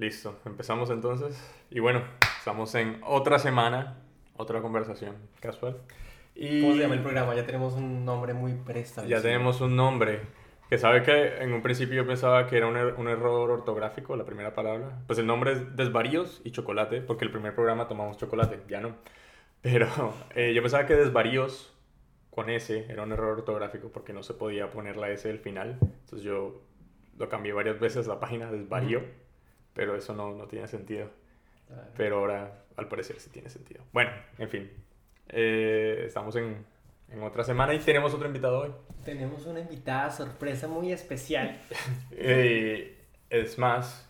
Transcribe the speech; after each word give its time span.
Listo, 0.00 0.40
empezamos 0.46 0.88
entonces. 0.88 1.38
Y 1.70 1.78
bueno, 1.78 2.02
estamos 2.38 2.74
en 2.74 3.02
otra 3.04 3.38
semana, 3.38 3.98
otra 4.34 4.62
conversación 4.62 5.14
casual. 5.40 5.76
Y 6.34 6.62
¿Cómo 6.62 6.72
se 6.72 6.80
llama 6.80 6.94
el 6.94 7.02
programa? 7.02 7.34
Ya 7.34 7.44
tenemos 7.44 7.74
un 7.74 8.06
nombre 8.06 8.32
muy 8.32 8.54
preestablecido. 8.54 9.18
Ya 9.18 9.22
tenemos 9.22 9.60
un 9.60 9.76
nombre. 9.76 10.22
Que 10.70 10.78
sabe 10.78 11.02
que 11.02 11.42
en 11.42 11.52
un 11.52 11.60
principio 11.60 11.96
yo 11.96 12.06
pensaba 12.06 12.46
que 12.46 12.56
era 12.56 12.66
un, 12.66 12.78
er-, 12.78 12.94
un, 12.96 13.08
error 13.08 13.50
ortográfico 13.50 14.16
la 14.16 14.24
primera 14.24 14.54
palabra. 14.54 15.02
Pues 15.06 15.18
el 15.18 15.26
nombre 15.26 15.52
es 15.52 15.76
Desvaríos 15.76 16.40
y 16.44 16.52
Chocolate, 16.52 17.02
porque 17.02 17.26
el 17.26 17.30
primer 17.30 17.54
programa 17.54 17.86
tomamos 17.86 18.16
chocolate, 18.16 18.62
ya 18.70 18.80
no. 18.80 18.96
Pero 19.60 19.86
eh, 20.34 20.54
yo 20.54 20.62
pensaba 20.62 20.86
que 20.86 20.94
Desvaríos 20.94 21.76
con 22.30 22.48
S 22.48 22.86
era 22.88 23.02
un 23.02 23.12
error 23.12 23.36
ortográfico 23.36 23.90
porque 23.90 24.14
no 24.14 24.22
se 24.22 24.32
podía 24.32 24.70
poner 24.70 24.96
la 24.96 25.10
S 25.10 25.28
al 25.28 25.40
final. 25.40 25.76
Entonces 25.82 26.22
yo 26.22 26.62
lo 27.18 27.28
cambié 27.28 27.52
varias 27.52 27.78
veces 27.78 28.06
la 28.06 28.18
página 28.18 28.50
Desvarío 28.50 29.02
pero 29.80 29.96
eso 29.96 30.12
no, 30.12 30.34
no 30.34 30.44
tiene 30.44 30.68
sentido. 30.68 31.08
Pero 31.96 32.18
ahora, 32.18 32.64
al 32.76 32.86
parecer, 32.86 33.18
sí 33.18 33.30
tiene 33.30 33.48
sentido. 33.48 33.82
Bueno, 33.94 34.10
en 34.36 34.50
fin, 34.50 34.70
eh, 35.30 36.02
estamos 36.06 36.36
en, 36.36 36.66
en, 37.10 37.22
otra 37.22 37.44
semana 37.44 37.72
y 37.72 37.78
tenemos 37.78 38.12
otro 38.12 38.26
invitado 38.26 38.58
hoy. 38.58 38.72
Tenemos 39.06 39.46
una 39.46 39.60
invitada 39.60 40.10
sorpresa 40.10 40.68
muy 40.68 40.92
especial. 40.92 41.58
eh, 42.10 42.94
es 43.30 43.58
más, 43.58 44.06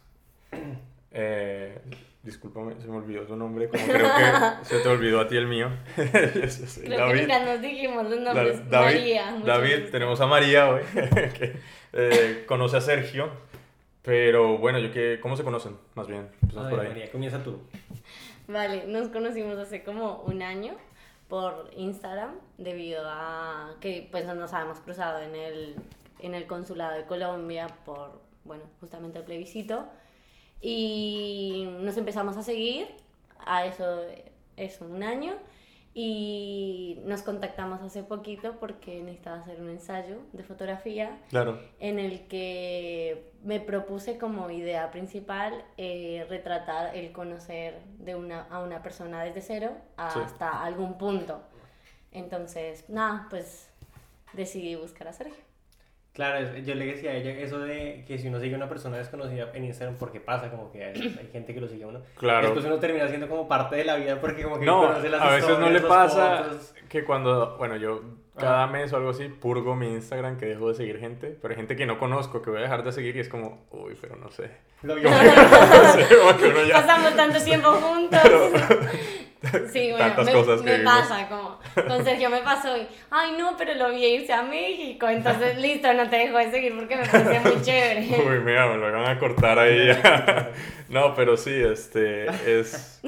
eh, 1.13 1.79
discúlpame, 2.25 2.75
se 2.81 2.89
me 2.89 2.97
olvidó 2.97 3.25
su 3.25 3.37
nombre, 3.37 3.69
como 3.69 3.85
creo 3.85 4.09
que 4.09 4.65
se 4.65 4.81
te 4.81 4.89
olvidó 4.89 5.21
a 5.21 5.29
ti 5.29 5.37
el 5.37 5.47
mío. 5.47 5.71
creo 5.95 6.99
David, 6.99 7.27
que 7.29 7.45
nos 7.45 7.63
dijimos 7.63 8.11
los 8.11 8.19
nombres. 8.19 8.69
David, 8.69 8.99
María. 8.99 9.41
David, 9.47 9.91
tenemos 9.93 10.21
a 10.21 10.27
María 10.27 10.69
hoy, 10.69 10.83
que 11.39 11.55
eh, 11.93 12.43
conoce 12.49 12.77
a 12.77 12.81
Sergio 12.81 13.50
pero 14.03 14.59
bueno, 14.59 14.79
yo 14.79 14.93
que, 14.93 15.19
¿cómo 15.21 15.37
se 15.37 15.45
conocen? 15.45 15.77
Más 15.95 16.07
bien, 16.07 16.29
por 16.53 16.81
ahí. 16.81 16.89
María, 16.89 17.11
comienza 17.11 17.43
tú. 17.43 17.61
Vale, 18.49 18.87
nos 18.87 19.09
conocimos 19.09 19.59
hace 19.59 19.85
como 19.85 20.23
un 20.23 20.43
año 20.43 20.75
por 21.29 21.71
Instagram 21.77 22.35
debido 22.59 23.03
a 23.07 23.75
que 23.81 24.09
pues 24.11 24.27
nos 24.27 24.53
habíamos 24.53 24.81
cruzado 24.81 25.21
en 25.21 25.37
el, 25.37 25.77
en 26.19 26.35
el 26.35 26.47
consulado 26.47 26.97
de 26.97 27.05
Colombia 27.05 27.69
por, 27.85 28.21
bueno, 28.45 28.65
justamente 28.81 29.19
el 29.19 29.25
plebiscito 29.25 29.87
y 30.61 31.69
nos 31.81 31.97
empezamos 31.97 32.37
a 32.37 32.43
seguir 32.43 32.89
a 33.47 33.65
eso, 33.67 34.03
eso 34.57 34.85
un 34.85 35.03
año 35.03 35.35
y 35.93 37.01
nos 37.05 37.23
contactamos 37.23 37.83
hace 37.83 38.05
poquito 38.05 38.57
porque 38.61 39.03
necesitaba 39.03 39.41
hacer 39.41 39.61
un 39.61 39.71
ensayo 39.71 40.19
de 40.33 40.45
fotografía 40.45 41.19
claro. 41.29 41.61
en 41.81 41.99
el 41.99 42.29
que 42.29 43.33
me 43.43 43.59
propuse 43.59 44.17
como 44.17 44.51
idea 44.51 44.91
principal 44.93 45.65
eh, 45.77 46.27
retratar 46.29 46.95
el 46.95 47.11
conocer 47.13 47.81
de 47.99 48.15
una, 48.15 48.43
a 48.51 48.61
una 48.61 48.83
persona 48.83 49.25
desde 49.25 49.41
cero 49.41 49.73
hasta 49.97 50.63
algún 50.63 50.97
punto. 50.97 51.43
Entonces, 52.13 52.89
nada, 52.89 53.27
pues 53.29 53.69
decidí 54.33 54.77
buscar 54.77 55.09
a 55.09 55.13
Sergio. 55.13 55.50
Claro, 56.13 56.57
yo 56.59 56.75
le 56.75 56.87
decía 56.87 57.13
a 57.13 57.15
ella 57.15 57.31
eso 57.31 57.61
de 57.61 58.05
que 58.07 58.19
si 58.19 58.29
uno 58.29 58.41
sigue 58.41 58.55
a 58.55 58.57
una 58.57 58.69
persona 58.69 58.97
desconocida 58.97 59.51
en 59.55 59.65
Instagram, 59.65 59.97
porque 59.97 60.19
pasa 60.19 60.51
como 60.51 60.73
que 60.73 60.85
hay, 60.85 61.29
gente 61.33 61.55
que 61.55 61.61
lo 61.61 61.69
sigue 61.69 61.85
a 61.85 61.87
uno. 61.87 62.03
Claro. 62.17 62.47
Después 62.47 62.65
uno 62.65 62.79
termina 62.81 63.07
siendo 63.09 63.29
como 63.29 63.47
parte 63.47 63.77
de 63.77 63.85
la 63.85 63.97
vida 63.97 64.21
porque 64.21 64.43
como 64.43 64.59
que 64.59 64.67
no, 64.67 64.89
conoce 64.89 65.09
las 65.09 65.23
a 65.23 65.31
veces 65.31 65.59
no 65.59 65.71
le 65.71 65.81
pasa 65.81 66.47
que 66.89 67.05
cuando, 67.05 67.57
bueno, 67.59 67.77
yo 67.77 68.03
cada 68.37 68.67
mes 68.67 68.93
o 68.93 68.97
algo 68.97 69.11
así 69.11 69.29
purgo 69.29 69.77
mi 69.77 69.89
Instagram 69.93 70.37
que 70.37 70.47
dejo 70.47 70.69
de 70.69 70.75
seguir 70.75 70.99
gente, 70.99 71.39
pero 71.41 71.53
hay 71.53 71.57
gente 71.57 71.77
que 71.77 71.87
no 71.87 71.99
conozco 71.99 72.43
que 72.43 72.51
voy 72.51 72.59
a 72.59 72.63
dejar 72.63 72.83
de 72.83 72.91
seguir 72.91 73.17
y 73.17 73.21
es 73.21 73.29
como, 73.29 73.67
uy, 73.71 73.97
pero 74.01 74.17
no 74.17 74.31
sé. 74.31 74.51
Lo 74.83 74.95
Pasamos 76.73 77.15
tanto 77.15 77.43
tiempo 77.45 77.71
juntos. 77.71 78.21
Sí, 79.73 79.91
bueno, 79.93 80.23
me, 80.23 80.33
cosas 80.33 80.63
me 80.63 80.79
pasa, 80.81 81.29
como 81.29 81.59
con 81.75 82.05
Sergio 82.05 82.29
me 82.29 82.43
pasó 82.43 82.77
y, 82.77 82.87
ay 83.11 83.37
no, 83.39 83.57
pero 83.57 83.75
lo 83.75 83.91
vi 83.91 84.05
irse 84.05 84.33
a 84.33 84.43
México, 84.43 85.09
entonces 85.09 85.57
listo, 85.61 85.93
no 85.95 86.09
te 86.11 86.17
dejo 86.17 86.37
de 86.37 86.51
seguir 86.51 86.77
porque 86.77 86.97
me 86.97 87.07
parecía 87.07 87.41
muy 87.41 87.63
chévere. 87.63 88.01
Uy, 88.01 88.41
mira, 88.41 88.67
me 88.67 88.77
lo 88.77 88.93
van 88.93 89.17
a 89.17 89.19
cortar 89.19 89.59
ahí. 89.59 89.91
no, 90.91 91.15
pero 91.15 91.37
sí, 91.37 91.55
este, 91.55 92.27
es, 92.59 93.01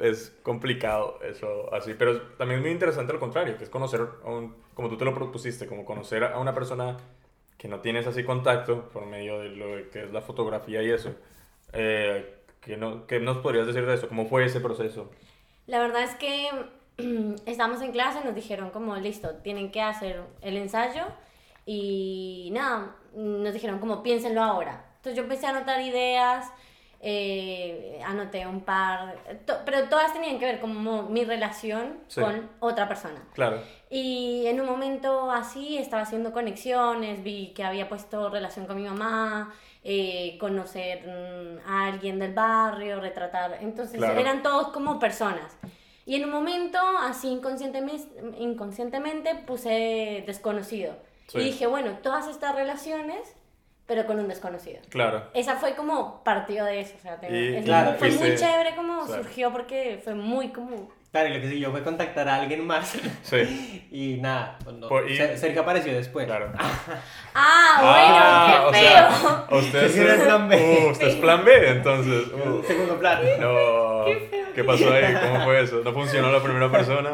es 0.00 0.32
complicado 0.42 1.18
eso 1.22 1.72
así, 1.72 1.94
pero 1.98 2.20
también 2.32 2.58
es 2.58 2.64
muy 2.64 2.72
interesante 2.72 3.12
lo 3.12 3.20
contrario, 3.20 3.56
que 3.56 3.64
es 3.64 3.70
conocer, 3.70 4.02
a 4.24 4.28
un, 4.28 4.54
como 4.74 4.88
tú 4.88 4.96
te 4.98 5.04
lo 5.04 5.14
propusiste, 5.14 5.66
como 5.66 5.84
conocer 5.84 6.24
a 6.24 6.38
una 6.38 6.52
persona 6.52 6.98
que 7.56 7.68
no 7.68 7.80
tienes 7.80 8.06
así 8.06 8.24
contacto 8.24 8.88
por 8.88 9.06
medio 9.06 9.38
de 9.38 9.50
lo 9.50 9.90
que 9.90 10.04
es 10.04 10.12
la 10.12 10.20
fotografía 10.20 10.82
y 10.82 10.90
eso. 10.90 11.14
Eh, 11.72 12.40
¿qué, 12.60 12.76
no, 12.76 13.06
¿Qué 13.06 13.20
nos 13.20 13.38
podrías 13.38 13.66
decir 13.66 13.86
de 13.86 13.94
eso? 13.94 14.08
¿Cómo 14.08 14.26
fue 14.26 14.44
ese 14.44 14.60
proceso? 14.60 15.10
La 15.66 15.78
verdad 15.78 16.02
es 16.02 16.14
que 16.16 16.48
estamos 17.46 17.80
en 17.82 17.92
clase, 17.92 18.24
nos 18.24 18.34
dijeron 18.34 18.70
como, 18.70 18.96
listo, 18.96 19.36
tienen 19.36 19.70
que 19.70 19.82
hacer 19.82 20.22
el 20.40 20.56
ensayo 20.56 21.04
y 21.66 22.50
nada, 22.52 22.96
nos 23.14 23.52
dijeron 23.52 23.78
como, 23.78 24.02
piénsenlo 24.02 24.42
ahora. 24.42 24.84
Entonces 24.96 25.16
yo 25.16 25.22
empecé 25.22 25.46
a 25.46 25.50
anotar 25.50 25.80
ideas, 25.80 26.50
eh, 27.04 28.00
anoté 28.06 28.46
un 28.46 28.60
par, 28.60 29.16
pero 29.64 29.88
todas 29.88 30.12
tenían 30.12 30.38
que 30.38 30.44
ver 30.44 30.60
como 30.60 31.02
mi 31.02 31.24
relación 31.24 31.98
con 32.14 32.48
otra 32.60 32.86
persona. 32.86 33.20
Claro. 33.34 33.60
Y 33.90 34.46
en 34.46 34.60
un 34.60 34.66
momento 34.66 35.32
así 35.32 35.78
estaba 35.78 36.02
haciendo 36.02 36.32
conexiones, 36.32 37.24
vi 37.24 37.52
que 37.54 37.64
había 37.64 37.88
puesto 37.88 38.30
relación 38.30 38.66
con 38.66 38.76
mi 38.76 38.88
mamá, 38.88 39.52
eh, 39.82 40.36
conocer 40.38 41.02
mm, 41.04 41.68
a 41.68 41.86
alguien 41.86 42.20
del 42.20 42.34
barrio, 42.34 43.00
retratar. 43.00 43.58
Entonces 43.60 44.00
eran 44.00 44.44
todos 44.44 44.68
como 44.68 45.00
personas. 45.00 45.58
Y 46.06 46.14
en 46.14 46.24
un 46.24 46.30
momento, 46.30 46.78
así 47.00 47.28
inconscientemente, 47.28 48.08
inconscientemente 48.38 49.34
puse 49.44 50.22
desconocido. 50.24 50.94
Y 51.34 51.40
dije, 51.40 51.66
bueno, 51.66 51.98
todas 52.02 52.28
estas 52.28 52.54
relaciones, 52.54 53.34
pero 53.86 54.06
con 54.06 54.18
un 54.18 54.28
desconocido. 54.28 54.80
Claro. 54.88 55.28
Esa 55.34 55.56
fue 55.56 55.74
como 55.74 56.22
partido 56.24 56.66
de 56.66 56.80
eso. 56.80 56.94
O 56.98 57.02
sea, 57.02 57.18
claro, 57.64 57.94
fue 57.98 58.10
muy 58.10 58.34
chévere 58.36 58.74
como 58.74 59.06
surgió 59.06 59.52
porque 59.52 60.00
fue 60.02 60.14
muy 60.14 60.48
como 60.48 60.90
Claro, 61.12 61.28
y 61.28 61.34
lo 61.34 61.40
que 61.42 61.48
siguió 61.50 61.70
fue 61.70 61.82
contactar 61.82 62.26
a 62.26 62.36
alguien 62.36 62.66
más. 62.66 62.96
Sí. 63.22 63.86
y 63.92 64.16
nada, 64.22 64.56
cuando 64.64 64.88
Sergio 65.36 65.60
apareció 65.60 65.92
después. 65.92 66.24
Claro. 66.24 66.50
ah, 67.34 68.62
bueno, 68.62 68.72
qué 68.72 68.78
feo. 68.78 69.58
usted 69.58 69.84
es, 69.84 70.22
plan 70.22 70.48
B. 70.48 70.56
Uh, 70.56 70.90
usted 70.90 71.08
es 71.08 71.14
plan 71.16 71.44
B, 71.44 71.68
entonces. 71.68 72.28
Uh. 72.28 72.62
Segundo 72.66 72.98
plan. 72.98 73.20
No. 73.38 74.06
Qué, 74.06 74.26
feo. 74.30 74.46
¿Qué 74.54 74.64
pasó 74.64 74.90
ahí? 74.90 75.14
¿Cómo 75.20 75.44
fue 75.44 75.60
eso? 75.60 75.82
¿No 75.84 75.92
funcionó 75.92 76.32
la 76.32 76.42
primera 76.42 76.72
persona? 76.72 77.10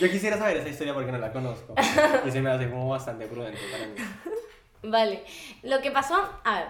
Yo 0.00 0.10
quisiera 0.10 0.38
saber 0.38 0.56
esa 0.56 0.68
historia 0.70 0.94
porque 0.94 1.12
no 1.12 1.18
la 1.18 1.32
conozco. 1.32 1.74
Y 2.26 2.30
se 2.30 2.40
me 2.40 2.50
hace 2.50 2.70
como 2.70 2.88
bastante 2.88 3.26
prudente 3.26 3.60
para 3.70 3.86
mí. 3.88 3.94
Vale. 4.90 5.24
Lo 5.62 5.80
que 5.80 5.90
pasó, 5.90 6.16
a 6.44 6.58
ver, 6.58 6.68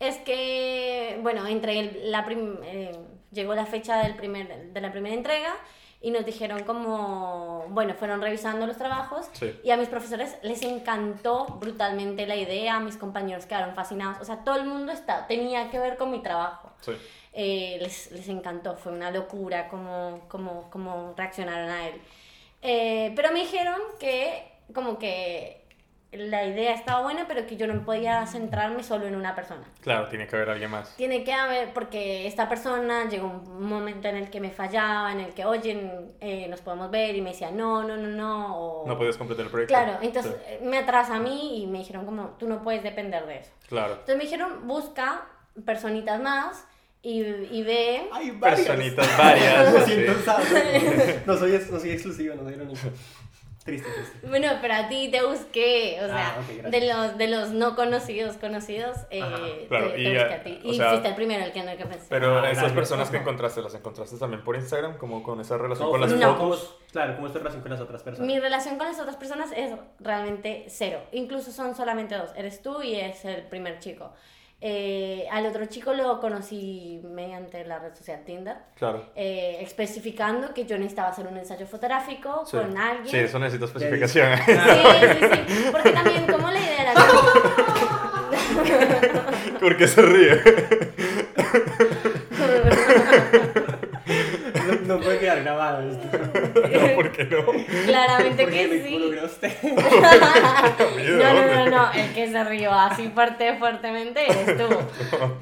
es 0.00 0.16
que, 0.18 1.18
bueno, 1.22 1.46
entre 1.46 2.04
la 2.04 2.24
prim 2.24 2.56
eh, 2.62 2.96
llegó 3.32 3.54
la 3.54 3.66
fecha 3.66 4.02
del 4.02 4.14
primer, 4.14 4.72
de 4.72 4.80
la 4.80 4.92
primera 4.92 5.14
entrega 5.14 5.54
y 6.00 6.12
nos 6.12 6.24
dijeron 6.24 6.62
como, 6.62 7.66
bueno, 7.70 7.94
fueron 7.94 8.22
revisando 8.22 8.66
los 8.66 8.76
trabajos 8.76 9.28
y 9.64 9.70
a 9.70 9.76
mis 9.76 9.88
profesores 9.88 10.36
les 10.42 10.62
encantó 10.62 11.46
brutalmente 11.60 12.26
la 12.26 12.36
idea, 12.36 12.76
a 12.76 12.80
mis 12.80 12.96
compañeros 12.96 13.46
quedaron 13.46 13.74
fascinados, 13.74 14.20
o 14.20 14.24
sea, 14.24 14.44
todo 14.44 14.56
el 14.56 14.64
mundo 14.64 14.92
está, 14.92 15.26
tenía 15.26 15.70
que 15.70 15.78
ver 15.78 15.96
con 15.96 16.10
mi 16.10 16.22
trabajo. 16.22 16.70
Eh, 17.32 17.78
les, 17.80 18.10
les, 18.12 18.28
encantó, 18.28 18.76
fue 18.76 18.92
una 18.92 19.10
locura 19.10 19.68
como, 19.68 20.22
como, 20.28 20.70
como 20.70 21.14
reaccionaron 21.16 21.68
a 21.68 21.88
él. 21.88 22.00
Eh, 22.62 23.12
pero 23.14 23.30
me 23.32 23.40
dijeron 23.40 23.80
que 24.00 24.50
como 24.72 24.98
que 24.98 25.67
la 26.12 26.46
idea 26.46 26.72
estaba 26.72 27.02
buena, 27.02 27.26
pero 27.28 27.46
que 27.46 27.56
yo 27.56 27.66
no 27.66 27.84
podía 27.84 28.26
centrarme 28.26 28.82
solo 28.82 29.06
en 29.06 29.14
una 29.14 29.34
persona. 29.34 29.62
Claro, 29.82 30.08
tiene 30.08 30.26
que 30.26 30.36
haber 30.36 30.48
alguien 30.48 30.70
más. 30.70 30.96
Tiene 30.96 31.22
que 31.22 31.34
haber, 31.34 31.74
porque 31.74 32.26
esta 32.26 32.48
persona 32.48 33.06
llegó 33.08 33.26
un 33.26 33.68
momento 33.68 34.08
en 34.08 34.16
el 34.16 34.30
que 34.30 34.40
me 34.40 34.50
fallaba, 34.50 35.12
en 35.12 35.20
el 35.20 35.34
que, 35.34 35.44
oye, 35.44 35.78
eh, 36.20 36.46
nos 36.48 36.62
podemos 36.62 36.90
ver, 36.90 37.14
y 37.14 37.20
me 37.20 37.30
decía, 37.30 37.50
no, 37.50 37.82
no, 37.82 37.96
no, 37.98 38.08
no. 38.08 38.58
O... 38.58 38.88
No 38.88 38.96
puedes 38.96 39.18
completar 39.18 39.44
el 39.44 39.50
proyecto. 39.50 39.74
Claro, 39.74 39.98
entonces 40.00 40.34
eh, 40.46 40.60
me 40.62 40.78
atrasa 40.78 41.16
a 41.16 41.20
mí 41.20 41.62
y 41.62 41.66
me 41.66 41.78
dijeron, 41.78 42.06
como, 42.06 42.28
tú 42.38 42.48
no 42.48 42.62
puedes 42.62 42.82
depender 42.82 43.26
de 43.26 43.40
eso. 43.40 43.50
Claro. 43.68 43.92
Entonces 43.92 44.16
me 44.16 44.24
dijeron, 44.24 44.66
busca 44.66 45.26
personitas 45.66 46.20
más. 46.20 46.64
Y, 47.00 47.20
y 47.20 47.62
ve. 47.62 48.08
Hay 48.12 48.32
Personitas 48.32 49.16
varias. 49.16 49.72
no, 51.26 51.36
soy, 51.36 51.52
no 51.70 51.78
soy 51.78 51.90
exclusivo, 51.90 52.34
no 52.34 52.42
soy. 52.42 52.56
Triste, 53.68 53.90
triste. 53.90 54.26
Bueno, 54.26 54.48
pero 54.62 54.74
a 54.74 54.88
ti 54.88 55.10
te 55.10 55.22
busqué, 55.22 55.98
o 56.02 56.06
sea, 56.06 56.38
ah, 56.38 56.68
de, 56.70 56.88
los, 56.88 57.18
de 57.18 57.28
los 57.28 57.50
no 57.50 57.76
conocidos 57.76 58.38
conocidos, 58.38 58.96
eh, 59.10 59.66
te, 59.68 60.00
y, 60.00 60.14
busqué 60.14 60.34
a 60.34 60.42
ti. 60.42 60.60
Y 60.64 60.80
fuiste 60.80 61.08
el 61.08 61.14
primero 61.14 61.44
el 61.44 61.52
que 61.52 61.62
no 61.62 61.76
que 61.76 61.84
pensé. 61.84 62.06
Pero 62.08 62.38
ah, 62.38 62.50
esas 62.50 62.72
personas 62.72 63.10
que 63.10 63.18
encontraste, 63.18 63.60
¿las 63.60 63.74
encontraste 63.74 64.16
también 64.16 64.42
por 64.42 64.56
Instagram? 64.56 64.96
como 64.96 65.22
con 65.22 65.38
esa 65.42 65.58
relación 65.58 65.90
con 65.90 66.00
las 66.00 66.10
fotos? 66.10 66.76
claro, 66.92 67.16
¿cómo 67.16 67.26
es 67.26 67.32
tu 67.34 67.38
relación 67.38 67.60
con 67.60 67.70
las 67.72 67.80
otras 67.80 68.02
personas? 68.02 68.26
Mi 68.26 68.40
relación 68.40 68.78
con 68.78 68.86
las 68.86 68.98
otras 68.98 69.16
personas 69.16 69.50
es 69.54 69.72
realmente 70.00 70.64
cero. 70.68 71.02
Incluso 71.12 71.52
son 71.52 71.76
solamente 71.76 72.16
dos. 72.16 72.30
Eres 72.36 72.62
tú 72.62 72.82
y 72.82 72.94
es 72.94 73.22
el 73.26 73.42
primer 73.42 73.80
chico. 73.80 74.14
Eh, 74.60 75.24
al 75.30 75.46
otro 75.46 75.66
chico 75.66 75.92
lo 75.92 76.18
conocí 76.20 77.00
mediante 77.04 77.64
la 77.64 77.78
red 77.78 77.94
social 77.94 78.24
Tinder, 78.24 78.56
Claro. 78.74 79.04
eh, 79.14 79.58
especificando 79.60 80.52
que 80.52 80.66
yo 80.66 80.76
necesitaba 80.76 81.10
hacer 81.10 81.28
un 81.28 81.36
ensayo 81.36 81.64
fotográfico 81.66 82.44
Sí. 82.44 82.56
con 82.56 82.76
alguien. 82.76 83.06
Sí, 83.08 83.16
eso 83.18 83.38
necesita 83.38 83.66
especificación. 83.66 84.36
Sí, 84.38 84.52
sí, 84.52 85.26
sí. 85.54 85.68
Porque 85.70 85.90
también, 85.92 86.26
como 86.26 86.50
la 86.50 86.58
idea 86.58 86.82
era 86.82 86.94
como... 89.52 89.58
¿Por 89.60 89.76
qué 89.76 89.86
se 89.86 90.02
ríe? 90.02 90.40
No, 94.88 94.94
no 94.96 95.00
puede 95.00 95.18
quedar 95.18 95.42
grabado 95.42 95.88
esto. 95.88 96.08
No, 96.18 96.94
¿por 96.96 97.12
qué 97.12 97.24
no? 97.24 97.44
Claramente 97.86 98.42
¿Por 98.44 98.52
qué 98.52 98.68
que 98.68 98.82
sí. 98.82 99.14
usted? 99.24 99.52
No, 99.62 101.32
no, 101.32 101.46
no, 101.54 101.66
no, 101.70 101.92
el 101.92 102.12
que 102.14 102.30
se 102.30 102.44
rió 102.44 102.72
así 102.72 103.08
fuerte, 103.10 103.56
fuertemente 103.58 104.24
eres 104.30 104.56
tú. 104.58 104.76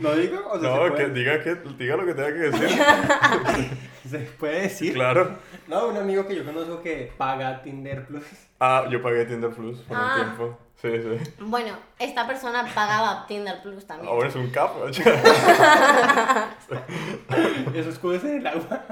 ¿Lo 0.01 0.17
digo? 0.17 0.39
O 0.51 0.59
sea, 0.61 0.71
¿se, 0.71 0.77
No, 0.77 0.89
puede, 0.89 1.05
que 1.07 1.11
diga, 1.11 1.43
que 1.43 1.55
diga 1.79 1.97
lo 1.97 2.07
que 2.07 2.15
tenga 2.15 2.29
que 2.33 2.39
decir. 2.51 2.69
¿se 4.11 4.19
puede 4.19 4.63
decir? 4.63 4.95
Claro. 4.95 5.37
No, 5.67 5.89
un 5.89 5.97
amigo 5.97 6.27
que 6.27 6.37
yo 6.37 6.45
conozco 6.45 6.83
que 6.83 7.13
paga 7.17 7.63
Tinder 7.63 8.05
Plus. 8.07 8.25
Ah, 8.61 8.87
yo 8.91 9.03
pagué 9.03 9.25
Tinder 9.25 9.51
Plus 9.51 9.81
por 9.81 9.97
Ah. 9.97 10.15
un 10.17 10.23
tiempo. 10.37 10.59
Sí, 10.93 11.03
sí. 11.25 11.35
Bueno, 11.41 11.77
esta 11.99 12.27
persona 12.27 12.67
pagaba 12.75 13.27
Tinder 13.27 13.61
Plus 13.63 13.87
también. 13.87 14.09
Ahora 14.13 14.29
es 14.29 14.35
un 14.37 14.51
capo. 14.51 14.87
Escudos 17.75 18.25
en 18.25 18.39
el 18.39 18.47
agua. 18.47 18.85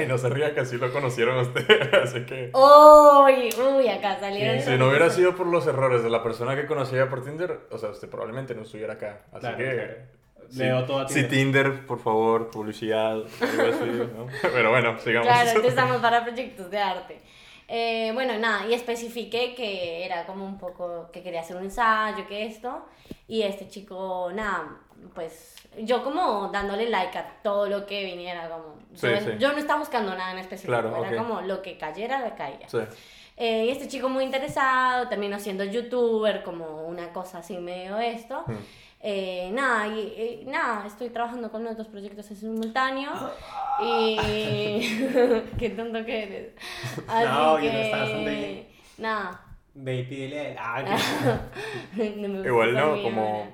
Y 0.00 0.06
no 0.06 0.18
se 0.18 0.28
ría 0.28 0.54
que 0.54 0.60
así 0.60 0.76
lo 0.76 0.92
conocieron 0.92 1.38
a 1.38 1.42
usted. 1.42 1.94
Así 2.02 2.24
que. 2.24 2.50
Uy, 2.54 3.50
uy, 3.62 3.88
acá 3.88 4.18
salieron. 4.18 4.60
Si 4.62 4.76
no 4.78 4.88
hubiera 4.88 5.10
sido 5.10 5.34
por 5.34 5.46
los 5.46 5.66
errores 5.66 6.02
de 6.02 6.10
la 6.10 6.22
persona 6.22 6.54
que 6.56 6.66
conocía 6.66 7.08
por 7.10 7.22
Tinder, 7.24 7.60
o 7.70 7.78
sea, 7.78 7.90
usted 7.90 8.08
probablemente 8.08 8.54
no 8.54 8.62
estuviera 8.62 8.94
acá. 8.94 9.22
Así 9.32 9.40
Claro, 9.40 9.56
que. 9.58 9.64
claro. 9.64 9.92
sí- 10.50 10.58
Leo 10.58 10.84
todo 10.84 11.00
a 11.00 11.08
Sí, 11.08 11.14
Tinder. 11.24 11.30
Tinder, 11.70 11.86
por 11.86 11.98
favor, 12.00 12.50
publicidad, 12.50 13.12
algo 13.12 13.26
así, 13.40 13.84
¿no? 14.16 14.26
Pero 14.42 14.70
bueno, 14.70 14.98
sigamos. 14.98 15.26
Claro, 15.28 15.48
entonces 15.48 15.70
estamos 15.70 15.98
para 16.00 16.24
proyectos 16.24 16.70
de 16.70 16.78
arte. 16.78 17.20
Eh, 17.72 18.10
bueno, 18.14 18.36
nada, 18.36 18.66
y 18.66 18.74
especifiqué 18.74 19.54
que 19.54 20.04
era 20.04 20.26
como 20.26 20.44
un 20.44 20.58
poco 20.58 21.08
que 21.12 21.22
quería 21.22 21.40
hacer 21.42 21.56
un 21.56 21.62
ensayo, 21.62 22.26
que 22.26 22.44
esto. 22.44 22.84
Y 23.28 23.42
este 23.42 23.68
chico, 23.68 24.28
nada, 24.34 24.76
pues 25.14 25.54
yo 25.78 26.02
como 26.02 26.48
dándole 26.48 26.88
like 26.90 27.16
a 27.16 27.40
todo 27.44 27.66
lo 27.68 27.86
que 27.86 28.04
viniera, 28.04 28.48
como. 28.48 28.74
Sí, 28.94 29.06
yo, 29.08 29.16
sí. 29.20 29.30
yo 29.38 29.52
no 29.52 29.58
estaba 29.58 29.78
buscando 29.78 30.12
nada 30.16 30.32
en 30.32 30.38
específico, 30.38 30.72
Claro, 30.72 30.96
era 31.04 31.10
ok. 31.22 31.28
como 31.28 31.40
lo 31.42 31.62
que 31.62 31.78
cayera, 31.78 32.24
le 32.24 32.34
caía. 32.34 32.68
Sí. 32.68 32.78
Eh, 33.36 33.66
y 33.66 33.70
este 33.70 33.86
chico 33.86 34.08
muy 34.08 34.24
interesado, 34.24 35.08
terminó 35.08 35.38
siendo 35.38 35.62
youtuber, 35.62 36.42
como 36.42 36.82
una 36.88 37.12
cosa 37.12 37.38
así 37.38 37.56
medio 37.56 37.98
esto. 37.98 38.42
Mm. 38.48 38.52
Eh, 39.02 39.50
nada, 39.54 39.86
y, 39.88 40.42
y 40.42 40.44
nada, 40.46 40.86
estoy 40.86 41.08
trabajando 41.08 41.50
con 41.50 41.64
los 41.64 41.76
dos 41.76 41.88
proyectos 41.88 42.30
en 42.30 42.36
simultáneo. 42.36 43.10
Y. 43.82 45.08
Qué 45.58 45.70
tonto 45.70 46.04
que 46.04 46.22
eres. 46.24 46.54
Así 47.08 47.24
No, 47.26 47.58
yo 47.58 47.62
que. 47.62 47.72
no 47.72 47.78
estaba 47.78 48.02
bastante 48.02 48.30
bien. 48.30 48.68
Nada. 48.98 49.40
Ve 49.72 49.94
y 50.00 50.02
pídele. 50.04 50.56
Ah, 50.58 50.82
No 51.96 52.44
Igual 52.44 52.74
no, 52.74 53.02
como 53.02 53.40
hora. 53.40 53.50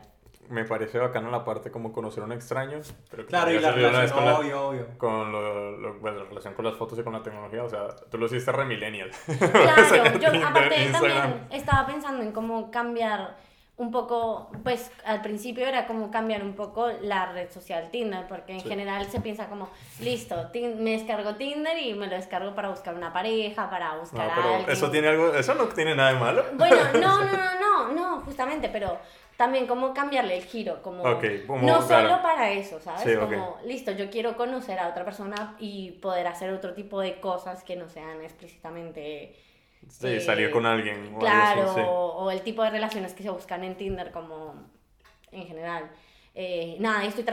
me 0.49 0.65
parece 0.65 0.99
bacano 0.99 1.31
la 1.31 1.45
parte 1.45 1.71
como 1.71 1.93
conocer 1.93 2.23
a 2.25 2.27
un 2.27 2.33
extraño, 2.33 2.81
pero 3.09 3.23
que 3.25 3.29
Claro, 3.29 3.53
y 3.53 3.61
la 3.61 3.71
relación, 3.71 4.17
con 4.19 4.25
la- 4.25 4.39
obvio, 4.41 4.69
obvio. 4.69 4.87
con 4.99 5.31
lo, 5.31 5.77
lo- 5.77 6.01
bueno, 6.01 6.19
la 6.19 6.25
relación 6.25 6.55
con 6.55 6.65
las 6.65 6.75
fotos 6.75 6.99
y 6.99 7.03
con 7.05 7.13
la 7.13 7.23
tecnología, 7.23 7.63
o 7.63 7.69
sea, 7.69 7.87
tú 8.11 8.19
lo 8.19 8.27
hiciste 8.27 8.51
re 8.51 8.65
millennial. 8.65 9.11
Claro, 9.39 10.19
yo 10.19 10.29
aparte 10.45 10.83
Instagram. 10.83 11.19
también 11.31 11.47
estaba 11.53 11.87
pensando 11.87 12.23
en 12.25 12.33
cómo 12.33 12.71
cambiar 12.73 13.37
un 13.79 13.91
poco, 13.91 14.51
pues 14.65 14.91
al 15.05 15.21
principio 15.21 15.67
era 15.67 15.87
como 15.87 16.11
cambiar 16.11 16.43
un 16.43 16.55
poco 16.55 16.89
la 17.03 17.33
red 17.33 17.51
social 17.51 17.91
Tinder, 17.91 18.27
porque 18.27 18.53
en 18.55 18.61
Sí. 18.61 18.69
general 18.69 19.05
se 19.07 19.21
piensa 19.21 19.49
como, 19.49 19.69
listo, 20.01 20.35
me 20.55 20.93
descargo 20.93 21.35
Tinder 21.35 21.79
y 21.79 21.93
me 21.93 22.07
lo 22.07 22.17
descargo 22.17 22.55
para 22.55 22.71
buscar 22.71 22.95
una 22.95 23.13
pareja, 23.13 23.69
para 23.69 23.93
No, 23.95 24.01
buscar 24.01 24.31
a 24.31 24.35
pero 24.35 24.49
alguien. 24.55 24.71
eso 24.71 24.91
tiene 24.91 25.09
algo, 25.09 25.35
eso 25.35 25.55
no 25.55 25.65
tiene 25.65 25.95
nada 25.95 26.13
de 26.15 26.19
malo. 26.19 26.45
Bueno, 26.55 26.77
no, 26.95 27.25
no, 27.25 27.33
no, 27.61 27.61
no, 27.61 27.93
no, 27.93 28.21
justamente, 28.23 28.71
pero 28.71 28.99
también 29.37 29.67
como 29.67 29.93
cambiarle 29.93 30.39
el 30.39 30.45
giro, 30.45 30.81
como, 30.83 31.03
Ok, 31.03 31.25
como, 31.47 31.67
no 31.67 31.87
claro. 31.87 32.09
solo 32.09 32.23
para 32.23 32.51
eso, 32.53 32.81
¿sabes? 32.81 33.03
Sí, 33.03 33.15
como, 33.15 33.59
listo, 33.67 33.91
yo 33.93 34.09
quiero 34.09 34.39
conocer 34.39 34.79
a 34.79 34.89
otra 34.89 35.05
persona 35.05 35.55
y 35.59 35.91
poder 36.01 36.27
hacer 36.29 36.51
otro 36.51 36.73
tipo 36.73 37.03
de 37.03 37.21
cosas 37.21 37.63
que 37.63 37.77
no 37.77 37.91
sean 37.91 38.23
explícitamente... 38.23 39.37
Sí, 39.89 40.09
eh, 40.09 40.21
salir 40.21 40.51
con 40.51 40.67
alguien. 40.67 41.15
o 41.15 41.19
Claro, 41.19 41.61
algo 41.61 41.73
así, 41.73 41.81
sí. 41.81 41.87
o 41.89 42.31
el 42.31 42.43
tipo 42.43 42.63
de 42.63 42.71
relaciones 42.71 43.15
que 43.15 43.23
se 43.23 43.31
buscan 43.31 43.65
en 43.65 43.77
Tinder 43.77 44.11
como 44.11 44.55
en 45.33 45.47
general. 45.47 45.91
Eh, 46.35 46.77
nada, 46.81 47.05
estoy 47.05 47.25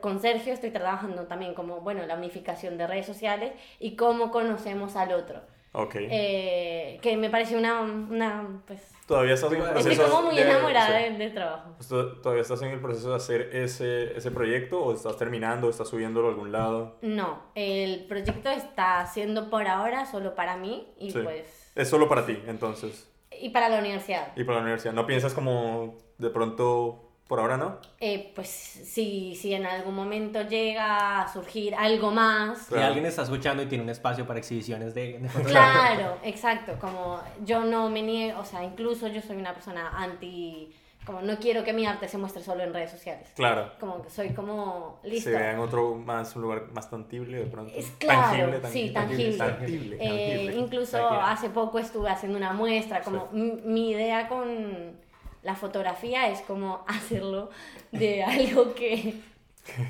con 0.00 0.20
Sergio 0.20 0.52
estoy 0.52 0.70
trabajando 0.70 1.26
también 1.26 1.54
como, 1.54 1.80
bueno, 1.80 2.04
la 2.06 2.14
unificación 2.14 2.76
de 2.76 2.86
redes 2.86 3.06
sociales 3.06 3.52
y 3.78 3.96
cómo 3.96 4.30
conocemos 4.30 4.96
al 4.96 5.12
otro. 5.12 5.40
Ok. 5.72 5.94
Eh, 5.98 6.98
que 7.02 7.16
me 7.16 7.30
parece 7.30 7.56
una, 7.56 7.80
una 7.82 8.62
pues... 8.66 8.82
Todavía 9.06 9.34
estás 9.34 9.52
en 9.52 9.58
el 9.60 9.66
Estoy 9.68 9.78
Estoy 9.80 9.96
proceso. 9.96 10.16
como 10.16 10.26
muy 10.28 10.36
de- 10.36 10.42
enamorada 10.50 10.98
sí. 10.98 11.02
del 11.04 11.18
del 11.18 11.34
trabajo. 11.34 11.76
Esto- 11.80 12.12
¿Todavía 12.20 12.42
estás 12.42 12.62
en 12.62 12.70
el 12.70 12.80
proceso 12.80 13.10
de 13.10 13.16
hacer 13.16 13.50
ese, 13.56 14.16
ese 14.16 14.30
proyecto 14.30 14.80
o 14.82 14.94
estás 14.94 15.16
terminando, 15.16 15.68
estás 15.70 15.88
subiéndolo 15.88 16.28
a 16.28 16.30
algún 16.30 16.52
lado? 16.52 16.96
No, 17.02 17.42
el 17.54 18.06
proyecto 18.06 18.50
está 18.50 19.06
siendo 19.06 19.50
por 19.50 19.66
ahora 19.68 20.06
solo 20.06 20.34
para 20.34 20.56
mí 20.56 20.92
y 20.98 21.10
Sí. 21.10 21.18
pues... 21.22 21.72
Es 21.74 21.88
solo 21.88 22.08
para 22.08 22.26
ti, 22.26 22.40
entonces. 22.46 23.08
Y 23.40 23.50
para 23.50 23.68
la 23.68 23.78
universidad. 23.78 24.32
Y 24.36 24.44
para 24.44 24.58
la 24.58 24.62
universidad. 24.64 24.92
¿No 24.92 25.06
piensas 25.06 25.34
como 25.34 25.98
de 26.18 26.30
pronto, 26.30 27.09
por 27.30 27.38
ahora 27.38 27.56
no? 27.56 27.76
Eh, 28.00 28.32
pues 28.34 28.48
si, 28.48 29.36
si 29.36 29.54
en 29.54 29.64
algún 29.64 29.94
momento 29.94 30.42
llega 30.42 31.20
a 31.22 31.32
surgir 31.32 31.76
algo 31.76 32.10
más, 32.10 32.58
Si 32.58 32.72
Claro. 32.74 32.86
alguien 32.88 33.06
está 33.06 33.22
escuchando 33.22 33.62
y 33.62 33.66
tiene 33.66 33.84
un 33.84 33.90
espacio 33.90 34.26
para 34.26 34.40
exhibiciones 34.40 34.94
de. 34.94 35.20
Claro, 35.46 36.18
exacto, 36.24 36.72
como 36.80 37.20
yo 37.44 37.60
no 37.62 37.88
me 37.88 38.02
niego, 38.02 38.40
o 38.40 38.44
sea, 38.44 38.64
incluso 38.64 39.06
yo 39.06 39.22
soy 39.22 39.36
una 39.36 39.54
persona 39.54 39.90
anti, 39.96 40.72
como 41.06 41.22
no 41.22 41.36
quiero 41.38 41.62
que 41.62 41.72
mi 41.72 41.86
arte 41.86 42.08
se 42.08 42.18
muestre 42.18 42.42
solo 42.42 42.64
en 42.64 42.74
redes 42.74 42.90
sociales. 42.90 43.28
Claro. 43.36 43.70
Como 43.78 44.02
que 44.02 44.10
soy 44.10 44.30
como, 44.30 44.98
listo. 45.04 45.30
Se 45.30 45.36
vea 45.36 45.52
en 45.52 45.60
otro 45.60 45.94
más, 45.94 46.34
un 46.34 46.42
lugar 46.42 46.64
más 46.72 46.90
tangible 46.90 47.38
de 47.38 47.46
pronto. 47.46 47.72
Es 47.76 47.92
claro, 47.92 48.58
Tangible, 48.60 48.70
sí, 48.70 48.90
tangible. 48.90 49.36
tangible. 49.38 49.38
Tangible, 49.38 49.96
Eh, 50.00 50.08
tangible. 50.08 50.56
incluso 50.56 51.08
hace 51.10 51.48
poco 51.50 51.78
estuve 51.78 52.10
haciendo 52.10 52.36
una 52.38 52.52
muestra, 52.52 53.02
como 53.02 53.28
mi, 53.30 53.52
mi 53.64 53.90
idea 53.92 54.26
con 54.28 54.99
la 55.42 55.54
fotografía 55.54 56.28
es 56.28 56.40
como 56.42 56.84
hacerlo 56.88 57.50
de 57.92 58.22
algo 58.22 58.74
que... 58.74 59.14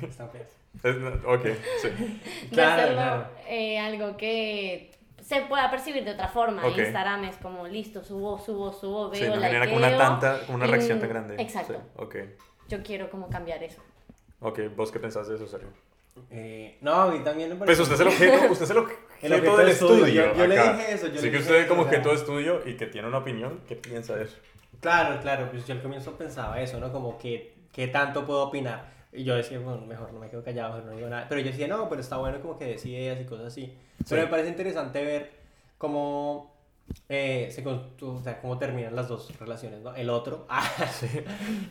Están 0.01 0.29
feas. 0.31 0.47
Es- 0.83 1.25
ok, 1.25 1.45
sí. 1.81 1.89
de 2.43 2.49
Claro, 2.51 2.71
hacerlo 2.81 2.95
claro. 2.95 3.27
eh, 3.47 3.79
algo 3.79 4.15
que 4.17 4.91
se 5.21 5.41
pueda 5.43 5.69
percibir 5.69 6.03
de 6.03 6.11
otra 6.11 6.27
forma. 6.27 6.65
Ok. 6.65 6.77
Instagram 6.77 7.25
es 7.25 7.37
como 7.37 7.67
listo, 7.67 8.03
subo, 8.03 8.39
subo, 8.39 8.71
subo, 8.73 9.09
veo, 9.09 9.19
Sí, 9.21 9.27
no 9.27 9.41
genera 9.41 9.65
como 9.65 9.77
una, 9.77 9.97
tanta, 9.97 10.39
como 10.45 10.55
una 10.57 10.67
y- 10.67 10.71
reacción 10.71 10.99
tan 10.99 11.09
grande. 11.09 11.35
Exacto. 11.41 11.73
Sí, 11.73 11.79
ok. 11.97 12.15
Yo 12.69 12.81
quiero 12.83 13.09
como 13.09 13.29
cambiar 13.29 13.61
eso. 13.63 13.81
Ok, 14.39 14.59
¿vos 14.75 14.91
qué 14.91 14.99
pensás 14.99 15.27
de 15.27 15.35
eso, 15.35 15.47
Sergio? 15.47 15.69
Eh, 16.29 16.77
no, 16.81 16.93
a 16.93 17.11
mí 17.11 17.19
también 17.19 17.49
me 17.57 17.65
Pues 17.65 17.79
usted 17.79 17.95
es 17.95 18.01
el 18.01 18.07
objeto, 18.07 18.51
usted 18.51 18.65
es 18.65 18.71
el 18.71 18.77
objeto, 18.79 19.01
El 19.21 19.33
objeto 19.33 19.57
del 19.57 19.65
de 19.67 19.71
estudio. 19.73 20.05
estudio. 20.05 20.25
Yo- 20.33 20.35
yo 20.35 20.47
le 20.47 20.55
dije 20.55 20.93
eso, 20.93 21.07
yo 21.07 21.13
Así 21.13 21.25
le 21.25 21.31
que 21.31 21.37
dije 21.37 21.37
usted 21.39 21.55
eso, 21.59 21.67
como 21.69 21.81
objeto 21.83 22.09
de 22.09 22.15
estudio 22.15 22.61
y 22.65 22.75
que 22.75 22.87
tiene 22.87 23.07
una 23.07 23.19
opinión, 23.19 23.61
¿qué 23.67 23.75
piensa 23.75 24.15
de 24.15 24.23
eso? 24.25 24.37
Claro, 24.79 25.19
claro, 25.21 25.49
pues 25.51 25.67
yo 25.67 25.73
al 25.73 25.81
comienzo 25.81 26.17
pensaba 26.17 26.59
eso, 26.61 26.79
¿no? 26.79 26.91
Como 26.91 27.17
que, 27.17 27.53
¿qué 27.71 27.87
tanto 27.87 28.25
puedo 28.25 28.43
opinar? 28.43 28.89
Y 29.13 29.23
yo 29.23 29.35
decía, 29.35 29.59
bueno, 29.59 29.85
mejor 29.85 30.11
no 30.13 30.19
me 30.19 30.29
quedo 30.29 30.43
callado, 30.43 30.73
mejor 30.75 30.89
no 30.91 30.95
digo 30.97 31.09
nada. 31.09 31.27
Pero 31.29 31.41
yo 31.41 31.47
decía, 31.47 31.67
no, 31.67 31.87
pero 31.89 32.01
está 32.01 32.17
bueno 32.17 32.39
como 32.41 32.57
que 32.57 32.65
des 32.65 32.85
ideas 32.85 33.19
y 33.21 33.25
cosas 33.25 33.47
así. 33.47 33.73
Pero 34.09 34.21
Sí. 34.21 34.25
me 34.25 34.31
parece 34.31 34.49
interesante 34.49 35.03
ver 35.03 35.31
cómo, 35.77 36.53
eh, 37.09 37.49
se, 37.51 37.63
o 37.67 38.21
sea, 38.23 38.39
cómo 38.41 38.57
terminan 38.57 38.95
las 38.95 39.07
dos 39.07 39.37
relaciones, 39.39 39.81
¿no? 39.81 39.93
El 39.95 40.09
otro, 40.09 40.45
ah, 40.49 40.63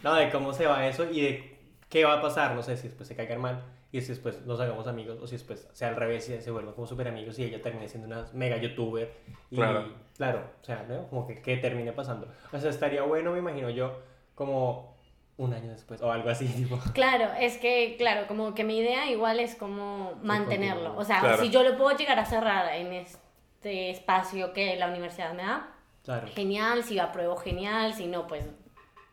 no, 0.04 0.14
de 0.14 0.30
cómo 0.30 0.52
se 0.52 0.66
va 0.66 0.86
eso 0.86 1.10
y 1.10 1.20
de 1.22 1.56
qué 1.88 2.04
va 2.04 2.14
a 2.14 2.22
pasar, 2.22 2.54
no 2.54 2.62
sé, 2.62 2.76
si 2.76 2.88
después 2.88 3.08
se 3.08 3.16
caigan 3.16 3.40
mal 3.40 3.62
y 3.92 4.00
si 4.00 4.08
después 4.08 4.44
nos 4.46 4.60
hagamos 4.60 4.86
amigos 4.86 5.18
o 5.20 5.26
si 5.26 5.34
después 5.36 5.68
sea 5.72 5.88
al 5.88 5.96
revés 5.96 6.28
y 6.28 6.40
se 6.40 6.50
vuelvan 6.50 6.74
como 6.74 6.86
súper 6.86 7.08
amigos 7.08 7.38
y 7.38 7.44
ella 7.44 7.60
termine 7.60 7.88
siendo 7.88 8.06
una 8.06 8.26
mega 8.32 8.56
youtuber 8.56 9.12
y 9.50 9.56
Claro. 9.56 9.88
claro, 10.16 10.44
o 10.60 10.64
sea, 10.64 10.84
¿no? 10.88 11.08
Como 11.08 11.26
que, 11.26 11.40
que 11.42 11.56
termine 11.56 11.92
pasando. 11.92 12.28
O 12.52 12.58
sea, 12.58 12.70
estaría 12.70 13.02
bueno, 13.02 13.32
me 13.32 13.38
imagino 13.38 13.68
yo, 13.70 13.98
como 14.34 14.96
un 15.38 15.54
año 15.54 15.70
después 15.70 16.00
o 16.02 16.12
algo 16.12 16.28
así, 16.30 16.46
tipo. 16.56 16.78
Claro, 16.92 17.30
es 17.40 17.58
que, 17.58 17.96
claro, 17.98 18.26
como 18.28 18.54
que 18.54 18.62
mi 18.62 18.78
idea 18.78 19.10
igual 19.10 19.40
es 19.40 19.54
como 19.56 20.12
mantenerlo. 20.22 20.96
O 20.96 21.04
sea, 21.04 21.20
Claro. 21.20 21.42
si 21.42 21.50
yo 21.50 21.62
lo 21.62 21.76
puedo 21.76 21.96
llegar 21.96 22.18
a 22.18 22.26
cerrar 22.26 22.72
en 22.74 22.92
este 22.92 23.90
espacio 23.90 24.52
que 24.52 24.76
la 24.76 24.88
universidad 24.88 25.32
me 25.34 25.42
da, 25.42 25.72
Claro. 26.04 26.28
genial. 26.28 26.84
Si 26.84 26.98
apruebo, 26.98 27.36
genial. 27.36 27.92
Si 27.94 28.06
no, 28.06 28.26
pues 28.26 28.44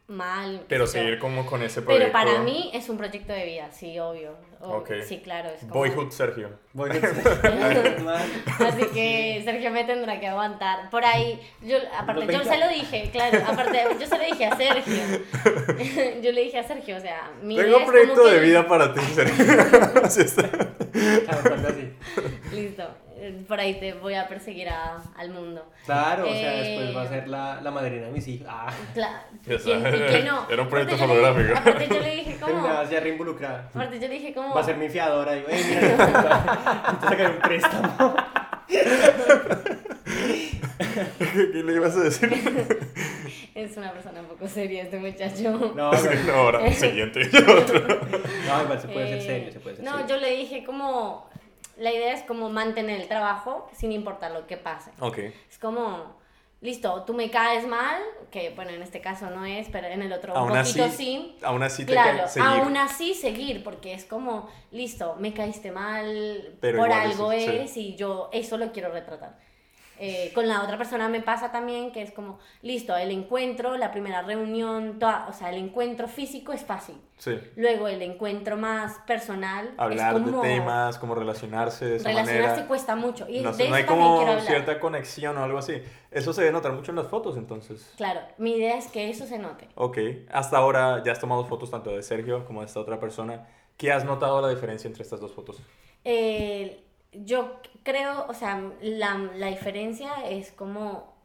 mal. 0.08 0.64
Pero 0.70 0.88
seguir 0.88 1.20
como 1.20 1.46
con 1.46 1.62
ese 1.64 1.82
proyecto. 1.82 2.12
Pero 2.12 2.14
para 2.14 2.40
mí 2.42 2.72
es 2.74 2.88
un 2.90 2.98
proyecto 2.98 3.34
de 3.34 3.46
vida, 3.46 3.70
sí, 3.72 4.00
obvio. 4.00 4.36
O- 4.60 4.78
Ok. 4.78 4.90
Sí, 5.06 5.20
claro. 5.24 5.50
Es 5.50 5.60
como... 5.62 5.74
Boyhood 5.76 6.12
Sergio. 6.12 6.48
A 6.74 6.80
Man. 8.04 8.22
Así 8.60 8.86
que 8.94 9.42
Sergio 9.44 9.70
me 9.72 9.84
tendrá 9.84 10.20
que 10.20 10.28
aguantar. 10.28 10.90
Por 10.90 11.04
ahí, 11.06 11.40
yo, 11.62 11.78
aparte, 11.98 12.22
yo 12.22 12.28
20. 12.40 12.46
se 12.46 12.58
lo 12.58 12.68
dije, 12.70 13.10
claro, 13.12 13.38
aparte, 13.48 13.80
yo 14.00 14.08
se 14.08 14.18
lo 14.18 14.24
dije 14.26 14.46
a 14.46 14.56
Sergio. 14.56 15.04
yo 16.24 16.32
le 16.32 16.42
dije 16.44 16.60
a 16.60 16.64
Sergio, 16.64 16.98
o 16.98 17.00
sea, 17.00 17.30
mi 17.42 17.56
Tengo 17.56 17.78
un 17.78 17.86
proyecto 17.86 18.16
como 18.16 18.28
de 18.28 18.40
que- 18.40 18.46
vida 18.46 18.68
para 18.68 18.94
ti, 18.94 19.02
Sergio. 19.14 19.46
Así 20.04 20.22
está. 20.22 20.50
Ah, 21.28 21.42
así. 21.68 21.94
Listo, 22.56 22.84
por 23.48 23.60
ahí 23.60 23.76
te 23.80 23.94
voy 23.94 24.14
a 24.16 24.28
perseguir 24.28 24.70
a- 24.70 25.02
al 25.18 25.30
mundo. 25.30 25.66
Claro, 25.86 26.26
o 26.26 26.34
sea, 26.34 26.54
Eh, 26.54 26.64
después 26.64 26.96
va 26.98 27.02
a 27.04 27.08
ser 27.08 27.28
la, 27.28 27.62
la 27.62 27.72
madrina 27.72 28.06
de 28.08 28.12
mis 28.12 28.28
hijos. 28.28 28.48
Ah, 28.50 28.68
Cla- 28.96 29.22
Ya 29.46 29.58
¿quién- 29.58 29.60
sabes, 29.60 29.96
¿Y 29.96 30.04
quién 30.14 30.26
no? 30.26 30.48
era 30.50 30.62
un 30.62 30.70
proyecto 30.70 30.98
fotográfico. 30.98 31.58
Aparte 31.58 31.88
yo 31.88 32.00
le 32.00 32.16
dije 32.16 32.38
como... 32.40 32.64
vas 32.64 32.90
ya 32.90 33.00
reinvolucrada. 33.00 33.70
Aparte 33.74 34.00
yo 34.00 34.08
le 34.08 34.14
dije 34.16 34.34
como... 34.34 34.54
Va 34.54 34.62
a 34.62 34.64
ser 34.64 34.78
mi 34.78 34.90
fiadora. 34.90 35.34
Digo, 35.34 35.48
eh, 35.50 35.64
mira, 35.68 35.82
necesito 35.98 37.10
sacar 37.10 37.32
un 37.32 37.40
préstamo. 37.40 38.16
¿Qué 41.30 41.64
le 41.64 41.74
ibas 41.74 41.96
a 41.96 42.02
decir? 42.02 42.30
Es 43.56 43.76
una 43.78 43.92
persona 43.92 44.20
un 44.22 44.28
poco 44.28 44.48
seria 44.48 44.84
este 44.84 44.98
muchacho. 45.00 45.52
No, 45.76 45.92
no, 45.92 45.92
No, 45.92 46.34
ahora, 46.34 46.72
siguiente. 46.74 47.22
Otro. 47.28 47.80
no, 47.88 48.64
igual 48.64 48.80
se 48.82 48.88
puede 48.88 49.08
ser 49.08 49.18
Eh, 49.18 49.22
serio, 49.22 49.52
se 49.52 49.60
puede 49.60 49.76
ser 49.78 49.86
No, 49.86 49.92
serio. 49.98 50.08
yo 50.08 50.18
le 50.18 50.36
dije 50.38 50.64
como... 50.64 51.30
La 51.78 51.92
idea 51.94 52.14
es 52.14 52.24
como 52.24 52.50
mantener 52.50 53.00
el 53.02 53.08
trabajo 53.08 53.70
sin 53.74 53.92
importar 53.92 54.32
lo 54.32 54.48
que 54.48 54.58
pase. 54.58 54.92
Ok. 55.00 55.18
Es 55.50 55.60
como, 55.60 56.18
listo, 56.62 57.04
tú 57.04 57.14
me 57.14 57.30
caes 57.30 57.68
mal, 57.68 58.02
que 58.32 58.50
bueno, 58.52 58.72
en 58.72 58.82
este 58.82 59.00
caso 59.00 59.30
no 59.30 59.46
es, 59.46 59.68
pero 59.72 59.88
en 59.88 60.02
el 60.02 60.12
otro 60.12 60.34
un 60.34 60.40
Aún 60.40 60.50
poquito 60.60 60.86
así, 60.86 60.96
sí. 60.98 61.38
aún 61.44 61.62
así 61.64 61.86
te 61.86 61.92
Claro, 61.92 62.28
seguir. 62.28 62.50
aún 62.50 62.78
así 62.78 63.14
seguir, 63.14 63.64
porque 63.64 63.94
es 63.94 64.06
como, 64.06 64.50
listo, 64.72 65.16
me 65.20 65.34
caíste 65.34 65.72
mal, 65.72 66.58
Pero 66.60 66.80
por 66.80 66.92
algo 66.92 67.32
sí. 67.32 67.46
es 67.46 67.78
y 67.78 67.96
yo 67.96 68.30
eso 68.34 68.58
lo 68.58 68.72
quiero 68.72 68.92
retratar. 68.92 69.38
Eh, 70.00 70.32
con 70.36 70.48
la 70.48 70.62
otra 70.64 70.78
persona 70.78 71.10
me 71.10 71.22
pasa 71.22 71.52
también 71.52 71.92
que 71.92 72.02
es 72.02 72.12
como, 72.12 72.40
listo, 72.62 72.96
el 72.96 73.10
encuentro, 73.12 73.78
la 73.78 73.92
primera 73.92 74.22
reunión, 74.22 75.00
toda- 75.00 75.28
o 75.28 75.34
sea, 75.34 75.50
el 75.50 75.58
encuentro 75.58 76.08
físico 76.08 76.54
es 76.54 76.64
fácil. 76.64 76.96
Sí. 77.18 77.40
Luego 77.56 77.88
el 77.88 78.02
encuentro 78.04 78.58
más 78.58 79.00
personal 79.08 79.74
Hablar 79.78 80.16
es 80.16 80.22
como 80.22 80.42
de 80.44 80.50
temas, 80.50 81.00
como 81.00 81.16
relacionarse 81.16 81.86
de 81.86 81.96
esa 81.96 82.10
relacionarse 82.10 82.48
manera. 82.50 82.68
cuesta 82.68 82.96
mucho 82.96 83.26
y 83.28 83.40
No, 83.40 83.52
de 83.54 83.64
eso 83.64 83.70
no 83.72 83.76
hay 83.76 83.84
como 83.86 84.40
cierta 84.42 84.80
conexión 84.80 85.36
o 85.38 85.44
algo 85.44 85.58
así. 85.58 85.82
Eso 86.12 86.32
se 86.32 86.42
debe 86.42 86.54
notar 86.54 86.74
mucho 86.74 86.92
en 86.92 86.98
las 86.98 87.08
fotos, 87.08 87.36
entonces. 87.38 87.92
Claro, 87.98 88.22
mi 88.38 88.52
idea 88.56 88.78
es 88.78 88.88
que 88.88 89.10
eso 89.10 89.26
se 89.26 89.40
note. 89.40 89.68
Ok. 89.76 89.98
Hasta 90.32 90.58
ahora 90.58 91.02
ya 91.04 91.12
has 91.12 91.20
tomado 91.20 91.44
fotos 91.46 91.72
tanto 91.72 91.90
de 91.90 92.04
Sergio 92.04 92.46
como 92.46 92.60
de 92.62 92.68
esta 92.68 92.80
otra 92.80 93.00
persona. 93.00 93.48
¿Qué 93.78 93.92
has 93.92 94.06
notado 94.06 94.40
la 94.42 94.50
diferencia 94.50 94.88
entre 94.88 95.02
estas 95.04 95.20
dos 95.20 95.32
fotos? 95.34 95.60
Eh, 96.04 96.84
yo 97.12 97.60
creo, 97.84 98.26
o 98.28 98.34
sea, 98.34 98.62
la, 98.82 99.18
la 99.36 99.48
diferencia 99.48 100.12
es 100.30 100.52
como, 100.52 101.16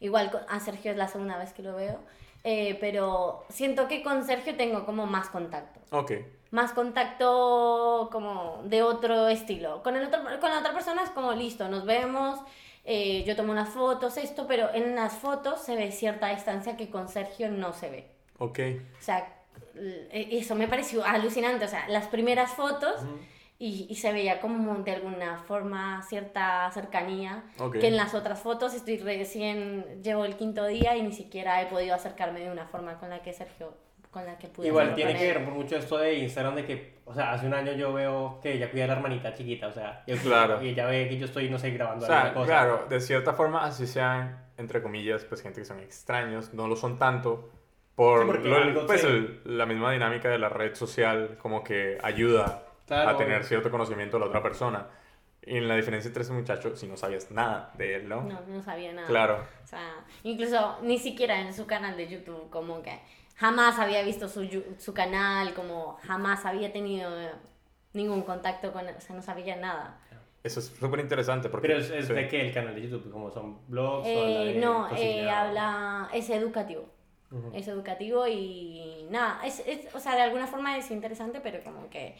igual 0.00 0.30
a 0.48 0.60
Sergio 0.60 0.90
es 0.92 0.96
la 0.96 1.08
segunda 1.08 1.38
vez 1.38 1.52
que 1.52 1.62
lo 1.62 1.74
veo, 1.74 1.98
eh, 2.44 2.76
pero 2.80 3.44
siento 3.48 3.88
que 3.88 4.02
con 4.02 4.24
Sergio 4.24 4.56
tengo 4.56 4.86
como 4.86 5.06
más 5.06 5.28
contacto. 5.28 5.80
Ok. 5.96 6.12
Más 6.50 6.72
contacto 6.72 8.08
como 8.10 8.62
de 8.64 8.82
otro 8.82 9.28
estilo. 9.28 9.82
Con, 9.82 9.96
el 9.96 10.06
otro, 10.06 10.20
con 10.40 10.50
la 10.50 10.58
otra 10.58 10.72
persona 10.72 11.02
es 11.02 11.10
como, 11.10 11.32
listo, 11.32 11.68
nos 11.68 11.84
vemos, 11.84 12.40
eh, 12.84 13.22
yo 13.24 13.36
tomo 13.36 13.52
unas 13.52 13.68
fotos, 13.68 14.16
esto, 14.16 14.46
pero 14.46 14.72
en 14.74 14.96
las 14.96 15.14
fotos 15.14 15.60
se 15.62 15.76
ve 15.76 15.92
cierta 15.92 16.28
distancia 16.28 16.76
que 16.76 16.90
con 16.90 17.08
Sergio 17.08 17.50
no 17.50 17.72
se 17.72 17.90
ve. 17.90 18.10
Ok. 18.38 18.58
O 18.98 19.02
sea, 19.02 19.32
l- 19.74 20.08
eso 20.38 20.54
me 20.54 20.66
pareció 20.66 21.04
alucinante. 21.04 21.66
O 21.66 21.68
sea, 21.68 21.86
las 21.88 22.08
primeras 22.08 22.52
fotos 22.52 22.94
y, 23.62 23.86
y 23.90 23.94
se 23.96 24.10
veía 24.12 24.40
como 24.40 24.74
de 24.82 24.90
alguna 24.90 25.36
forma 25.46 26.02
cierta 26.02 26.68
cercanía. 26.72 27.44
Ok. 27.58 27.78
Que 27.78 27.88
en 27.88 27.96
las 27.96 28.14
otras 28.14 28.40
fotos 28.40 28.72
estoy 28.74 28.96
recién, 28.96 30.02
llevo 30.02 30.24
el 30.24 30.34
quinto 30.36 30.66
día 30.66 30.96
y 30.96 31.02
ni 31.02 31.12
siquiera 31.12 31.60
he 31.62 31.66
podido 31.66 31.94
acercarme 31.94 32.40
de 32.40 32.50
una 32.50 32.66
forma 32.66 32.98
con 32.98 33.10
la 33.10 33.20
que 33.22 33.32
Sergio, 33.34 33.74
con 34.10 34.24
la 34.24 34.38
que 34.38 34.48
pude 34.48 34.66
Igual 34.68 34.94
tiene 34.94 35.14
que 35.14 35.26
ver 35.32 35.44
por 35.44 35.52
mucho 35.54 35.76
esto 35.76 35.98
de 35.98 36.14
Instagram 36.14 36.54
de 36.56 36.64
que, 36.64 36.94
o 37.04 37.12
sea, 37.14 37.32
hace 37.32 37.46
un 37.46 37.52
año 37.54 37.72
yo 37.72 37.92
veo 37.92 38.40
que 38.42 38.54
ella 38.54 38.70
cuida 38.70 38.84
a 38.84 38.86
la 38.88 38.92
hermanita 38.94 39.34
chiquita, 39.34 39.68
o 39.68 39.72
sea, 39.72 40.04
yo- 40.06 40.16
Claro. 40.16 40.62
y 40.64 40.70
ella 40.70 40.86
ve 40.86 41.06
que 41.08 41.18
yo 41.18 41.26
estoy, 41.26 41.50
no 41.50 41.58
sé, 41.58 41.70
grabando 41.70 42.06
O 42.06 42.08
sea, 42.08 42.22
alguna 42.22 42.34
cosa. 42.34 42.46
claro, 42.46 42.86
de 42.88 42.98
cierta 43.00 43.34
forma, 43.34 43.64
así 43.64 43.86
sean, 43.86 44.42
entre 44.56 44.82
comillas, 44.82 45.24
pues 45.26 45.42
gente 45.42 45.60
que 45.60 45.66
son 45.66 45.80
extraños, 45.80 46.54
no 46.54 46.66
lo 46.66 46.76
son 46.76 46.98
tanto, 46.98 47.50
por 47.94 48.22
Sí, 48.22 48.26
porque 48.26 48.48
lo- 48.48 48.56
algo 48.56 48.86
pues, 48.86 49.04
el- 49.04 49.42
la 49.44 49.66
misma 49.66 49.92
dinámica 49.92 50.30
de 50.30 50.38
la 50.38 50.48
red 50.48 50.74
social, 50.74 51.36
como 51.42 51.62
que 51.62 51.98
ayuda 52.02 52.64
Claro, 52.96 53.10
a 53.10 53.16
tener 53.16 53.36
obvio. 53.38 53.48
cierto 53.48 53.70
conocimiento 53.70 54.16
de 54.16 54.20
la 54.20 54.26
otra 54.26 54.42
persona. 54.42 54.88
Y 55.42 55.56
en 55.56 55.68
la 55.68 55.76
diferencia 55.76 56.08
entre 56.08 56.22
ese 56.22 56.32
muchacho, 56.32 56.76
si 56.76 56.86
no 56.86 56.96
sabías 56.96 57.30
nada 57.30 57.72
de 57.78 57.94
él, 57.96 58.08
¿no? 58.08 58.22
No, 58.22 58.40
no 58.46 58.62
sabía 58.62 58.92
nada. 58.92 59.06
Claro. 59.08 59.46
O 59.64 59.66
sea, 59.66 60.04
incluso 60.22 60.78
ni 60.82 60.98
siquiera 60.98 61.40
en 61.40 61.54
su 61.54 61.66
canal 61.66 61.96
de 61.96 62.08
YouTube, 62.08 62.50
como 62.50 62.82
que 62.82 62.98
jamás 63.36 63.78
había 63.78 64.02
visto 64.02 64.28
su, 64.28 64.46
su 64.78 64.92
canal, 64.92 65.54
como 65.54 65.96
jamás 66.06 66.44
había 66.44 66.72
tenido 66.72 67.18
eh, 67.18 67.30
ningún 67.94 68.22
contacto 68.22 68.70
con 68.72 68.86
él, 68.86 68.94
o 68.98 69.00
sea, 69.00 69.16
no 69.16 69.22
sabía 69.22 69.56
nada. 69.56 69.98
Eso 70.42 70.60
es 70.60 70.66
súper 70.66 71.00
interesante 71.00 71.48
porque... 71.48 71.68
Pero 71.68 71.80
es, 71.80 71.90
es 71.90 72.06
sí. 72.06 72.12
de 72.12 72.28
que 72.28 72.40
el 72.46 72.52
canal 72.52 72.74
de 72.74 72.82
YouTube, 72.82 73.10
como 73.10 73.30
son 73.30 73.66
blogs 73.68 74.06
o 74.06 74.10
habla 74.22 74.42
Eh, 74.42 74.44
de 74.54 74.60
no, 74.60 74.88
eh, 74.96 75.26
o- 75.26 75.30
habla, 75.30 76.08
es 76.12 76.28
educativo. 76.30 76.86
Ujú. 77.30 77.50
Es 77.54 77.68
educativo 77.68 78.26
y 78.26 79.06
nada, 79.10 79.40
es, 79.46 79.62
es- 79.66 79.94
o 79.94 80.00
sea, 80.00 80.16
de 80.16 80.22
alguna 80.22 80.46
forma 80.46 80.76
es 80.76 80.90
interesante, 80.90 81.40
pero 81.40 81.62
como 81.62 81.88
que 81.88 82.16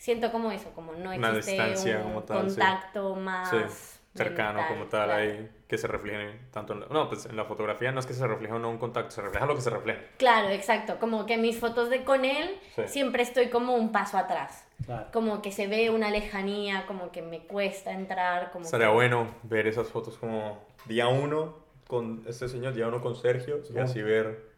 siento 0.00 0.32
como 0.32 0.50
eso, 0.50 0.70
como 0.74 0.92
no 0.94 1.10
Una 1.14 1.28
existe 1.30 1.52
distancia 1.52 1.98
un 1.98 2.02
como 2.04 2.22
tal, 2.22 2.50
sí. 2.50 2.56
contacto 2.56 3.14
más 3.16 3.50
Sí, 3.50 4.16
cercano 4.16 4.54
mental, 4.54 4.68
como 4.74 4.88
tal 4.88 5.04
claro. 5.04 5.22
ahí, 5.22 5.50
que 5.68 5.76
se 5.78 5.86
refleje 5.86 6.40
tanto 6.50 6.72
en 6.72 6.80
la... 6.80 6.86
No, 6.86 7.08
pues 7.08 7.26
en 7.26 7.36
la 7.36 7.44
fotografía 7.44 7.92
no 7.92 8.00
es 8.00 8.06
que 8.06 8.14
se 8.14 8.26
refleje 8.26 8.54
o 8.54 8.58
no 8.58 8.70
un 8.70 8.78
contacto, 8.78 9.10
se 9.12 9.20
refleja 9.22 9.44
lo 9.46 9.54
que 9.54 9.60
se 9.60 9.70
refleja. 9.70 10.00
Claro, 10.16 10.48
exacto, 10.48 10.98
como 10.98 11.26
que 11.26 11.36
mis 11.36 11.58
fotos 11.60 11.90
de 11.90 12.02
con 12.02 12.24
él 12.24 12.58
Sí. 12.74 12.82
siempre 12.86 13.22
estoy 13.22 13.50
como 13.50 13.74
un 13.74 13.92
paso 13.92 14.16
atrás. 14.18 14.66
Claro. 14.86 15.06
Como 15.12 15.42
que 15.42 15.52
se 15.52 15.66
ve 15.66 15.90
una 15.90 16.10
lejanía, 16.10 16.86
como 16.86 17.12
que 17.12 17.20
me 17.22 17.40
cuesta 17.46 17.92
entrar, 17.92 18.50
como 18.52 18.64
Sería 18.64 18.88
que- 18.88 18.94
bueno 18.94 19.28
ver 19.44 19.66
esas 19.66 19.88
fotos 19.88 20.16
como 20.16 20.58
día 20.86 21.06
uno 21.08 21.54
con 21.86 22.24
este 22.26 22.48
señor, 22.48 22.72
día 22.72 22.88
uno 22.88 23.00
con 23.02 23.14
Sergio, 23.16 23.60
y 23.72 23.78
así 23.78 24.00
ver... 24.02 24.48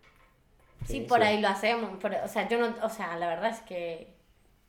Sí, 0.87 0.94
Sí, 0.94 1.00
por 1.00 1.20
sí. 1.20 1.26
ahí 1.26 1.40
lo 1.40 1.49
hacemos, 1.49 1.90
pero, 2.00 2.16
o 2.25 2.28
sea, 2.28 2.49
yo 2.49 2.58
no, 2.58 2.75
o 2.82 2.88
sea, 2.88 3.16
la 3.16 3.26
verdad 3.28 3.50
es 3.50 3.61
que 3.61 4.14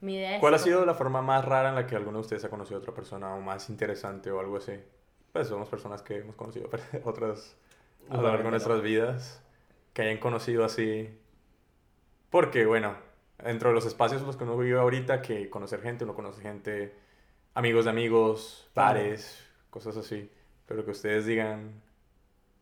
mi 0.03 0.15
idea 0.15 0.35
es... 0.35 0.39
¿Cuál 0.39 0.53
ha 0.53 0.57
como- 0.57 0.65
sido 0.65 0.85
la 0.85 0.93
forma 0.93 1.21
más 1.21 1.43
rara 1.45 1.69
en 1.69 1.75
la 1.75 1.87
que 1.87 1.95
alguno 1.95 2.17
de 2.19 2.21
ustedes 2.21 2.43
ha 2.45 2.49
conocido 2.49 2.77
a 2.77 2.81
otra 2.81 2.93
persona 2.93 3.33
o 3.35 3.41
más 3.41 3.69
interesante 3.69 4.31
o 4.31 4.39
algo 4.39 4.57
así? 4.57 4.73
Pues 5.31 5.47
somos 5.47 5.67
personas 5.69 6.01
que 6.01 6.17
hemos 6.19 6.35
conocido 6.35 6.69
otras 7.05 7.55
a 8.09 8.17
lo 8.17 8.23
largo 8.23 8.43
de 8.43 8.51
nuestras 8.51 8.81
vidas, 8.81 9.41
que 9.93 10.01
hayan 10.03 10.17
conocido 10.17 10.65
así. 10.65 11.09
Porque, 12.29 12.65
bueno, 12.65 12.95
dentro 13.43 13.69
de 13.69 13.75
los 13.75 13.85
espacios 13.85 14.21
en 14.21 14.27
los 14.27 14.37
que 14.37 14.43
uno 14.43 14.57
vive 14.57 14.79
ahorita, 14.79 15.21
que 15.21 15.49
conocer 15.49 15.81
gente, 15.81 16.03
uno 16.03 16.15
conoce 16.15 16.41
gente, 16.41 16.93
amigos 17.53 17.85
de 17.85 17.91
amigos, 17.91 18.69
Claro. 18.73 18.99
bares, 18.99 19.43
cosas 19.69 19.95
así. 19.97 20.29
Pero 20.65 20.83
que 20.85 20.91
ustedes 20.91 21.25
digan 21.25 21.81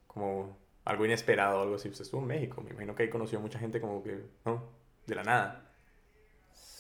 como 0.07 0.57
algo 0.86 1.05
inesperado 1.05 1.60
o 1.60 1.63
algo 1.63 1.75
así. 1.75 1.89
Usted 1.89 2.03
estuvo 2.03 2.21
en 2.21 2.27
México, 2.27 2.62
me 2.62 2.71
imagino 2.71 2.95
que 2.95 3.03
ahí 3.03 3.10
conoció 3.10 3.39
mucha 3.39 3.60
gente 3.60 3.79
como 3.81 4.03
que, 4.03 4.21
¿no? 4.45 4.63
De 5.07 5.15
la 5.15 5.24
nada. 5.24 5.71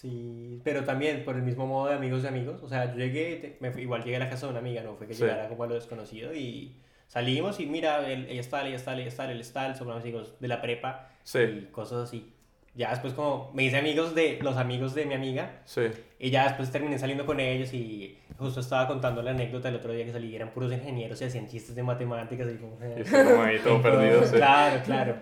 Sí, 0.01 0.59
pero 0.63 0.83
también 0.83 1.23
por 1.23 1.35
el 1.35 1.43
mismo 1.43 1.67
modo 1.67 1.89
de 1.89 1.93
amigos 1.95 2.23
de 2.23 2.29
amigos. 2.29 2.61
O 2.63 2.67
sea, 2.67 2.91
yo 2.91 2.97
llegué, 2.97 3.35
te- 3.35 3.57
me 3.59 3.71
fui- 3.71 3.83
igual 3.83 4.03
llegué 4.03 4.15
a 4.15 4.19
la 4.19 4.29
casa 4.29 4.47
de 4.47 4.51
una 4.51 4.59
amiga, 4.59 4.81
no 4.81 4.95
fue 4.95 5.05
que 5.05 5.13
Sí. 5.13 5.21
llegara 5.23 5.47
como 5.47 5.63
a 5.63 5.67
lo 5.67 5.75
desconocido 5.75 6.33
y 6.33 6.75
salimos 7.07 7.59
y 7.59 7.67
mira, 7.67 8.09
él, 8.11 8.25
ella 8.29 8.41
está, 8.41 8.65
ella 8.65 8.75
está, 8.77 8.93
ella 8.95 9.05
está, 9.07 9.31
él 9.31 9.39
está, 9.39 9.75
somos 9.75 9.95
amigos 10.01 10.33
de 10.39 10.47
la 10.47 10.59
prepa 10.61 11.09
Sí. 11.23 11.39
y 11.39 11.67
cosas 11.71 12.07
así. 12.07 12.33
Ya 12.73 12.89
después 12.91 13.13
como 13.13 13.51
me 13.53 13.63
hice 13.63 13.77
amigos 13.77 14.15
de 14.15 14.39
los 14.41 14.55
amigos 14.57 14.95
de 14.95 15.05
mi 15.05 15.13
amiga 15.13 15.59
Sí. 15.65 15.81
y 16.17 16.29
ya 16.31 16.45
después 16.45 16.71
terminé 16.71 16.97
saliendo 16.97 17.25
con 17.25 17.39
ellos 17.39 17.71
y 17.73 18.17
justo 18.39 18.61
estaba 18.61 18.87
contando 18.87 19.21
la 19.21 19.31
anécdota 19.31 19.67
el 19.69 19.75
otro 19.75 19.91
día 19.91 20.05
que 20.05 20.13
salí, 20.13 20.35
eran 20.35 20.49
puros 20.51 20.71
ingenieros 20.71 21.21
y 21.21 21.25
hacían 21.25 21.47
chistes 21.47 21.75
de 21.75 21.83
matemáticas 21.83 22.47
y 22.51 22.55
como... 22.57 22.77
Y 22.97 23.03
como 23.03 23.43
ahí 23.43 23.59
todo 23.59 23.81
perdido. 23.83 24.23
sí. 24.23 24.35
Claro, 24.35 24.81
claro. 24.83 25.15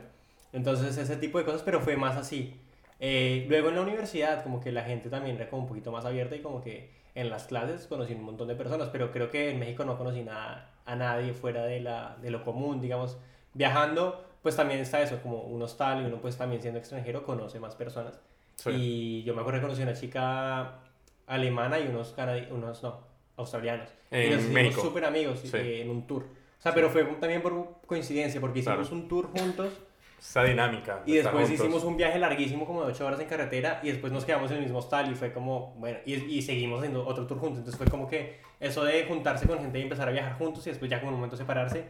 Entonces 0.53 0.95
ese 0.97 1.15
tipo 1.17 1.37
de 1.39 1.43
cosas, 1.45 1.63
pero 1.63 1.81
fue 1.81 1.97
más 1.97 2.15
así. 2.15 2.53
Eh, 2.99 3.45
luego 3.47 3.69
en 3.69 3.75
la 3.75 3.81
universidad 3.81 4.43
como 4.43 4.59
que 4.59 4.71
la 4.71 4.83
gente 4.83 5.09
también 5.09 5.35
era 5.37 5.49
como 5.49 5.61
un 5.63 5.67
poquito 5.67 5.91
más 5.91 6.03
abierta 6.05 6.35
y 6.35 6.41
como 6.41 6.61
que 6.61 6.91
en 7.15 7.29
las 7.29 7.45
clases 7.45 7.87
conocí 7.87 8.13
un 8.13 8.23
montón 8.23 8.47
de 8.47 8.55
personas, 8.55 8.89
pero 8.89 9.11
creo 9.11 9.29
que 9.31 9.49
en 9.51 9.59
México 9.59 9.83
no 9.85 9.97
conocí 9.97 10.21
nada, 10.21 10.69
a 10.85 10.95
nadie 10.95 11.33
fuera 11.33 11.63
de, 11.65 11.79
la, 11.79 12.17
de 12.21 12.29
lo 12.31 12.43
común, 12.43 12.81
digamos. 12.81 13.17
Viajando, 13.53 14.23
pues 14.41 14.55
también 14.55 14.79
está 14.79 15.01
eso, 15.01 15.19
como 15.21 15.41
un 15.43 15.61
hostal 15.61 16.01
y 16.01 16.05
uno 16.05 16.17
pues 16.21 16.37
también 16.37 16.61
siendo 16.61 16.79
extranjero 16.79 17.23
conoce 17.23 17.59
más 17.59 17.75
personas. 17.75 18.19
Sí. 18.55 18.69
Y 18.71 19.23
yo 19.23 19.33
me 19.33 19.41
acuerdo 19.41 19.59
que 19.59 19.63
conocí 19.65 19.81
una 19.83 19.93
chica 19.93 20.79
alemana 21.27 21.79
y 21.79 21.87
unos, 21.87 22.13
unos 22.51 22.83
no, 22.83 22.99
australianos. 23.37 23.89
En 24.11 24.31
y 24.31 24.35
nos 24.35 24.43
hicimos 24.43 24.73
súper 24.83 25.05
amigos 25.05 25.39
Sí. 25.39 25.51
eh, 25.55 25.81
en 25.81 25.89
un 25.89 26.05
tour. 26.05 26.23
O 26.23 26.61
sea, 26.61 26.73
pero 26.73 26.89
fue 26.89 27.03
también 27.05 27.41
por 27.41 27.79
coincidencia, 27.85 28.41
porque 28.41 28.59
hicimos 28.59 28.87
Claro. 28.89 28.95
un 29.01 29.07
tour 29.07 29.29
juntos 29.31 29.73
esa 30.19 30.43
dinámica. 30.43 31.01
Y 31.05 31.13
después 31.13 31.49
hicimos 31.49 31.83
un 31.83 31.95
viaje 31.95 32.19
larguísimo, 32.19 32.65
como 32.65 32.85
de 32.85 32.91
8 32.91 33.05
horas 33.05 33.19
en 33.19 33.27
carretera, 33.27 33.79
y 33.81 33.89
después 33.89 34.11
nos 34.11 34.25
quedamos 34.25 34.51
en 34.51 34.57
el 34.57 34.63
mismo 34.63 34.79
hostal 34.79 35.09
y 35.11 35.15
fue 35.15 35.31
como, 35.31 35.73
bueno, 35.77 35.99
y, 36.05 36.13
y 36.13 36.41
seguimos 36.41 36.79
haciendo 36.79 37.05
otro 37.07 37.25
tour 37.25 37.39
juntos. 37.39 37.59
Entonces 37.59 37.77
fue 37.77 37.87
como 37.87 38.07
que 38.07 38.39
eso 38.59 38.83
de 38.83 39.05
juntarse 39.05 39.47
con 39.47 39.59
gente 39.59 39.79
y 39.79 39.83
empezar 39.83 40.09
a 40.09 40.11
viajar 40.11 40.37
juntos 40.37 40.65
y 40.67 40.71
después 40.71 40.91
ya 40.91 40.99
como 40.99 41.11
un 41.11 41.17
momento 41.17 41.37
separarse. 41.37 41.85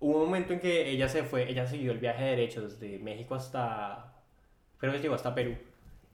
Hubo 0.00 0.18
un 0.18 0.24
momento 0.26 0.52
en 0.54 0.60
que 0.60 0.88
ella 0.88 1.08
se 1.08 1.22
fue, 1.24 1.48
ella 1.48 1.66
siguió 1.66 1.92
el 1.92 1.98
viaje 1.98 2.24
derecho 2.24 2.62
desde 2.62 2.98
México 2.98 3.34
hasta, 3.34 4.12
creo 4.78 4.92
que 4.92 4.98
llegó 4.98 5.14
hasta 5.14 5.34
Perú. 5.34 5.56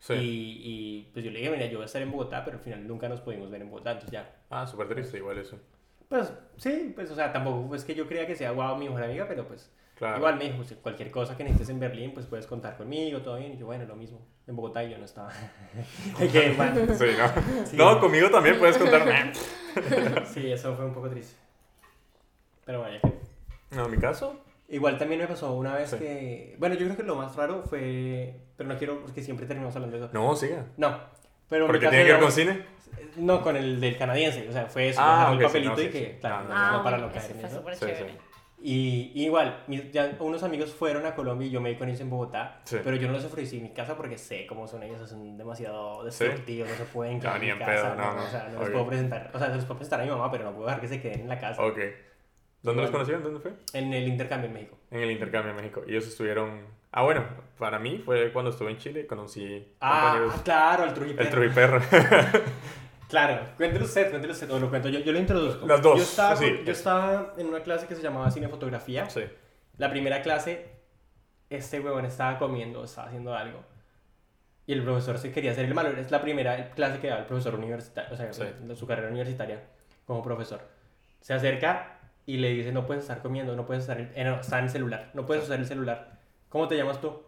Sí. 0.00 0.14
Y, 0.14 0.60
y, 0.62 1.10
pues 1.12 1.24
yo 1.24 1.30
le 1.30 1.38
dije, 1.40 1.50
mira, 1.50 1.66
yo 1.66 1.78
voy 1.78 1.82
a 1.82 1.86
estar 1.86 2.00
en 2.00 2.10
Bogotá, 2.10 2.44
pero 2.44 2.56
al 2.56 2.62
final 2.62 2.86
nunca 2.86 3.08
nos 3.08 3.20
pudimos 3.20 3.50
ver 3.50 3.62
en 3.62 3.70
Bogotá, 3.70 3.92
entonces 3.92 4.12
ya. 4.12 4.34
Ah, 4.48 4.66
súper 4.66 4.88
triste, 4.88 5.18
igual 5.18 5.38
eso. 5.38 5.58
Pues 6.08 6.32
sí, 6.56 6.92
pues 6.94 7.10
o 7.10 7.14
sea, 7.14 7.32
tampoco 7.32 7.72
es 7.74 7.84
que 7.84 7.94
yo 7.94 8.08
crea 8.08 8.26
que 8.26 8.34
sea 8.34 8.50
guau 8.50 8.76
mi 8.76 8.86
mejor 8.86 9.04
amiga, 9.04 9.26
pero 9.28 9.46
pues 9.46 9.70
igual 10.16 10.36
me 10.36 10.44
dijo, 10.44 10.62
cualquier 10.82 11.10
cosa 11.10 11.36
que 11.36 11.44
necesites 11.44 11.68
en 11.70 11.80
Berlín, 11.80 12.12
pues 12.12 12.26
puedes 12.26 12.46
contar 12.46 12.76
conmigo, 12.76 13.20
todo 13.20 13.36
bien. 13.36 13.52
Y 13.52 13.58
yo, 13.58 13.66
bueno, 13.66 13.84
lo 13.84 13.96
mismo. 13.96 14.26
En 14.46 14.56
Bogotá 14.56 14.82
yo 14.82 14.96
no 14.98 15.04
estaba. 15.04 15.30
que, 16.18 16.54
bueno. 16.56 16.86
sí, 16.96 17.76
¿no? 17.76 17.94
no, 17.94 18.00
conmigo 18.00 18.30
también 18.30 18.58
puedes 18.58 18.78
contar. 18.78 19.32
sí, 20.26 20.50
eso 20.50 20.74
fue 20.74 20.86
un 20.86 20.94
poco 20.94 21.10
triste. 21.10 21.36
Pero 22.64 22.80
vaya 22.80 23.00
No, 23.70 23.84
en 23.84 23.90
mi 23.90 23.98
caso. 23.98 24.40
Igual 24.68 24.98
también 24.98 25.20
me 25.20 25.26
pasó 25.26 25.52
una 25.52 25.74
vez 25.74 25.94
que. 25.94 26.56
Bueno, 26.58 26.76
yo 26.76 26.86
creo 26.86 26.96
que 26.96 27.02
lo 27.02 27.16
más 27.16 27.36
raro 27.36 27.64
fue. 27.64 28.40
Pero 28.56 28.68
no 28.68 28.78
quiero, 28.78 29.00
porque 29.00 29.22
siempre 29.22 29.46
terminamos 29.46 29.74
hablando 29.74 29.98
de 29.98 30.04
eso. 30.04 30.14
No, 30.14 30.34
siga. 30.36 30.66
No. 30.76 30.98
Pero 31.48 31.66
¿Por 31.66 31.80
qué 31.80 31.88
tiene 31.88 32.04
que 32.04 32.12
ver 32.12 32.20
con 32.20 32.32
cine? 32.32 32.64
No, 33.16 33.42
con 33.42 33.56
el 33.56 33.80
del 33.80 33.98
canadiense. 33.98 34.48
O 34.48 34.52
sea, 34.52 34.66
fue 34.66 34.90
eso. 34.90 35.00
Ah, 35.02 35.30
un 35.32 35.42
papelito 35.42 35.82
y 35.82 35.88
que. 35.88 36.18
claro, 36.20 36.48
no, 36.48 36.84
para 36.84 36.98
lo 36.98 37.12
que 37.12 37.20
Fue 37.20 37.74
súper 37.76 38.29
Y, 38.62 39.12
igual, 39.14 39.64
ya 39.90 40.16
unos 40.20 40.42
amigos 40.42 40.74
fueron 40.74 41.06
a 41.06 41.14
Colombia 41.14 41.48
y 41.48 41.50
yo 41.50 41.62
me 41.62 41.70
di 41.70 41.76
con 41.76 41.88
ellos 41.88 42.00
en 42.00 42.10
Bogotá, 42.10 42.60
pero 42.70 42.94
yo 42.96 43.06
no 43.08 43.14
los 43.14 43.24
ofrecí 43.24 43.56
en 43.56 43.62
mi 43.62 43.70
casa 43.70 43.96
porque 43.96 44.18
sé 44.18 44.46
cómo 44.46 44.66
son 44.66 44.82
ellos, 44.82 45.08
son 45.08 45.38
demasiado 45.38 46.04
destructivos, 46.04 46.68
no 46.68 46.76
se 46.76 46.84
pueden 46.84 47.20
quedar 47.20 47.42
en 47.42 47.58
mi 47.58 47.64
casa, 47.64 47.94
no, 47.94 48.14
no, 48.14 48.22
o 48.22 48.26
sea, 48.26 48.48
no 48.52 48.60
les 48.60 48.70
puedo 48.70 48.86
presentar, 48.86 49.30
o 49.32 49.38
sea, 49.38 49.48
les 49.48 49.64
puedo 49.64 49.78
presentar 49.78 50.00
a 50.00 50.04
mi 50.04 50.10
mamá, 50.10 50.30
pero 50.30 50.44
no 50.44 50.52
puedo 50.52 50.66
dejar 50.66 50.80
que 50.80 50.88
se 50.88 51.00
queden 51.00 51.20
en 51.20 51.28
la 51.28 51.38
casa. 51.38 51.62
Ok. 51.64 51.78
¿Dónde 52.62 52.82
los 52.82 52.90
conocieron? 52.90 53.22
¿Dónde 53.22 53.40
fue? 53.40 53.52
En 53.72 53.94
el 53.94 54.06
intercambio 54.06 54.48
en 54.48 54.52
México. 54.52 54.76
En 54.90 55.00
el 55.00 55.10
intercambio 55.10 55.52
en 55.52 55.56
México. 55.56 55.82
Y 55.86 55.92
ellos 55.92 56.06
estuvieron... 56.06 56.66
Ah, 56.92 57.02
bueno, 57.02 57.24
para 57.58 57.78
mí 57.78 58.02
fue 58.04 58.30
cuando 58.32 58.50
estuve 58.50 58.70
en 58.70 58.76
Chile, 58.76 59.06
conocí 59.06 59.66
Ah, 59.80 60.28
claro, 60.44 60.84
el 60.84 60.92
Trujiperro. 60.92 61.28
El 61.28 61.34
Trujiperro. 61.34 61.80
claro, 63.10 63.46
cuéntelo 63.56 63.84
usted, 63.84 64.08
cuéntelo 64.08 64.32
usted, 64.32 64.50
o 64.50 64.58
lo 64.58 64.70
cuento 64.70 64.88
yo, 64.88 65.00
yo 65.00 65.12
lo 65.12 65.18
introduzco. 65.18 65.66
Las 65.66 65.82
dos. 65.82 65.98
Yo 65.98 66.02
estaba, 66.04 66.40
yo 66.40 66.72
estaba 66.72 67.34
en 67.36 67.46
una 67.46 67.60
clase 67.60 67.86
que 67.86 67.94
se 67.94 68.02
llamaba 68.02 68.30
cinefotografía. 68.30 69.10
Sí. 69.10 69.24
La 69.76 69.90
primera 69.90 70.22
clase, 70.22 70.70
este 71.50 71.80
huevón 71.80 72.06
estaba 72.06 72.38
comiendo, 72.38 72.84
estaba 72.84 73.08
haciendo 73.08 73.34
algo. 73.34 73.62
Y 74.66 74.72
el 74.72 74.82
profesor 74.82 75.18
se 75.18 75.32
quería 75.32 75.50
hacer 75.50 75.64
el 75.64 75.74
malo. 75.74 75.90
Es 75.90 76.10
la 76.10 76.22
primera 76.22 76.70
clase 76.70 77.00
que 77.00 77.08
da 77.08 77.18
el 77.18 77.24
profesor 77.24 77.54
universitario, 77.56 78.12
o 78.12 78.16
sea, 78.16 78.26
de 78.26 78.76
su 78.76 78.86
carrera 78.86 79.08
universitaria 79.08 79.64
como 80.06 80.22
profesor. 80.22 80.60
Se 81.20 81.34
acerca 81.34 81.98
y 82.26 82.36
le 82.36 82.50
dice, 82.50 82.70
no 82.72 82.86
puedes 82.86 83.02
estar 83.02 83.22
comiendo, 83.22 83.56
no 83.56 83.66
puedes 83.66 83.82
estar, 83.82 84.00
en, 84.00 84.12
eh, 84.14 84.38
está 84.40 84.58
en 84.58 84.64
el 84.66 84.70
celular, 84.70 85.10
no 85.14 85.26
puedes 85.26 85.44
usar 85.44 85.58
el 85.58 85.66
celular. 85.66 86.20
¿Cómo 86.48 86.68
te 86.68 86.76
llamas 86.76 87.00
tú? 87.00 87.22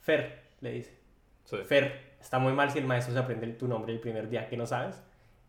Fer, 0.00 0.42
le 0.60 0.72
dice. 0.72 0.98
Fer, 1.66 2.16
está 2.20 2.38
muy 2.38 2.52
mal 2.52 2.70
si 2.70 2.78
el 2.78 2.86
maestro 2.86 3.14
se 3.14 3.20
aprende 3.20 3.46
tu 3.48 3.68
nombre 3.68 3.92
el 3.92 4.00
primer 4.00 4.28
día 4.28 4.48
que 4.48 4.56
no 4.56 4.66
sabes. 4.66 5.02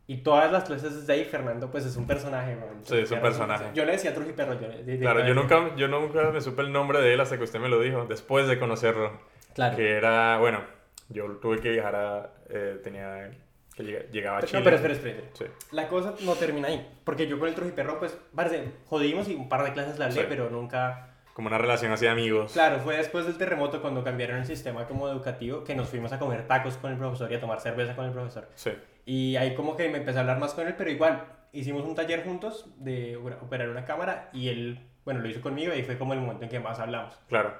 Y 0.08 0.18
todas 0.18 0.52
las 0.52 0.64
clases 0.64 0.94
desde 0.94 1.12
ahí, 1.12 1.24
Fernando, 1.24 1.70
pues 1.70 1.84
es 1.84 1.96
un 1.96 2.06
personaje. 2.06 2.56
Sí, 2.84 2.98
es 2.98 3.10
un 3.10 3.20
personaje. 3.20 3.64
Yo 3.74 3.84
le 3.84 3.92
decía 3.92 4.14
Truji 4.14 4.32
Perro. 4.32 4.54
Yo, 4.60 4.68
claro, 5.00 5.26
yo 5.26 5.34
nunca, 5.34 5.74
yo 5.76 5.88
nunca 5.88 6.30
me 6.30 6.40
supe 6.40 6.62
el 6.62 6.70
nombre 6.70 7.00
de 7.00 7.14
él 7.14 7.20
hasta 7.20 7.36
que 7.36 7.44
usted 7.44 7.58
me 7.58 7.68
lo 7.68 7.80
dijo, 7.80 8.06
después 8.06 8.46
de 8.46 8.58
conocerlo. 8.58 9.18
Claro. 9.54 9.76
Que 9.76 9.92
era, 9.92 10.38
bueno, 10.38 10.60
yo 11.08 11.26
tuve 11.36 11.58
que 11.58 11.70
viajar 11.70 11.96
a, 11.96 12.30
eh, 12.48 12.80
tenía 12.84 13.30
que 13.76 14.08
llegaba 14.10 14.38
a 14.38 14.42
Chile. 14.42 14.60
No, 14.60 14.64
pero 14.64 14.76
espera, 14.76 14.94
espera. 14.94 15.20
Sí. 15.32 15.44
La 15.72 15.88
cosa 15.88 16.14
no 16.20 16.34
termina 16.34 16.68
ahí. 16.68 16.98
Porque 17.04 17.26
yo 17.26 17.38
con 17.38 17.48
el 17.48 17.54
Trojiperro, 17.54 17.98
pues, 17.98 18.16
parece, 18.34 18.72
jodimos 18.86 19.28
y 19.28 19.34
un 19.34 19.48
par 19.48 19.64
de 19.64 19.72
clases 19.72 19.98
la 19.98 20.06
hablé, 20.06 20.24
pero 20.24 20.48
nunca... 20.50 21.10
Como 21.34 21.48
una 21.48 21.58
relación 21.58 21.92
así 21.92 22.06
de 22.06 22.10
amigos. 22.10 22.52
Claro, 22.52 22.78
fue 22.78 22.96
después 22.96 23.26
del 23.26 23.36
terremoto 23.36 23.82
cuando 23.82 24.02
cambiaron 24.02 24.38
el 24.38 24.46
sistema 24.46 24.86
como 24.86 25.08
educativo 25.08 25.64
que 25.64 25.74
nos 25.74 25.88
fuimos 25.88 26.10
a 26.12 26.18
comer 26.18 26.46
tacos 26.46 26.78
con 26.78 26.92
el 26.92 26.96
profesor 26.96 27.30
y 27.30 27.34
a 27.34 27.40
tomar 27.40 27.60
cerveza 27.60 27.94
con 27.94 28.06
el 28.06 28.12
profesor. 28.12 28.48
Sí. 28.54 28.70
Y 29.06 29.36
ahí 29.36 29.54
como 29.54 29.76
que 29.76 29.88
me 29.88 29.98
empecé 29.98 30.18
a 30.18 30.22
hablar 30.22 30.38
más 30.38 30.52
con 30.52 30.66
él, 30.66 30.74
pero 30.76 30.90
igual, 30.90 31.24
hicimos 31.52 31.84
un 31.84 31.94
taller 31.94 32.24
juntos 32.24 32.68
de 32.76 33.16
operar 33.16 33.70
una 33.70 33.84
cámara 33.84 34.28
y 34.32 34.48
él, 34.48 34.80
bueno, 35.04 35.20
lo 35.20 35.28
hizo 35.28 35.40
conmigo 35.40 35.72
y 35.74 35.82
fue 35.82 35.96
como 35.96 36.12
el 36.12 36.20
momento 36.20 36.44
en 36.44 36.50
que 36.50 36.60
más 36.60 36.80
hablamos. 36.80 37.14
Claro. 37.28 37.54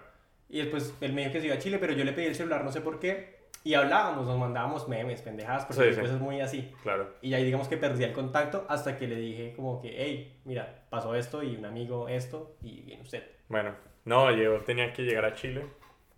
Y 0.48 0.59
después 0.59 0.94
él 1.00 1.12
me 1.12 1.22
dijo 1.22 1.32
que 1.32 1.40
se 1.40 1.46
iba 1.46 1.54
a 1.54 1.59
Chile, 1.59 1.78
pero 1.78 1.92
yo 1.92 2.04
le 2.04 2.12
pedí 2.12 2.26
el 2.26 2.35
celular, 2.35 2.64
no 2.64 2.72
sé 2.72 2.80
por 2.80 2.98
qué, 2.98 3.46
y 3.62 3.74
hablábamos, 3.74 4.26
nos 4.26 4.38
mandábamos 4.38 4.88
memes, 4.88 5.22
pendejadas, 5.22 5.64
porque 5.66 5.92
sí, 5.92 6.00
es 6.00 6.12
muy 6.20 6.40
así. 6.40 6.72
Claro. 6.82 7.14
Y 7.22 7.35
ahí 7.35 7.44
digamos 7.44 7.68
que 7.68 7.76
perdí 7.76 8.04
el 8.04 8.12
contacto 8.12 8.64
hasta 8.68 8.96
que 8.96 9.09
le 9.09 9.16
dije 9.16 9.54
como 9.56 9.80
que, 9.80 9.94
hey, 9.96 10.40
mira, 10.44 10.85
pasó 10.88 11.14
esto 11.14 11.42
y 11.42 11.56
un 11.56 11.64
amigo 11.64 12.09
esto 12.09 12.56
y 12.62 12.82
viene 12.82 13.02
usted. 13.02 13.24
Bueno, 13.48 13.74
no, 14.04 14.30
yo 14.30 14.61
tenía 14.61 14.92
que 14.92 15.02
llegar 15.02 15.24
a 15.24 15.35
Chile 15.35 15.66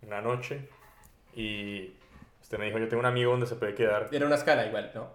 una 0.01 0.21
noche 0.21 0.69
y 1.35 1.93
usted 2.49 2.57
me 2.57 2.65
dijo, 2.65 2.79
yo 2.79 2.87
tengo 2.87 2.99
un 3.01 3.05
amigo 3.05 3.29
donde 3.29 3.45
se 3.45 3.55
puede 3.55 3.75
quedar. 3.75 4.09
Era 4.11 4.25
una 4.25 4.33
escala 4.33 4.65
igual, 4.65 4.89
¿no? 4.95 5.07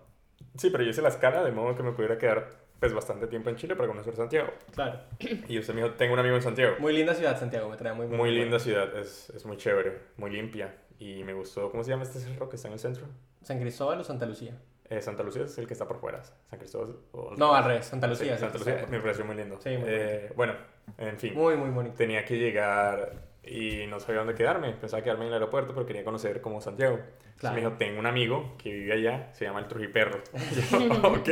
Sí, 0.57 0.71
pero 0.71 0.85
yo 0.85 0.91
hice 0.91 1.03
la 1.03 1.09
escala 1.09 1.43
de 1.43 1.51
modo 1.51 1.75
que 1.75 1.83
me 1.83 1.91
pudiera 1.91 2.17
quedar 2.17 2.49
pues 2.79 2.95
bastante 2.95 3.27
tiempo 3.27 3.51
en 3.51 3.57
Chile 3.57 3.75
para 3.75 3.89
conocer 3.89 4.15
Santiago. 4.15 4.51
Claro. 4.73 5.01
Y 5.49 5.59
usted 5.59 5.75
me 5.75 5.83
dijo, 5.83 5.95
tengo 5.95 6.13
un 6.13 6.21
amigo 6.21 6.37
en 6.37 6.43
Santiago. 6.43 6.77
Muy 6.79 6.93
linda 6.93 7.13
ciudad 7.13 7.37
Santiago, 7.37 7.69
me 7.69 7.77
trae 7.77 7.93
muy 7.93 8.07
Muy 8.07 8.31
linda 8.31 8.61
ciudad, 8.61 8.97
es, 8.97 9.31
es 9.31 9.45
muy 9.45 9.57
chévere, 9.57 9.99
muy 10.17 10.31
limpia. 10.31 10.77
Y 11.01 11.25
me 11.25 11.33
gustó, 11.33 11.73
¿cómo 11.73 11.83
se 11.83 11.91
llama 11.91 12.05
este 12.05 12.21
cerro 12.21 12.49
que 12.49 12.55
está 12.55 12.69
en 12.69 12.75
el 12.75 12.79
centro? 12.79 13.05
¿San 13.43 13.59
Cristóbal 13.59 13.99
o 13.99 14.05
Santa 14.05 14.27
Lucía? 14.27 14.57
Eh, 14.89 15.03
Santa 15.03 15.25
Lucía 15.25 15.43
es 15.43 15.59
el 15.59 15.67
que 15.67 15.73
está 15.73 15.89
por 15.89 15.99
fuera. 15.99 16.23
San 16.23 16.61
Cristóbal. 16.61 16.99
no, 17.37 17.53
al 17.53 17.65
revés, 17.65 17.87
Santa 17.87 18.07
Lucía. 18.07 18.39
Santa 18.39 18.59
Lucía 18.59 18.87
me 18.89 19.01
pareció 19.01 19.25
muy 19.25 19.35
lindo. 19.35 19.59
Sí, 19.61 19.77
muy 19.77 19.89
eh, 19.89 20.33
bueno, 20.37 20.55
en 20.99 21.19
fin. 21.19 21.35
Muy, 21.35 21.57
muy 21.57 21.71
bonito. 21.71 21.97
Tenía 21.97 22.25
que 22.25 22.39
llegar 22.39 23.34
y 23.47 23.87
no 23.87 24.01
sabía 24.01 24.21
dónde 24.21 24.35
quedarme. 24.35 24.73
Pensaba 24.73 25.03
quedarme 25.03 25.25
en 25.25 25.29
el 25.29 25.35
aeropuerto, 25.35 25.75
pero 25.75 25.87
quería 25.87 26.05
conocer 26.05 26.41
como 26.41 26.61
Santiago. 26.61 27.01
Claro. 27.39 27.57
me 27.57 27.61
dijo, 27.63 27.73
tengo 27.73 27.99
un 27.99 28.07
amigo 28.07 28.55
que 28.59 28.73
vive 28.73 28.93
allá, 28.93 29.33
se 29.33 29.45
llama 29.45 29.59
el 29.59 29.67
Trujiperro. 29.67 30.23
yo, 30.71 30.79
ok, 31.09 31.29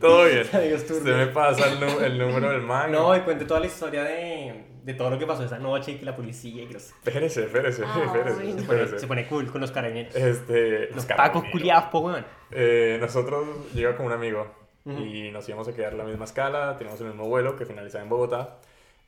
todo 0.00 0.24
bien. 0.26 0.42
Usted 0.74 1.16
me 1.16 1.26
pasa 1.26 1.66
el, 1.70 2.04
el 2.04 2.18
número 2.18 2.50
del 2.50 2.62
man. 2.62 2.92
No, 2.92 3.14
y 3.16 3.20
cuente 3.20 3.44
toda 3.44 3.60
la 3.60 3.66
historia 3.66 4.04
de, 4.04 4.64
de 4.82 4.94
todo 4.94 5.10
lo 5.10 5.18
que 5.18 5.26
pasó 5.26 5.42
esa 5.42 5.58
noche 5.58 5.92
y 5.92 5.96
que 5.96 6.04
la 6.04 6.14
policía 6.14 6.62
y 6.62 6.66
que 6.66 6.74
los... 6.74 6.90
Espérese, 6.90 7.44
espérese, 7.44 7.82
ah, 7.84 8.02
espérese, 8.06 8.50
espérese. 8.50 8.98
Se, 9.00 9.06
pone, 9.08 9.26
cool 9.26 9.50
con 9.50 9.60
los 9.60 9.72
carabineros. 9.72 10.14
Este, 10.14 10.86
los, 10.86 10.96
los 10.96 11.06
pacos 11.06 11.44
culiados, 11.50 11.86
po, 11.90 11.98
weón. 11.98 12.24
Eh, 12.52 12.96
nosotros 13.00 13.72
llegamos 13.74 13.96
con 13.96 14.06
un 14.06 14.12
amigo 14.12 14.46
y 14.86 15.32
nos 15.32 15.48
íbamos 15.48 15.66
a 15.66 15.74
quedar 15.74 15.92
en 15.92 15.98
la 15.98 16.04
misma 16.04 16.26
escala, 16.26 16.76
teníamos 16.76 17.00
el 17.00 17.08
mismo 17.08 17.26
vuelo 17.26 17.56
que 17.56 17.66
finalizaba 17.66 18.04
en 18.04 18.08
Bogotá. 18.08 18.58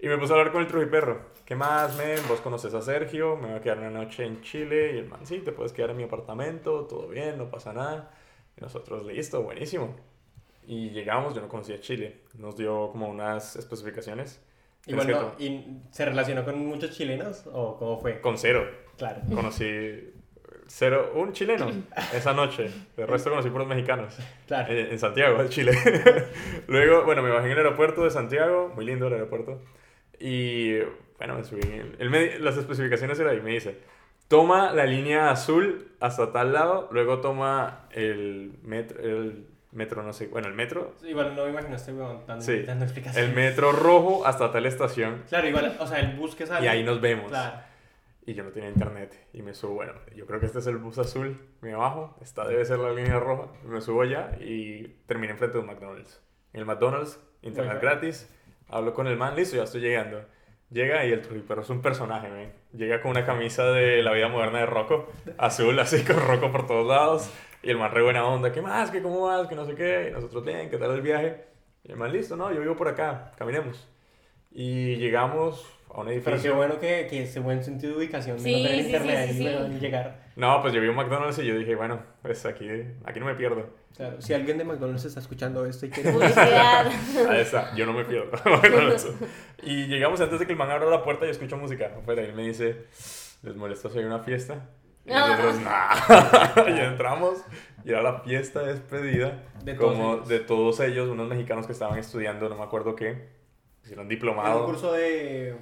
Y 0.01 0.07
me 0.07 0.17
puse 0.17 0.33
a 0.33 0.37
hablar 0.37 0.53
con 0.53 0.63
el 0.63 0.69
Trujiperro. 0.69 1.21
¿Qué 1.45 1.57
más, 1.57 1.97
men? 1.97 2.19
Vos 2.29 2.41
conoces 2.41 2.73
a 2.73 2.81
Sergio, 2.81 3.37
me 3.37 3.49
voy 3.49 3.57
a 3.57 3.61
quedar 3.61 3.79
una 3.79 3.91
noche 3.91 4.25
en 4.25 4.41
Chile. 4.43 4.93
Y 4.95 4.99
el 4.99 5.09
man, 5.09 5.27
sí, 5.27 5.41
te 5.41 5.51
puedes 5.51 5.73
quedar 5.73 5.91
en 5.91 5.97
mi 5.97 6.05
apartamento, 6.05 6.87
todo 6.87 7.09
bien, 7.09 7.37
no 7.37 7.51
pasa 7.51 7.73
nada. 7.73 8.15
Y 8.57 8.61
nosotros, 8.61 9.05
listo, 9.05 9.43
buenísimo. 9.43 9.97
Y 10.69 10.91
llegamos, 10.91 11.35
yo 11.35 11.41
no 11.41 11.49
conocía 11.49 11.81
Chile. 11.81 12.21
Nos 12.39 12.57
dio 12.57 12.91
como 12.93 13.09
unas 13.09 13.57
especificaciones. 13.57 14.41
Y 14.87 14.95
bueno, 14.95 15.33
¿y 15.39 15.81
se 15.91 16.05
relacionó 16.05 16.45
con 16.45 16.65
muchos 16.65 16.93
chilenos 16.97 17.45
o 17.53 17.77
cómo 17.77 17.99
fue? 17.99 18.21
Con 18.21 18.39
cero. 18.39 18.71
Claro. 18.97 19.21
Conocí 19.35 20.13
cero, 20.69 21.13
un 21.17 21.33
chileno 21.33 21.71
esa 22.15 22.35
noche. 22.35 22.71
El 22.97 23.09
resto 23.09 23.31
conocí 23.31 23.51
por 23.51 23.63
los 23.63 23.69
mexicanos. 23.69 24.17
Claro. 24.47 24.73
En, 24.73 24.93
en 24.93 24.99
Santiago, 24.99 25.41
en 25.41 25.49
Chile. 25.49 25.73
Luego, 26.69 27.05
bueno, 27.05 27.23
me 27.23 27.31
bajé 27.31 27.47
en 27.47 27.53
el 27.53 27.59
aeropuerto 27.59 28.05
de 28.05 28.11
Santiago. 28.11 28.71
Muy 28.77 28.85
lindo 28.85 29.09
el 29.09 29.15
aeropuerto. 29.15 29.61
Y 30.21 30.79
bueno, 31.19 31.37
me 31.37 31.45
subí. 31.45 31.61
Él 31.99 32.45
las 32.45 32.57
especificaciones 32.57 33.19
eran 33.19 33.35
ahí. 33.35 33.41
Me 33.41 33.53
dice: 33.53 33.79
toma 34.29 34.73
la 34.73 34.87
línea 34.87 35.31
azul 35.31 35.93
hasta 36.01 36.33
tal 36.33 36.53
lado, 36.53 36.89
luego 36.93 37.21
toma 37.21 37.89
el 37.93 38.53
metro. 38.63 39.01
El 39.01 39.47
metro, 39.73 40.03
no 40.03 40.13
sé, 40.13 40.29
bueno, 40.29 40.49
el 40.49 40.55
metro. 40.55 40.95
igual 41.05 41.37
no 41.37 41.45
me 41.45 41.51
imagino 41.51 41.77
este 41.77 41.93
weón 41.93 42.23
dando, 42.27 42.45
sí. 42.45 42.65
El 43.17 43.35
metro 43.35 43.73
rojo 43.73 44.27
hasta 44.27 44.51
tal 44.51 44.67
estación. 44.67 45.25
Claro, 45.29 45.49
igual, 45.49 45.77
o 45.79 45.87
sea, 45.87 46.01
el 46.01 46.17
bus 46.17 46.35
que 46.35 46.47
sale. 46.47 46.65
Y 46.65 46.69
ahí 46.69 46.85
nos 46.85 47.01
vemos. 47.01 47.29
Claro. 47.29 47.59
Y 48.25 48.35
yo 48.35 48.45
no 48.45 48.51
tenía 48.51 48.69
internet. 48.69 49.29
Y 49.33 49.43
me 49.43 49.55
subo, 49.55 49.75
bueno, 49.75 49.95
yo 50.15 50.27
creo 50.27 50.39
que 50.39 50.47
este 50.47 50.59
es 50.59 50.67
el 50.67 50.77
bus 50.77 50.99
azul. 50.99 51.39
Me 51.63 51.75
bajo, 51.75 52.17
esta 52.21 52.47
debe 52.47 52.65
ser 52.65 52.79
la 52.79 52.93
línea 52.93 53.19
roja. 53.19 53.49
Me 53.65 53.81
subo 53.81 54.03
allá 54.03 54.37
y 54.41 54.89
terminé 55.07 55.33
enfrente 55.33 55.57
de 55.57 55.63
un 55.63 55.67
McDonald's. 55.67 56.23
En 56.53 56.61
el 56.61 56.67
McDonald's, 56.67 57.21
internet 57.43 57.79
gratis 57.81 58.29
Hablo 58.69 58.93
con 58.95 59.07
el 59.07 59.17
man, 59.17 59.35
listo, 59.37 59.57
ya 59.57 59.65
estoy 59.65 59.81
llegando. 59.81 60.23
Llega 60.71 61.05
y 61.07 61.13
el 61.13 61.23
Trujillo 61.23 61.61
es 61.61 61.71
un 61.71 61.81
personaje, 61.81 62.29
¿ven? 62.31 62.53
Llega 62.75 63.01
con 63.01 63.13
una 63.13 63.25
camisa 63.25 63.65
de 63.71 64.03
la 64.03 64.13
vida 64.13 64.29
moderna 64.29 64.59
de 64.61 64.67
Rocco, 64.67 65.11
azul, 65.39 65.79
así 65.81 66.05
con 66.07 66.17
Rocco 66.21 66.53
por 66.53 66.67
todos 66.67 66.87
lados. 66.87 67.31
Y 67.63 67.71
el 67.71 67.79
man 67.79 67.91
re 67.91 68.03
buena 68.03 68.25
onda, 68.27 68.53
¿qué 68.53 68.61
más? 68.63 68.91
¿Qué 68.91 69.03
cómo 69.03 69.23
vas? 69.23 69.49
Que 69.49 69.55
no 69.55 69.65
sé 69.65 69.75
qué. 69.75 70.09
Y 70.11 70.13
nosotros, 70.13 70.45
bien, 70.45 70.69
¿qué 70.71 70.77
tal 70.77 70.91
el 70.93 71.01
viaje? 71.01 71.45
Y 71.85 71.93
el 71.93 71.97
man, 71.97 72.13
listo, 72.13 72.37
no, 72.37 72.53
yo 72.53 72.61
vivo 72.61 72.77
por 72.77 72.89
acá, 72.89 73.33
caminemos. 73.37 73.89
Y 74.51 74.97
llegamos 74.97 75.67
a 75.93 76.01
un 76.01 76.09
edificio. 76.09 76.31
Pero 76.33 76.43
qué 76.43 76.51
bueno 76.51 76.79
que, 76.79 77.07
que 77.09 77.23
ese 77.23 77.41
buen 77.41 77.65
sentido 77.65 77.93
de 77.93 77.99
ubicación 77.99 78.37
de 78.37 78.43
Sí, 78.43 78.53
no 78.63 78.69
tener 78.69 78.85
sí, 78.85 78.87
internet 78.87 79.29
sí, 79.29 79.39
sí, 79.39 79.45
sí. 79.73 79.79
llegar. 79.81 80.28
No, 80.39 80.63
pues 80.63 80.73
yo 80.73 80.81
vi 80.81 80.87
un 80.87 80.95
McDonald's 80.95 81.37
y 81.41 81.47
yo 81.47 81.59
dije, 81.59 81.75
bueno, 81.75 82.01
pues 82.23 82.47
aquí, 82.47 82.69
aquí 83.05 83.19
no 83.19 83.27
me 83.27 83.35
pierdo. 83.35 83.71
Claro, 83.97 84.21
si 84.23 84.33
alguien 84.35 84.57
de 84.57 84.63
McDonald's 84.65 85.05
está 85.05 85.19
escuchando 85.19 85.67
esto 85.67 85.87
y 85.87 85.91
quiere 85.91 86.13
Publicidad. 86.15 86.87
Ahí 87.29 87.41
está, 87.41 87.75
yo 87.75 87.85
no 87.87 87.93
me 87.93 88.05
pierdo. 88.05 88.31
Y 89.65 89.89
llegamos 89.89 90.21
antes 90.21 90.39
de 90.39 90.47
que 90.47 90.53
el 90.53 90.59
man 90.59 90.71
abra 90.71 90.87
la 90.87 91.03
puerta 91.03 91.27
y 91.27 91.31
escucho 91.31 91.57
música 91.57 91.91
afuera. 91.99 92.23
Y 92.23 92.27
él 92.27 92.35
me 92.35 92.45
dice, 92.45 92.85
¿les 93.43 93.57
molesta 93.57 93.91
si 93.91 93.99
hay 93.99 94.05
una 94.05 94.21
fiesta? 94.21 94.69
Y 95.05 95.11
nosotros, 95.11 95.61
nah. 95.65 96.69
y 96.69 96.81
entramos 96.83 97.39
y 97.85 97.91
era 97.91 98.03
la 98.03 98.21
fiesta 98.21 98.61
de 98.61 98.75
despedida 98.75 99.43
De 99.65 99.75
todos 99.75 99.93
como 99.95 100.15
ellos. 100.15 100.29
de 100.29 100.39
todos 100.39 100.79
ellos, 100.81 101.09
unos 101.09 101.29
mexicanos 101.29 101.67
que 101.67 101.73
estaban 101.73 101.99
estudiando, 101.99 102.49
no 102.49 102.57
me 102.57 102.63
acuerdo 102.63 102.95
qué, 102.95 103.29
hicieron 103.83 103.93
Era 103.93 104.03
un 104.03 104.09
diplomado. 104.09 104.67
curso 104.67 104.93
de... 104.93 105.57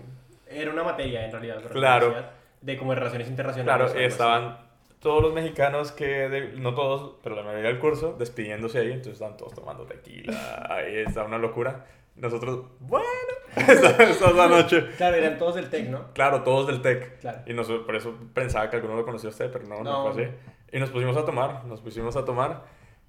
Era 0.48 0.70
una 0.70 0.82
materia 0.84 1.24
en 1.24 1.32
realidad. 1.32 1.62
Claro. 1.72 2.14
De 2.60 2.76
como 2.76 2.90
de 2.92 2.98
relaciones 2.98 3.28
internacionales. 3.28 3.92
Claro, 3.92 4.06
estaban 4.06 4.65
todos 5.00 5.22
los 5.22 5.32
mexicanos 5.32 5.92
que, 5.92 6.28
de- 6.28 6.52
no 6.58 6.74
todos, 6.74 7.16
pero 7.22 7.36
la 7.36 7.42
mayoría 7.42 7.68
del 7.70 7.78
curso, 7.78 8.14
despidiéndose 8.18 8.78
ahí, 8.78 8.86
entonces 8.88 9.14
estaban 9.14 9.36
todos 9.36 9.54
tomando 9.54 9.84
tequila, 9.84 10.66
ahí 10.70 10.96
está 10.98 11.24
una 11.24 11.38
locura. 11.38 11.84
Nosotros, 12.16 12.64
bueno, 12.80 13.04
esta, 13.56 13.90
esta 14.02 14.28
es 14.30 14.34
la 14.34 14.48
noche. 14.48 14.86
Claro, 14.96 15.16
eran 15.16 15.36
todos 15.38 15.54
del 15.56 15.68
TEC, 15.68 15.88
¿no? 15.90 16.12
Claro, 16.14 16.42
todos 16.42 16.66
del 16.66 16.80
TEC. 16.80 17.18
Claro. 17.20 17.40
Y 17.46 17.52
nosotros, 17.52 17.84
por 17.84 17.94
eso 17.94 18.14
pensaba 18.32 18.70
que 18.70 18.76
alguno 18.76 18.96
lo 18.96 19.04
conocía 19.04 19.28
usted, 19.28 19.50
pero 19.52 19.66
no, 19.66 19.82
no, 19.82 20.06
No. 20.06 20.12
fue 20.12 20.24
así. 20.24 20.32
Y 20.72 20.80
nos 20.80 20.90
pusimos 20.90 21.16
a 21.16 21.24
tomar, 21.26 21.64
nos 21.66 21.80
pusimos 21.82 22.16
a 22.16 22.24
tomar 22.24 22.62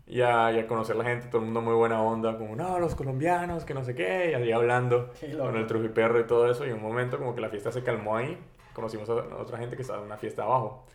y 0.05 0.21
a, 0.21 0.51
y 0.51 0.59
a 0.59 0.67
conocer 0.67 0.95
la 0.97 1.05
gente, 1.05 1.27
todo 1.27 1.39
el 1.39 1.45
mundo 1.45 1.61
muy 1.61 1.73
buena 1.73 2.01
onda, 2.01 2.37
como, 2.37 2.55
no, 2.57 2.79
los 2.79 2.95
colombianos, 2.95 3.63
que 3.65 3.73
no 3.73 3.83
sé 3.83 3.95
qué, 3.95 4.31
y 4.31 4.33
ahí 4.35 4.51
hablando 4.51 5.11
con 5.39 5.55
el 5.55 5.65
trujiperro 5.67 6.19
y 6.19 6.25
todo 6.27 6.51
eso. 6.51 6.65
Y 6.65 6.69
en 6.69 6.75
un 6.75 6.83
momento 6.83 7.17
como 7.17 7.33
que 7.33 7.39
la 7.41 7.49
fiesta 7.49 7.71
se 7.71 7.83
calmó 7.83 8.17
ahí, 8.17 8.37
conocimos 8.73 9.09
a 9.09 9.13
otra 9.13 9.57
gente 9.57 9.75
que 9.77 9.81
estaba 9.83 9.99
en 9.99 10.05
una 10.05 10.17
fiesta 10.17 10.43
abajo. 10.43 10.85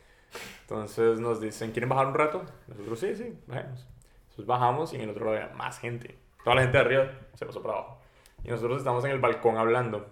Entonces 0.63 1.21
nos 1.21 1.41
dicen, 1.41 1.73
¿quieren 1.73 1.89
bajar 1.89 2.07
un 2.07 2.15
rato? 2.15 2.43
Nosotros, 2.69 3.01
sí, 3.01 3.15
sí, 3.15 3.39
bajemos. 3.47 3.87
Entonces 4.23 4.47
bajamos 4.47 4.93
y 4.93 4.97
en 4.97 5.03
el 5.03 5.11
otro 5.11 5.27
lado 5.27 5.37
había 5.37 5.55
más 5.55 5.79
gente. 5.79 6.17
Toda 6.45 6.57
la 6.57 6.63
gente 6.63 6.79
de 6.79 6.85
arriba 6.85 7.11
se 7.35 7.47
pasó 7.47 7.63
para 7.63 7.75
abajo. 7.75 7.99
Y 8.45 8.49
nosotros 8.49 8.79
estamos 8.79 9.05
en 9.05 9.11
el 9.13 9.21
balcón 9.21 9.57
hablando. 9.57 10.07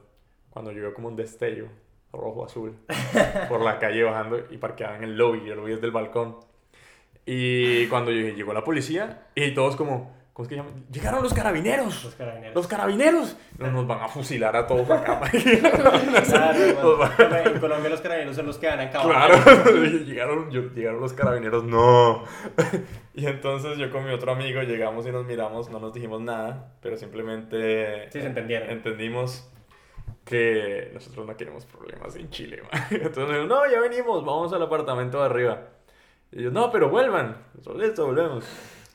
Cuando 0.50 0.72
yo 0.72 0.82
veo 0.82 0.94
como 0.94 1.08
un 1.08 1.16
destello 1.16 1.68
rojo 2.12 2.44
azul 2.44 2.76
por 3.48 3.60
la 3.60 3.78
calle 3.78 4.02
bajando 4.02 4.44
y 4.50 4.58
parqueada 4.58 4.96
en 4.96 5.04
el 5.04 5.16
lobby. 5.16 5.42
Y 5.46 5.50
el 5.50 5.56
lobby 5.56 5.72
es 5.72 5.80
del 5.80 5.90
balcón. 5.90 6.36
Y 7.26 7.86
cuando 7.86 8.10
yo 8.10 8.28
llegó 8.28 8.52
la 8.52 8.64
policía 8.64 9.28
y 9.34 9.54
todos 9.54 9.76
como, 9.76 10.14
¿cómo 10.40 10.44
es 10.44 10.48
que 10.48 10.56
llaman? 10.56 10.86
Llegaron 10.90 11.22
los 11.22 11.34
carabineros. 11.34 12.04
Los 12.04 12.14
carabineros. 12.14 12.54
Los 12.54 12.66
carabineros. 12.66 13.36
Nos, 13.58 13.72
nos 13.72 13.86
van 13.86 14.00
a 14.00 14.08
fusilar 14.08 14.56
a 14.56 14.66
todos 14.66 14.88
acá. 14.90 15.20
Claro, 15.30 16.96
bueno, 16.96 17.36
en 17.36 17.60
Colombia 17.60 17.90
los 17.90 18.00
carabineros 18.00 18.36
son 18.36 18.46
los 18.46 18.56
que 18.58 18.66
van 18.68 18.80
a 18.80 18.82
acabar. 18.84 19.30
Claro, 19.42 19.70
llegaron, 20.06 20.50
yo- 20.50 20.72
llegaron 20.74 21.00
los 21.00 21.12
carabineros, 21.12 21.64
no. 21.64 22.24
Y 23.14 23.26
entonces 23.26 23.76
yo 23.78 23.90
con 23.90 24.04
mi 24.06 24.12
otro 24.12 24.32
amigo 24.32 24.62
llegamos 24.62 25.06
y 25.06 25.10
nos 25.12 25.26
miramos, 25.26 25.68
no 25.70 25.78
nos 25.78 25.92
dijimos 25.92 26.20
nada, 26.22 26.72
pero 26.80 26.96
simplemente 26.96 28.08
Sí, 28.10 28.20
se 28.20 28.26
entendieron. 28.26 28.70
entendimos 28.70 29.46
que 30.24 30.90
nosotros 30.94 31.26
no 31.26 31.36
queremos 31.36 31.66
problemas 31.66 32.16
en 32.16 32.30
Chile. 32.30 32.62
man. 32.72 32.82
Entonces, 32.90 33.26
dijimos, 33.28 33.46
no, 33.48 33.70
ya 33.70 33.80
venimos, 33.80 34.24
vamos 34.24 34.52
al 34.52 34.62
apartamento 34.62 35.18
de 35.20 35.26
arriba. 35.26 35.62
Y 36.32 36.40
ellos, 36.40 36.52
no, 36.52 36.70
pero 36.70 36.88
vuelvan. 36.88 37.36
Nosotros, 37.54 37.82
listo, 37.82 38.06
volvemos. 38.06 38.44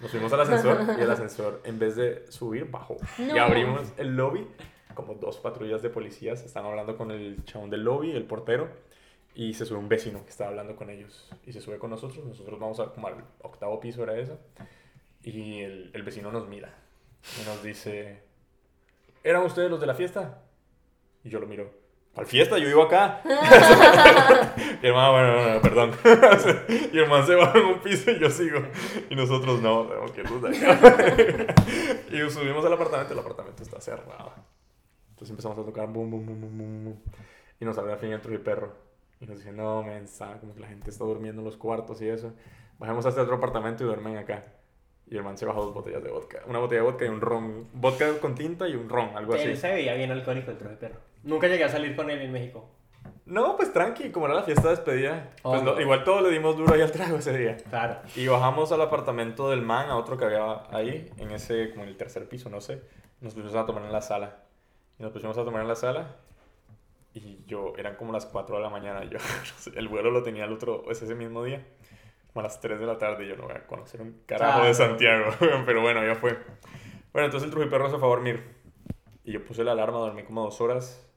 Nos 0.02 0.12
fuimos 0.12 0.32
al 0.34 0.42
ascensor 0.42 0.80
y 0.98 1.02
el 1.02 1.10
ascensor, 1.12 1.62
en 1.64 1.80
vez 1.80 1.96
de 1.96 2.30
subir, 2.32 2.70
bajó. 2.70 2.98
Y 3.18 3.24
No. 3.24 3.44
abrimos 3.44 3.94
el 3.98 4.16
lobby, 4.16 4.46
como 4.94 5.14
dos 5.16 5.38
patrullas 5.40 5.82
de 5.82 5.90
policías 5.90 6.44
están 6.44 6.66
hablando 6.66 6.98
con 6.98 7.12
el 7.12 7.44
chabón 7.46 7.70
del 7.70 7.84
lobby, 7.84 8.12
el 8.12 8.26
portero, 8.26 8.68
y 9.34 9.54
se 9.54 9.66
sube 9.66 9.78
un 9.80 9.90
vecino 9.90 10.24
que 10.24 10.30
está 10.30 10.48
hablando 10.48 10.76
con 10.76 10.90
ellos. 10.90 11.30
Y 11.46 11.54
se 11.54 11.62
sube 11.62 11.78
con 11.78 11.90
nosotros, 11.90 12.26
nosotros 12.26 12.60
vamos 12.60 12.80
a, 12.80 12.88
como 12.94 13.08
al 13.08 13.16
octavo 13.42 13.80
piso, 13.80 14.04
era 14.04 14.18
eso. 14.18 14.38
Y 15.24 15.62
el, 15.62 15.92
el 15.94 16.04
vecino 16.04 16.32
nos 16.32 16.48
mira 16.48 16.74
y 17.42 17.46
nos 17.46 17.64
dice, 17.64 18.22
¿eran 19.24 19.44
ustedes 19.44 19.70
los 19.72 19.80
de 19.82 19.88
la 19.88 19.96
fiesta? 19.96 20.42
Y 21.24 21.30
yo 21.30 21.40
lo 21.40 21.48
miro, 21.48 21.72
¿cuál 22.15 22.25
fiesta? 22.25 22.58
Yo 22.58 22.65
vivo 22.65 22.84
acá. 22.84 23.21
y 24.82 24.88
el 24.88 24.93
man, 24.93 25.12
bueno, 25.12 25.36
bueno, 25.36 25.62
perdón. 25.62 25.91
y 26.93 26.97
el 26.97 27.08
man 27.08 27.28
se 27.28 27.36
va 27.36 27.51
en 27.54 27.65
un 27.65 27.80
piso 27.80 28.10
y 28.10 28.19
yo 28.19 28.30
sigo. 28.32 28.60
Y 29.10 29.15
nosotros 29.15 29.62
no, 29.62 29.86
tenemos 29.86 30.12
que 30.12 30.21
irnos 30.21 30.41
de 30.41 30.58
acá. 30.58 31.54
y 32.10 32.30
subimos 32.32 32.65
al 32.65 32.73
apartamento, 32.73 33.13
el 33.13 33.19
apartamento 33.19 33.62
está 33.62 33.80
cerrado. 33.82 34.34
Entonces 35.10 35.30
empezamos 35.30 35.60
a 35.60 35.63
tocar 35.63 35.88
boom, 35.88 36.10
boom, 36.10 36.25
boom, 36.25 36.41
boom, 36.41 36.84
boom. 36.86 37.04
Y 37.60 37.65
nos 37.65 37.78
abre 37.78 37.93
al 37.93 37.99
fin 37.99 38.12
el 38.12 38.41
perro. 38.41 38.73
Y 39.19 39.28
nos 39.28 39.38
dice, 39.38 39.51
no, 39.51 39.84
mensa, 39.84 40.39
como 40.39 40.56
que 40.56 40.62
la 40.62 40.67
gente 40.67 40.89
está 40.89 41.04
durmiendo 41.04 41.41
en 41.41 41.45
los 41.45 41.58
cuartos 41.58 42.01
y 42.01 42.08
eso. 42.08 42.34
Bajemos 42.80 43.06
hasta 43.06 43.21
otro 43.21 43.36
apartamento 43.36 43.84
y 43.84 43.88
duermen 43.88 44.17
acá. 44.17 44.43
Y 45.08 45.18
el 45.18 45.24
man 45.24 45.38
se 45.38 45.46
bajó 45.46 45.63
dos 45.65 45.74
botellas 45.74 46.04
de 46.04 46.10
vodka. 46.10 46.41
Una 46.48 46.60
botella 46.60 46.82
de 46.82 46.88
vodka 46.89 47.06
y 47.06 47.10
un 47.10 47.22
ron. 47.22 47.68
Vodka 47.74 48.18
con 48.20 48.34
tinta 48.34 48.68
y 48.68 48.76
un 48.76 48.89
ron, 48.89 49.15
algo 49.15 49.36
así. 49.36 49.44
Él 49.44 49.58
se 49.58 49.72
veía 49.72 49.94
bien 49.94 50.12
alcohólico 50.12 50.52
el 50.52 50.58
troje 50.58 50.76
perro. 50.76 51.00
Nunca 51.24 51.48
llegué 51.48 51.63
a 51.63 51.70
salir 51.70 51.96
con 51.96 52.10
él 52.10 52.22
en 52.22 52.32
México. 52.32 52.70
No, 53.26 53.56
pues 53.56 53.74
tranqui, 53.74 54.12
como 54.12 54.28
era 54.28 54.36
la 54.36 54.44
fiesta 54.44 54.63
de 54.63 54.76
despedida. 54.76 55.32
Pues 55.41 55.62
Obvio. 55.62 55.74
no, 55.74 55.82
igual 55.82 56.04
todos 56.04 56.22
le 56.22 56.30
dimos 56.30 56.56
duro 56.58 56.74
ahí 56.74 56.82
al 56.82 56.91
trago 56.91 57.18
ese 57.18 57.36
día. 57.36 57.58
Claro. 57.70 57.98
Y 58.15 58.28
bajamos 58.28 58.72
al 58.72 58.82
apartamento 58.82 59.50
del 59.50 59.63
man, 59.63 59.89
a 59.89 59.98
otro 59.98 60.18
que 60.18 60.26
había 60.26 60.63
ahí, 60.70 61.10
en 61.18 61.32
ese, 61.32 61.72
como 61.72 61.84
en 61.84 61.89
el 61.89 61.98
tercer 61.98 62.28
piso, 62.30 62.50
no 62.50 62.62
sé. 62.62 62.82
Nos 63.22 63.34
pusimos 63.34 63.56
a 63.56 63.65
tomar 63.65 63.84
en 63.84 63.91
la 63.91 64.02
sala. 64.02 64.44
Y 65.00 65.04
nos 65.04 65.12
pusimos 65.12 65.38
a 65.38 65.44
tomar 65.44 65.63
en 65.63 65.68
la 65.68 65.76
sala. 65.76 66.18
Y 67.15 67.44
yo, 67.48 67.74
eran 67.78 67.96
como 67.96 68.12
las 68.12 68.26
4 68.28 68.58
de 68.58 68.62
la 68.62 68.70
mañana. 68.70 69.04
Yo, 69.10 69.18
el 69.76 69.88
vuelo 69.88 70.12
lo 70.12 70.22
tenía 70.22 70.46
el 70.46 70.52
otro, 70.52 70.84
es 70.91 71.02
ese 71.02 71.15
mismo 71.15 71.44
día. 71.44 71.65
Como 72.36 72.45
a 72.45 72.50
las 72.50 72.60
3 72.60 72.78
de 72.78 72.86
la 72.86 72.98
tarde. 72.98 73.24
Y 73.24 73.30
yo 73.30 73.38
no 73.38 73.43
voy 73.43 73.54
a 73.54 73.65
conocer 73.65 74.02
un 74.02 74.24
carajo 74.26 74.65
de 74.65 74.74
Santiago. 74.74 75.32
Pero 75.65 75.80
bueno, 75.80 76.06
ya 76.06 76.15
fue. 76.15 76.38
Bueno, 77.13 77.28
entonces 77.28 77.43
el 77.43 77.52
trujiperro 77.52 77.89
se 77.89 77.98
fue 77.98 78.10
a 78.10 78.12
dormir. 78.12 78.43
Y 79.24 79.32
yo 79.32 79.45
puse 79.45 79.63
la 79.63 79.71
alarma, 79.71 80.00
dormí 80.00 80.24
como 80.24 80.43
dos 80.43 80.60
horas. 80.60 81.10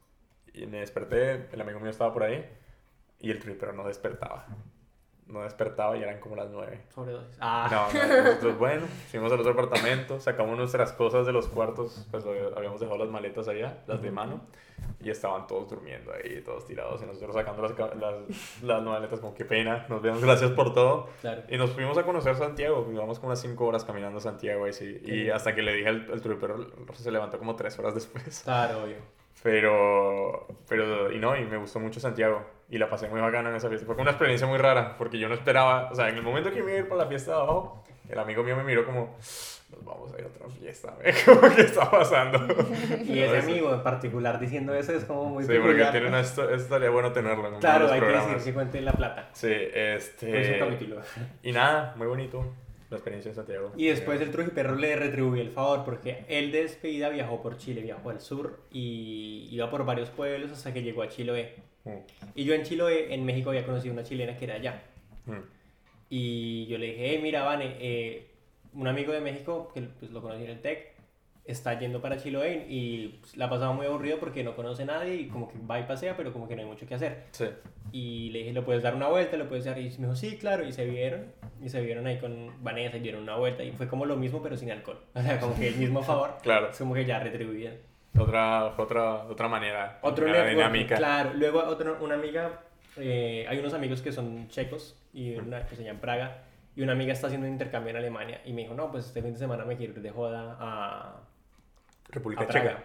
Y 0.55 0.69
me 0.69 0.79
desperté, 0.79 1.49
el 1.51 1.61
amigo 1.61 1.81
mío 1.81 1.91
estaba 1.91 2.13
por 2.13 2.23
ahí. 2.23 2.49
Y 3.19 3.33
el 3.33 3.41
trujiperro 3.41 3.73
no 3.73 3.85
despertaba. 3.89 4.47
No 5.29 5.43
despertaba 5.43 5.97
y 5.97 6.03
eran 6.03 6.21
como 6.21 6.37
las 6.37 6.49
9. 6.49 6.81
Sobredosis. 6.95 7.37
Ah. 7.41 7.69
No, 7.71 8.07
no, 8.07 8.23
nosotros, 8.25 8.59
bueno, 8.59 8.87
fuimos 9.11 9.31
al 9.31 9.41
otro 9.41 9.53
apartamento, 9.53 10.19
sacamos 10.21 10.57
nuestras 10.57 10.93
cosas 10.93 11.27
de 11.27 11.33
los 11.33 11.49
cuartos, 11.49 12.07
pues 12.11 12.25
habíamos 12.57 12.81
dejado 12.81 12.99
las 12.99 13.11
maletas 13.11 13.47
allá, 13.47 13.83
las 13.87 14.01
de 14.01 14.11
mano, 14.11 14.41
y 15.01 15.11
estaban 15.11 15.47
todos 15.47 15.69
durmiendo 15.69 16.13
ahí, 16.13 16.41
todos 16.43 16.65
tirados, 16.65 17.03
y 17.03 17.07
nosotros 17.07 17.35
sacando 17.35 17.61
las, 17.61 17.73
las, 17.79 18.63
las 18.63 18.83
maletas, 18.83 19.21
como 19.21 19.35
qué 19.35 19.45
pena, 19.45 19.85
nos 19.91 20.01
vemos, 20.01 20.23
gracias 20.23 20.51
por 20.53 20.73
todo. 20.73 21.09
Claro. 21.21 21.43
Y 21.49 21.59
nos 21.59 21.73
fuimos 21.73 21.99
a 21.99 22.05
conocer 22.05 22.35
Santiago, 22.37 22.89
íbamos 22.91 23.19
como 23.19 23.29
unas 23.29 23.41
5 23.41 23.67
horas 23.67 23.85
caminando 23.85 24.19
a 24.19 24.23
Santiago, 24.23 24.67
y, 24.67 24.73
sí, 24.73 24.99
y 25.05 25.29
hasta 25.29 25.55
que 25.55 25.61
le 25.61 25.75
dije 25.75 25.89
al, 25.89 26.11
al 26.11 26.23
tripero, 26.23 26.67
se 26.95 27.11
levantó 27.11 27.39
como 27.39 27.55
3 27.55 27.79
horas 27.79 27.95
después. 27.95 28.41
Claro, 28.45 28.85
obvio. 28.85 29.18
Pero, 29.43 30.47
pero, 30.69 31.13
y 31.13 31.19
no, 31.19 31.37
y 31.37 31.45
me 31.45 31.57
gustó 31.57 31.81
mucho 31.81 32.01
Santiago. 32.01 32.43
Y 32.71 32.77
la 32.79 32.91
pasé 32.91 33.09
muy 33.09 33.21
bacana 33.21 33.49
en 33.51 33.57
esa 33.57 33.69
fiesta. 33.69 33.87
Fue 33.87 33.95
una 33.97 34.11
experiencia 34.11 34.47
muy 34.47 34.59
rara, 34.59 34.97
porque 34.99 35.19
yo 35.19 35.29
no 35.29 35.35
esperaba, 35.35 35.89
o 35.91 35.95
sea, 35.95 36.09
en 36.11 36.17
el 36.17 36.23
momento 36.23 36.51
que 36.51 36.63
me 36.63 36.71
iba 36.73 36.81
a 36.81 36.83
ir 36.83 36.89
para 36.89 37.03
la 37.05 37.09
fiesta 37.09 37.31
de 37.31 37.37
abajo, 37.39 37.83
el 38.11 38.19
amigo 38.19 38.43
mío 38.43 38.57
me 38.57 38.65
miró 38.65 38.85
como, 38.85 39.17
nos 39.71 39.85
vamos 39.85 40.13
a 40.13 40.19
ir 40.19 40.25
a 40.25 40.29
otra 40.29 40.49
fiesta, 40.49 40.95
como 41.25 41.55
que 41.55 41.63
está 41.63 41.91
pasando. 41.91 42.39
Y 43.07 43.21
ese 43.21 43.39
amigo 43.39 43.73
en 43.73 43.83
particular 43.83 44.39
diciendo 44.39 44.75
eso 44.75 44.93
es 44.93 45.05
como 45.05 45.25
muy 45.27 45.45
Sí, 45.45 45.49
porque 45.53 45.63
peculiar. 45.67 45.93
tiene 45.93 46.09
una, 46.09 46.21
histo- 46.21 46.45
eso 46.45 46.55
estaría 46.65 46.91
bueno 46.91 47.13
tenerlo 47.13 47.49
en 47.49 47.59
Claro, 47.61 47.87
hay 47.87 48.01
que 48.01 48.07
programas. 48.07 48.35
decir 48.35 48.45
que 48.53 48.55
cuente 48.55 48.81
la 48.83 48.93
plata. 48.93 49.31
Sí, 49.33 49.51
este... 49.51 50.61
Y 51.43 51.53
nada, 51.53 51.95
muy 51.97 52.07
bonito 52.07 52.45
la 52.91 52.97
experiencia 52.97 53.29
en 53.31 53.35
Santiago. 53.35 53.73
Y 53.77 53.87
después 53.87 54.21
el 54.21 54.31
Trujiperro 54.31 54.75
le 54.77 54.97
retribuyó 54.97 55.43
el 55.43 55.51
favor 55.51 55.85
porque 55.85 56.25
él 56.29 56.51
de 56.53 56.63
despedida 56.63 57.09
viajó 57.11 57.43
por 57.43 57.57
Chile, 57.59 57.83
viajó 57.83 58.11
al 58.11 58.21
sur 58.21 58.61
y 58.73 59.49
iba 59.51 59.71
por 59.71 59.85
varios 59.85 60.09
pueblos 60.11 60.51
hasta 60.53 60.73
que 60.73 60.83
llegó 60.83 61.03
a 61.03 61.09
Chiloé. 61.09 61.55
Mm, 61.85 61.91
Y 62.35 62.45
yo 62.45 62.55
en 62.55 62.63
Chiloé, 62.63 63.13
en 63.15 63.25
México, 63.25 63.51
había 63.51 63.65
conocido 63.67 63.93
una 63.93 64.05
chilena 64.05 64.37
que 64.37 64.45
era 64.45 64.55
allá. 64.55 64.83
mm. 65.27 65.33
Y 66.11 66.67
yo 66.67 66.79
le 66.79 66.87
dije, 66.87 67.11
hey, 67.11 67.21
mira, 67.23 67.45
Vane, 67.45 67.77
eh, 67.81 68.27
un 68.73 68.89
amigo 68.89 69.13
de 69.13 69.21
México, 69.21 69.71
que 69.75 69.83
pues, 69.83 70.11
lo 70.11 70.23
conocí 70.23 70.45
en 70.45 70.51
el 70.51 70.61
TEC, 70.61 70.93
está 71.49 71.79
yendo 71.79 72.01
para 72.01 72.19
Chiloé 72.19 72.67
y 72.69 73.19
pues, 73.21 73.37
la 73.37 73.47
ha 73.47 73.51
pasado 73.51 73.73
muy 73.73 73.87
aburrido 73.87 74.19
porque 74.19 74.45
no 74.45 74.55
conoce 74.55 74.83
a 74.83 74.87
nadie 74.87 75.17
y 75.17 75.29
como 75.29 75.49
que 75.49 75.57
va 75.59 75.81
y 75.81 75.85
pasea, 75.85 76.17
pero 76.17 76.33
como 76.33 76.47
que 76.47 76.55
no 76.55 76.63
hay 76.63 76.69
mucho 76.69 76.87
que 76.87 76.95
hacer. 76.95 77.25
Sí. 77.33 77.47
Y 77.91 78.31
le 78.31 78.41
dije, 78.41 78.53
¿lo 78.53 78.65
puedes 78.65 78.83
dar 78.83 78.95
una 78.95 79.09
vuelta? 79.09 79.37
¿Lo 79.37 79.49
puedes 79.49 79.65
dar? 79.65 79.79
Y 79.79 79.85
me 79.85 80.07
dijo, 80.07 80.15
sí, 80.15 80.37
claro. 80.37 80.65
Y 80.65 80.73
se 80.73 80.85
vieron. 80.85 81.33
Y 81.63 81.71
se 81.71 81.81
vieron 81.81 82.07
ahí 82.07 82.19
con 82.19 82.63
Vanessa 82.63 82.99
y 82.99 83.01
dieron 83.01 83.23
una 83.23 83.37
vuelta. 83.37 83.65
Y 83.65 83.73
fue 83.73 83.89
como 83.89 84.05
lo 84.05 84.17
mismo, 84.17 84.43
pero 84.43 84.57
sin 84.57 84.71
alcohol. 84.71 85.01
O 85.15 85.23
sea, 85.23 85.41
como 85.41 85.55
que 85.57 85.69
el 85.69 85.77
mismo 85.77 86.03
favor. 86.03 86.37
Claro. 86.43 86.71
Es 86.71 86.79
como 86.79 86.95
que 86.95 87.05
ya 87.05 87.19
retribuían. 87.19 87.75
Otra, 88.17 88.75
otra, 88.77 89.25
otra 89.25 89.49
manera. 89.49 90.01
Networking, 90.03 90.51
dinámica. 90.51 90.97
Claro. 90.97 91.31
Luego 91.35 91.63
otro, 91.65 91.99
una 92.01 92.15
amiga, 92.15 92.61
eh, 92.97 93.47
hay 93.49 93.59
unos 93.59 93.75
amigos 93.75 94.03
que 94.03 94.13
son 94.13 94.49
checos 94.49 94.97
y 95.13 95.35
una 95.37 95.67
que 95.67 95.77
se 95.77 95.85
llama 95.85 96.01
Praga. 96.01 96.43
Y 96.77 96.83
una 96.83 96.93
amiga 96.93 97.13
está 97.13 97.27
haciendo 97.27 97.47
un 97.47 97.53
intercambio 97.53 97.91
en 97.91 97.97
Alemania. 97.97 98.41
Y 98.45 98.53
me 98.53 98.63
dijo, 98.63 98.75
no, 98.75 98.91
pues 98.91 99.07
este 99.07 99.23
fin 99.23 99.33
de 99.33 99.39
semana 99.39 99.65
me 99.65 99.77
quiero 99.77 99.95
ir 99.95 100.01
de 100.01 100.11
joda 100.11 100.57
a, 100.61 101.17
República 102.11 102.47
Checa. 102.49 102.85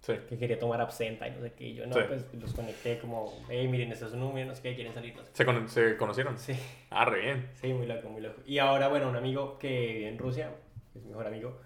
Sí. 0.00 0.12
que 0.28 0.36
quería 0.36 0.58
tomar 0.58 0.80
absenta 0.82 1.26
y 1.26 1.30
no 1.30 1.40
sé 1.40 1.52
qué. 1.54 1.64
Y 1.68 1.74
yo, 1.76 1.86
no, 1.86 1.94
Sí. 1.94 2.00
pues 2.06 2.26
los 2.34 2.52
conecté 2.52 2.98
como, 2.98 3.32
hey, 3.48 3.66
miren, 3.68 3.90
este 3.90 4.04
es 4.04 4.12
un 4.12 4.20
número, 4.20 4.46
no 4.46 4.54
sé 4.54 4.60
qué, 4.60 4.74
quieren 4.74 4.92
salir, 4.92 5.16
no 5.16 5.24
sé. 5.24 5.30
¿Se, 5.32 5.46
cono- 5.46 5.66
se 5.66 5.96
conocieron? 5.96 6.36
Sí, 6.38 6.52
Ah, 6.90 7.06
re 7.06 7.20
bien. 7.22 7.48
sí, 7.54 7.72
muy 7.72 7.86
loco, 7.86 8.10
muy 8.10 8.20
loco. 8.20 8.42
Y 8.44 8.58
ahora, 8.58 8.88
bueno, 8.88 9.08
un 9.08 9.16
amigo 9.16 9.58
que 9.58 9.68
vive 9.68 10.08
en 10.08 10.18
Rusia, 10.18 10.50
que 10.92 10.98
es 10.98 11.04
mi 11.04 11.10
mejor 11.10 11.26
amigo, 11.26 11.58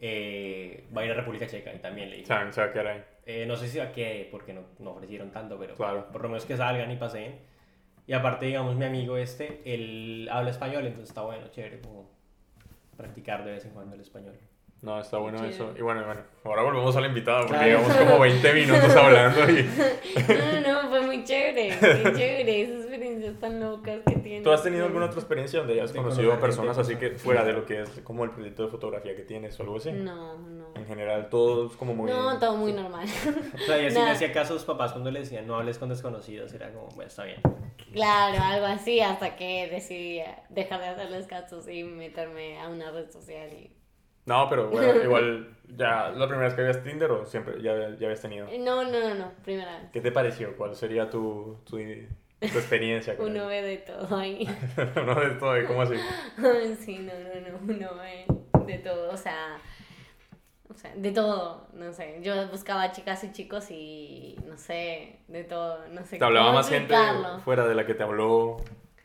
eh, 0.00 0.86
va 0.96 1.02
a 1.02 1.04
ir 1.04 1.10
a 1.10 1.14
República 1.14 1.46
Checa 1.46 1.72
y 1.74 1.78
también 1.80 2.08
le 2.08 2.16
dije. 2.16 2.28
Saben, 2.28 2.50
se 2.52 2.62
va 2.62 2.68
a 2.68 2.72
quedar 2.72 2.86
ahí. 2.86 3.04
Eh, 3.26 3.44
no 3.46 3.56
sé 3.56 3.68
si 3.68 3.78
a 3.78 3.92
qué, 3.92 4.26
porque 4.30 4.54
no, 4.54 4.62
no 4.78 4.92
ofrecieron 4.92 5.30
tanto, 5.30 5.58
pero 5.58 5.74
Claro. 5.74 6.08
por 6.10 6.22
lo 6.22 6.28
menos 6.30 6.46
que 6.46 6.56
salgan 6.56 6.90
y 6.90 6.96
paseen. 6.96 7.40
Y 8.06 8.14
aparte, 8.14 8.46
digamos, 8.46 8.74
mi 8.74 8.86
amigo 8.86 9.16
este, 9.18 9.60
él 9.66 10.28
habla 10.32 10.50
español, 10.50 10.86
entonces 10.86 11.10
está 11.10 11.20
bueno, 11.22 11.46
chévere, 11.48 11.80
como 11.82 12.10
practicar 12.96 13.44
de 13.44 13.52
vez 13.52 13.64
en 13.66 13.72
cuando 13.72 13.94
el 13.94 14.00
español. 14.00 14.34
No, 14.82 15.00
está 15.00 15.18
bueno 15.18 15.38
Chévere. 15.38 15.54
eso. 15.54 15.72
Y 15.78 15.82
bueno, 15.82 16.04
bueno, 16.04 16.22
ahora 16.42 16.62
volvemos 16.62 16.96
al 16.96 17.06
invitado 17.06 17.46
porque 17.46 17.54
Claro. 17.54 17.68
llevamos 17.68 17.96
como 17.96 18.18
20 18.18 18.52
minutos 18.52 18.96
hablando 18.96 19.48
y... 19.48 19.62
No, 20.64 20.82
no, 20.82 20.88
fue 20.88 21.00
muy 21.02 21.22
chévere, 21.24 21.68
qué 21.78 22.02
chévere, 22.16 22.62
esas 22.62 22.80
experiencias 22.80 23.38
tan 23.38 23.60
locas 23.60 24.00
que 24.04 24.16
tienes. 24.16 24.42
¿Tú 24.42 24.50
has 24.50 24.62
tenido 24.64 24.84
alguna 24.84 25.06
otra 25.06 25.20
experiencia 25.20 25.60
donde 25.60 25.74
hayas 25.74 25.92
De 25.92 26.00
conocido 26.00 26.36
personas 26.40 26.76
así 26.78 26.96
que 26.96 27.10
fuera 27.12 27.44
de 27.44 27.52
lo 27.52 27.64
que 27.64 27.82
es 27.82 27.90
como 28.02 28.24
el 28.24 28.30
proyecto 28.32 28.64
de 28.64 28.68
fotografía 28.70 29.14
que 29.14 29.22
tienes 29.22 29.58
o 29.60 29.62
algo 29.62 29.76
así? 29.76 29.92
No, 29.92 30.36
no. 30.38 30.72
En 30.74 30.84
general, 30.84 31.28
todo 31.30 31.68
es 31.68 31.76
como 31.76 31.94
muy... 31.94 32.10
No, 32.10 32.36
todo 32.40 32.56
muy 32.56 32.72
normal. 32.72 33.06
O 33.54 33.58
sea, 33.58 33.80
y 33.80 33.86
así 33.86 33.94
Nada. 33.94 34.06
le 34.08 34.12
hacía 34.16 34.32
caso 34.32 34.54
a 34.54 34.56
sus 34.56 34.66
papás 34.66 34.90
cuando 34.90 35.12
le 35.12 35.20
decían 35.20 35.46
no 35.46 35.54
hables 35.54 35.78
con 35.78 35.90
desconocidos, 35.90 36.52
era 36.54 36.72
como, 36.72 36.88
bueno, 36.88 37.08
está 37.08 37.22
bien. 37.22 37.40
Claro, 37.92 38.42
algo 38.42 38.66
así, 38.66 38.98
hasta 39.00 39.36
que 39.36 39.68
decidí 39.70 40.22
dejar 40.48 40.80
de 40.80 40.86
hacerles 40.88 41.26
casos 41.28 41.68
y 41.68 41.84
meterme 41.84 42.58
a 42.60 42.68
una 42.68 42.90
red 42.90 43.08
social. 43.12 43.48
Y... 43.52 43.70
No, 44.26 44.48
pero 44.48 44.68
bueno, 44.68 45.02
igual, 45.04 45.56
¿ya 45.76 46.10
la 46.10 46.26
primera 46.26 46.46
vez 46.46 46.54
que 46.54 46.60
habías 46.62 46.82
Tinder 46.82 47.10
o 47.10 47.26
siempre 47.26 47.60
ya, 47.62 47.74
ya 47.74 48.06
habías 48.06 48.20
tenido? 48.20 48.46
No, 48.58 48.84
no, 48.84 49.00
no, 49.00 49.14
no, 49.14 49.32
primera 49.44 49.78
vez. 49.78 49.90
¿Qué 49.92 50.00
te 50.00 50.12
pareció? 50.12 50.56
¿Cuál 50.56 50.74
sería 50.76 51.10
tu, 51.10 51.58
tu, 51.64 51.76
tu 51.76 52.58
experiencia 52.58 53.16
con 53.16 53.30
Uno 53.30 53.46
ve 53.46 53.62
de 53.62 53.78
todo 53.78 54.16
ahí. 54.16 54.48
Uno 54.96 55.14
de 55.20 55.30
todo, 55.30 55.60
¿y 55.60 55.66
¿cómo 55.66 55.82
así? 55.82 55.96
Sí, 56.80 56.98
no, 56.98 57.12
no, 57.12 57.50
no, 57.50 57.58
uno 57.62 57.90
ve 57.96 58.26
de 58.66 58.78
todo, 58.78 59.12
o 59.12 59.16
sea, 59.16 59.58
o 60.68 60.74
sea, 60.74 60.94
de 60.94 61.12
todo, 61.12 61.66
no 61.74 61.92
sé. 61.92 62.18
Yo 62.22 62.48
buscaba 62.48 62.92
chicas 62.92 63.24
y 63.24 63.32
chicos 63.32 63.70
y 63.70 64.36
no 64.46 64.56
sé, 64.56 65.18
de 65.28 65.44
todo, 65.44 65.86
no 65.88 66.04
sé 66.04 66.18
¿Te 66.18 66.24
hablaba 66.24 66.52
más 66.52 66.68
gente 66.68 66.94
fuera 67.44 67.66
de 67.66 67.74
la 67.74 67.86
que 67.86 67.94
te 67.94 68.02
habló? 68.02 68.58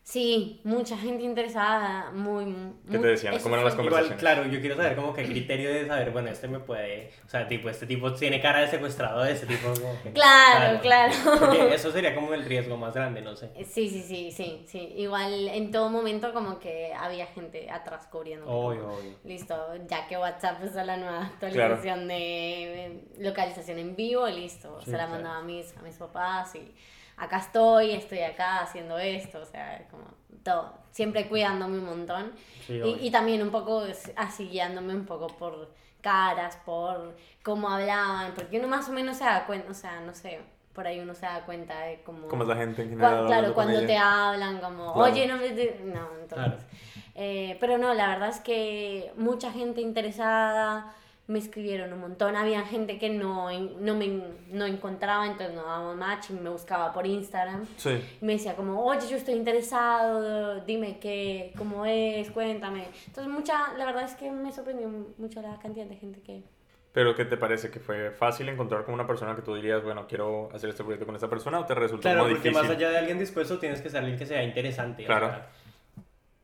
Sí, 0.08 0.62
mucha 0.63 0.98
gente 0.98 1.26
interesada, 1.26 2.12
muy... 2.12 2.46
¿Qué 2.89 2.98
te 2.98 3.08
decían? 3.08 3.38
¿Cómo 3.39 3.56
eran 3.56 3.65
las 3.65 3.74
Igual, 3.74 3.89
Conversaciones. 3.89 4.20
claro, 4.22 4.46
yo 4.46 4.62
quiero 4.62 4.78
saber 4.78 4.96
como 4.96 5.13
que 5.13 5.20
el 5.20 5.28
criterio 5.28 5.70
de 5.70 5.86
saber, 5.86 6.12
bueno, 6.12 6.30
este 6.30 6.48
me 6.48 6.62
puede, 6.62 7.12
o 7.26 7.30
sea, 7.30 7.46
tipo, 7.46 7.70
este 7.70 7.86
tipo 7.88 8.13
tiene 8.13 8.39
cara 8.39 8.62
de 8.62 8.70
secuestrador, 8.70 9.28
este 9.28 9.46
tipo 9.48 9.67
como 9.67 10.02
que... 10.02 10.13
Claro, 10.13 10.80
claro. 10.80 11.13
Porque 11.38 11.76
eso 11.76 11.91
sería 11.91 12.15
como 12.15 12.34
el 12.34 12.46
riesgo 12.46 12.78
más 12.78 12.93
grande, 12.93 13.22
no 13.22 13.36
sé. 13.36 13.52
Sí, 13.65 13.89
sí, 13.89 14.02
sí, 14.02 14.32
sí, 14.32 14.63
sí. 14.65 14.93
Igual 14.96 15.50
en 15.50 15.72
todo 15.72 15.89
momento 15.89 16.32
como 16.32 16.58
que 16.58 16.93
había 16.93 17.26
gente 17.26 17.70
atrás 17.70 18.08
cubriendo. 18.10 18.48
Obvio, 18.48 18.88
obvio. 18.88 19.12
Listo, 19.26 19.58
ya 19.89 20.08
que 20.08 20.17
WhatsApp 20.17 20.63
es 20.63 20.74
la 20.74 20.96
nueva 20.96 21.26
actualización 21.26 22.08
de 22.08 22.86
eh, 22.86 23.04
localización 23.17 23.78
en 23.78 23.98
vivo, 23.98 24.26
listo. 24.28 24.80
Sí, 24.80 24.86
Se 24.86 24.91
la 24.91 25.00
claro. 25.00 25.12
mandaba 25.15 25.39
a 25.39 25.43
mis, 25.43 25.76
a 25.76 25.82
mis 25.82 25.96
papás 25.98 26.56
y 26.56 26.74
acá 27.17 27.38
estoy, 27.38 27.91
estoy 27.91 28.19
acá 28.19 28.60
haciendo 28.60 28.97
esto, 28.97 29.39
o 29.41 29.45
sea, 29.45 29.86
como 29.91 30.06
todo. 30.43 30.73
Siempre 30.91 31.27
cuidándome 31.27 31.77
un 31.80 31.86
montón. 31.86 32.32
Sí, 32.65 32.73
y, 32.73 33.08
y 33.08 33.12
también 33.12 33.41
un 33.41 33.51
poco 33.51 33.84
así 34.15 34.47
guiándome 34.47 34.93
un 34.95 35.06
poco 35.06 35.27
por 35.27 35.71
caras, 36.01 36.58
por 36.65 37.15
cómo 37.43 37.69
hablaban, 37.69 38.34
porque 38.34 38.60
uno 38.60 38.67
más 38.67 38.88
o 38.88 38.93
menos 38.93 39.17
se 39.17 39.25
da 39.25 39.45
cuenta, 39.45 39.71
o 39.71 39.73
sea, 39.73 39.99
no 40.01 40.13
sé, 40.13 40.39
por 40.73 40.86
ahí 40.88 40.99
uno 40.99 41.13
se 41.15 41.25
da 41.25 41.43
cuenta 41.45 41.80
de 41.82 42.01
cómo... 42.03 42.27
¿Cómo 42.27 42.43
es 42.43 42.49
la 42.49 42.56
gente 42.56 42.84
en 42.84 42.89
general? 42.89 43.10
claro, 43.12 43.23
hablando 43.25 43.47
con 43.47 43.53
cuando 43.56 43.80
ella? 43.80 43.88
te 43.88 43.97
hablan 43.97 44.60
como, 44.60 44.93
Claro. 44.93 45.12
oye, 45.12 45.27
no 45.27 45.38
me... 45.38 45.49
de-". 45.49 45.82
No, 45.84 46.08
entonces... 46.21 46.30
Claro. 46.30 46.58
eh, 47.15 47.58
pero 47.60 47.77
no, 47.77 47.93
la 47.93 48.08
verdad 48.10 48.30
es 48.30 48.39
que 48.39 49.12
mucha 49.17 49.51
gente 49.51 49.82
interesada, 49.82 50.93
me 51.28 51.40
escribieron 51.40 51.92
un 51.92 52.00
montón, 52.00 52.38
había 52.38 52.62
gente 52.62 52.98
que 52.98 53.10
no, 53.10 53.50
no 53.80 53.96
me 53.96 54.24
no 54.50 54.66
encontraba, 54.66 55.26
entonces 55.28 55.54
no 55.56 55.63
dábamos 55.63 55.98
match 55.98 56.30
y 56.30 56.34
me 56.34 56.50
buscaba 56.50 56.94
por 56.94 57.06
Instagram. 57.06 57.66
Sí. 57.76 58.02
Y 58.22 58.26
me 58.26 58.34
decía 58.34 58.56
como, 58.56 58.82
oye, 58.86 59.08
yo 59.10 59.18
estoy 59.18 59.34
interesado, 59.34 60.62
dime 60.62 61.00
qué, 61.00 61.52
cómo 61.58 61.86
es, 61.86 62.32
cuéntame. 62.32 62.88
Entonces 63.08 63.32
mucha, 63.32 63.74
la 63.78 63.86
verdad 63.86 64.04
es 64.04 64.16
que 64.16 64.32
me 64.32 64.52
sorprendió 64.54 64.90
mucho 65.18 65.42
la 65.42 65.58
cantidad 65.60 65.86
de 65.86 65.98
gente 65.98 66.22
que... 66.22 66.44
¿Pero 66.94 67.13
qué 67.13 67.26
te 67.26 67.38
parece? 67.38 67.70
¿Que 67.70 67.80
fue 67.80 68.10
fácil 68.12 68.50
encontrar 68.50 68.84
con 68.86 68.94
una 68.94 69.06
persona 69.06 69.36
que 69.36 69.42
tú 69.44 69.54
dirías, 69.54 69.84
bueno, 69.84 70.08
quiero 70.08 70.50
hacer 70.54 70.70
este 70.70 70.84
proyecto 70.84 71.06
con 71.06 71.13
esta 71.13 71.30
persona 71.30 71.60
o 71.60 71.66
te 71.66 71.76
resultó 71.76 72.04
Claro, 72.04 72.22
porque 72.22 72.36
difícil? 72.36 72.54
más 72.54 72.70
allá 72.72 72.90
de 72.90 72.98
alguien 72.98 73.20
dispuesto 73.20 73.60
tienes 73.60 73.82
que 73.82 73.90
ser 73.90 74.00
alguien 74.00 74.18
que 74.18 74.26
sea 74.26 74.42
interesante. 74.44 75.04
o 75.04 75.06
Claro. 75.06 75.28
sea, 75.28 75.50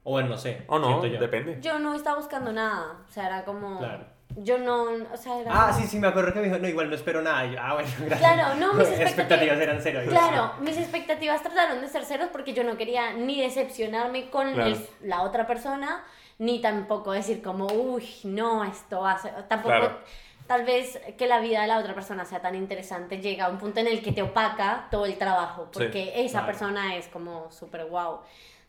O 0.03 0.11
bueno, 0.11 0.29
no 0.29 0.37
sé. 0.37 0.63
O 0.67 0.77
no, 0.77 1.03
yo. 1.05 1.19
depende. 1.19 1.57
Yo 1.61 1.79
no 1.79 1.95
estaba 1.95 2.17
buscando 2.17 2.51
nada, 2.51 2.99
o 3.09 3.11
sea, 3.11 3.27
era 3.27 3.45
como... 3.45 3.79
Claro. 3.79 4.05
Yo 4.37 4.57
no, 4.57 4.83
o 5.13 5.17
sea, 5.17 5.39
era 5.39 5.51
Ah, 5.53 5.73
sí, 5.73 5.87
sí, 5.87 5.99
me 5.99 6.07
acuerdo 6.07 6.33
que 6.33 6.39
me 6.39 6.45
dijo, 6.47 6.57
no, 6.57 6.67
igual 6.67 6.89
no 6.89 6.95
espero 6.95 7.21
nada. 7.21 7.45
Yo, 7.45 7.57
ah, 7.61 7.73
bueno, 7.75 7.89
gracias. 7.99 8.19
Claro, 8.19 8.55
no, 8.55 8.73
mis 8.73 8.87
expectativas 8.99 9.59
eran 9.59 9.79
cero. 9.81 10.01
Claro, 10.09 10.53
mis 10.59 10.77
expectativas 10.77 11.41
trataron 11.43 11.81
de 11.81 11.87
ser 11.87 12.05
ceros 12.05 12.29
porque 12.31 12.53
yo 12.53 12.63
no 12.63 12.75
quería 12.77 13.13
ni 13.13 13.41
decepcionarme 13.41 14.29
con 14.29 14.53
Claro. 14.53 14.69
el- 14.71 14.87
la 15.03 15.21
otra 15.21 15.45
persona, 15.47 16.03
ni 16.39 16.61
tampoco 16.61 17.11
decir 17.11 17.41
como, 17.43 17.67
uy, 17.67 18.07
no, 18.23 18.63
esto 18.63 19.01
va 19.01 19.11
a 19.13 19.17
ser... 19.19 19.33
Tampoco, 19.47 19.75
Claro. 19.75 19.99
tal 20.47 20.65
vez 20.65 20.99
que 21.17 21.27
la 21.27 21.39
vida 21.39 21.61
de 21.61 21.67
la 21.67 21.77
otra 21.77 21.93
persona 21.93 22.25
sea 22.25 22.41
tan 22.41 22.55
interesante, 22.55 23.19
llega 23.19 23.45
a 23.45 23.49
un 23.49 23.57
punto 23.59 23.79
en 23.79 23.87
el 23.87 24.01
que 24.01 24.11
te 24.11 24.23
opaca 24.23 24.87
todo 24.89 25.05
el 25.05 25.17
trabajo, 25.17 25.63
Sí, 25.71 25.79
porque 25.79 26.13
esa 26.25 26.39
claro. 26.39 26.45
persona 26.47 26.95
es 26.95 27.07
como 27.07 27.51
súper 27.51 27.85
guau. 27.85 28.21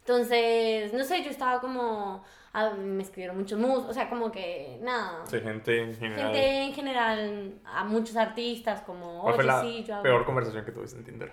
Entonces, 0.07 0.93
no 0.93 1.03
sé, 1.03 1.23
yo 1.25 1.31
estaba 1.31 1.61
como... 1.63 2.23
ah, 2.53 2.71
me 2.77 3.03
escribieron 3.03 3.39
muchos 3.39 3.59
mus, 3.59 3.85
o 3.85 3.93
sea, 3.95 4.11
como 4.11 4.31
que 4.31 4.79
nada. 4.83 5.25
Sí, 5.27 5.41
gente 5.41 5.81
en 5.83 5.95
general. 5.97 6.25
Gente 6.35 6.63
en 6.65 6.75
general, 6.75 7.55
a 7.65 7.85
muchos 7.85 8.15
artistas, 8.17 8.83
como, 8.83 9.23
¿Cuál 9.23 9.35
fue 9.37 9.45
la 9.45 9.63
sí, 9.63 9.83
yo 9.83 9.95
hago... 9.95 10.03
peor 10.03 10.25
conversación 10.27 10.65
que 10.65 10.73
tuviste 10.73 10.99
en 10.99 11.05
Tinder? 11.05 11.33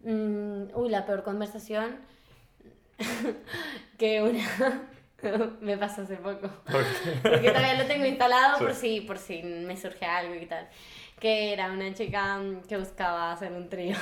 Mm, 0.00 0.74
uy, 0.74 0.88
la 0.88 1.04
peor 1.06 1.22
conversación 1.22 1.98
que 3.98 4.22
una 4.22 4.82
me 5.60 5.76
pasó 5.76 6.02
hace 6.02 6.16
poco. 6.16 6.48
Porque 7.22 7.48
todavía 7.50 7.74
lo 7.78 7.84
tengo 7.86 8.06
instalado 8.06 8.58
Sí. 8.58 8.64
por 8.64 8.74
si 8.74 9.00
por 9.02 9.18
si 9.18 9.42
me 9.42 9.76
surge 9.76 10.04
algo 10.06 10.34
y 10.34 10.46
tal. 10.46 10.68
Que 11.20 11.52
era 11.52 11.70
una 11.70 11.92
chica 11.94 12.38
mm, 12.38 12.62
que 12.62 12.78
buscaba 12.78 13.32
hacer 13.32 13.52
un 13.52 13.68
trío. 13.68 13.96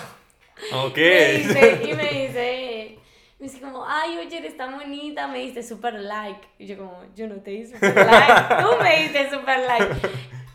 Ok. 0.72 0.96
Me 0.96 1.32
dice, 1.38 1.80
y 1.84 1.94
me 1.94 2.02
dice, 2.26 2.98
me 3.38 3.46
dice 3.46 3.60
como, 3.60 3.84
ay, 3.86 4.18
oye, 4.18 4.38
eres 4.38 4.56
tan 4.56 4.76
bonita, 4.78 5.26
me 5.26 5.38
diste 5.38 5.62
super 5.62 5.94
like. 5.94 6.46
Y 6.58 6.66
yo 6.66 6.76
como, 6.78 7.02
yo 7.14 7.26
no 7.28 7.36
te 7.36 7.50
di 7.52 7.66
super 7.66 7.94
like, 7.94 8.62
tú 8.62 8.68
me 8.82 9.02
diste 9.02 9.30
super 9.30 9.58
like. 9.60 9.96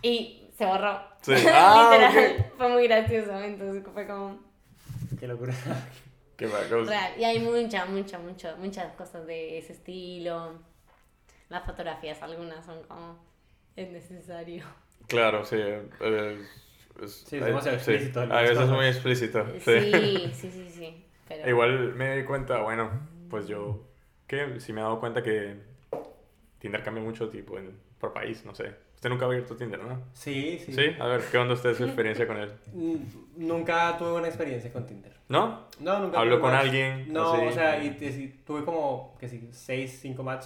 Y 0.02 0.50
se 0.58 0.66
borró. 0.66 1.02
Sí. 1.22 1.34
Ah, 1.52 1.90
Literal, 1.92 2.52
fue 2.58 2.70
muy 2.70 2.88
gracioso. 2.88 3.40
Entonces 3.42 3.84
fue 3.94 4.06
como, 4.08 4.40
Qué 5.20 5.28
locura. 5.28 5.54
Qué. 6.38 6.48
Real. 6.48 7.14
Y 7.18 7.24
hay 7.24 7.40
mucha, 7.40 7.86
mucha, 7.86 8.20
mucha, 8.20 8.56
muchas 8.58 8.94
cosas 8.94 9.26
de 9.26 9.58
ese 9.58 9.74
estilo. 9.74 10.60
Las 11.50 11.66
fotografías, 11.66 12.22
algunas 12.22 12.66
son 12.66 12.84
como, 12.84 13.18
es 13.76 13.90
necesario. 13.90 14.66
Claro, 15.08 15.46
sí. 15.46 15.58
eh, 15.60 16.46
es, 17.04 17.24
Sí, 17.28 17.38
es 17.38 17.46
demasiado 17.46 17.80
sí, 17.80 17.92
explícito, 17.92 18.22
A 18.22 18.42
veces 18.42 18.60
es 18.60 18.70
muy 18.70 18.86
explícito. 18.86 19.46
Sí. 19.60 19.80
Sí, 19.92 20.32
sí, 20.34 20.52
sí, 20.52 20.70
sí. 20.70 21.06
Pero... 21.28 21.50
Igual 21.50 21.96
me 21.96 22.18
di 22.18 22.24
cuenta, 22.24 22.60
bueno, 22.62 22.90
pues 23.30 23.48
yo 23.48 23.82
que 24.28 24.60
sí 24.60 24.74
me 24.74 24.82
he 24.82 24.84
dado 24.84 25.00
cuenta 25.00 25.22
que 25.24 25.56
Tinder 26.60 26.84
cambia 26.84 27.04
mucho 27.04 27.30
tipo 27.30 27.58
en, 27.58 27.72
por 28.00 28.14
país, 28.14 28.44
no 28.46 28.54
sé. 28.56 28.74
Usted 28.96 29.10
nunca 29.10 29.26
ha 29.26 29.28
abierto 29.28 29.56
Tinder, 29.56 29.84
¿no? 29.84 30.02
Sí, 30.14 30.60
sí. 30.66 30.74
Sí. 30.74 30.96
A 31.00 31.08
ver, 31.08 31.22
¿qué 31.32 31.38
onda 31.38 31.54
usted 31.54 31.76
su 31.76 31.84
experiencia 31.84 32.26
con 32.26 32.38
él? 32.38 32.52
Mm, 32.74 32.96
Nunca 33.38 33.96
tuve 33.98 34.14
una 34.14 34.28
experiencia 34.28 34.72
con 34.72 34.86
Tinder. 34.86 35.14
¿No? 35.28 35.68
No, 35.80 36.00
nunca 36.00 36.20
¿Habló 36.20 36.40
con 36.40 36.54
alguien? 36.54 37.12
No, 37.12 37.34
así? 37.34 37.46
o 37.48 37.52
sea, 37.52 37.84
y, 37.84 37.98
sí, 38.00 38.42
tuve 38.46 38.64
como, 38.64 39.16
que 39.20 39.28
sí, 39.28 39.50
seis, 39.52 40.00
cinco 40.02 40.24
match. 40.24 40.46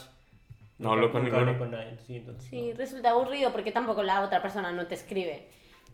No 0.77 0.93
habló 0.93 1.11
con 1.11 1.23
ninguno. 1.23 1.41
hablé 1.43 1.57
con 1.57 1.71
nadie, 1.71 1.97
sí, 2.07 2.15
entonces, 2.17 2.49
Sí, 2.49 2.69
no. 2.71 2.77
resulta 2.77 3.09
aburrido 3.11 3.51
porque 3.51 3.71
tampoco 3.71 4.01
la 4.01 4.21
otra 4.21 4.41
persona 4.41 4.71
no 4.71 4.87
te 4.87 4.95
escribe. 4.95 5.47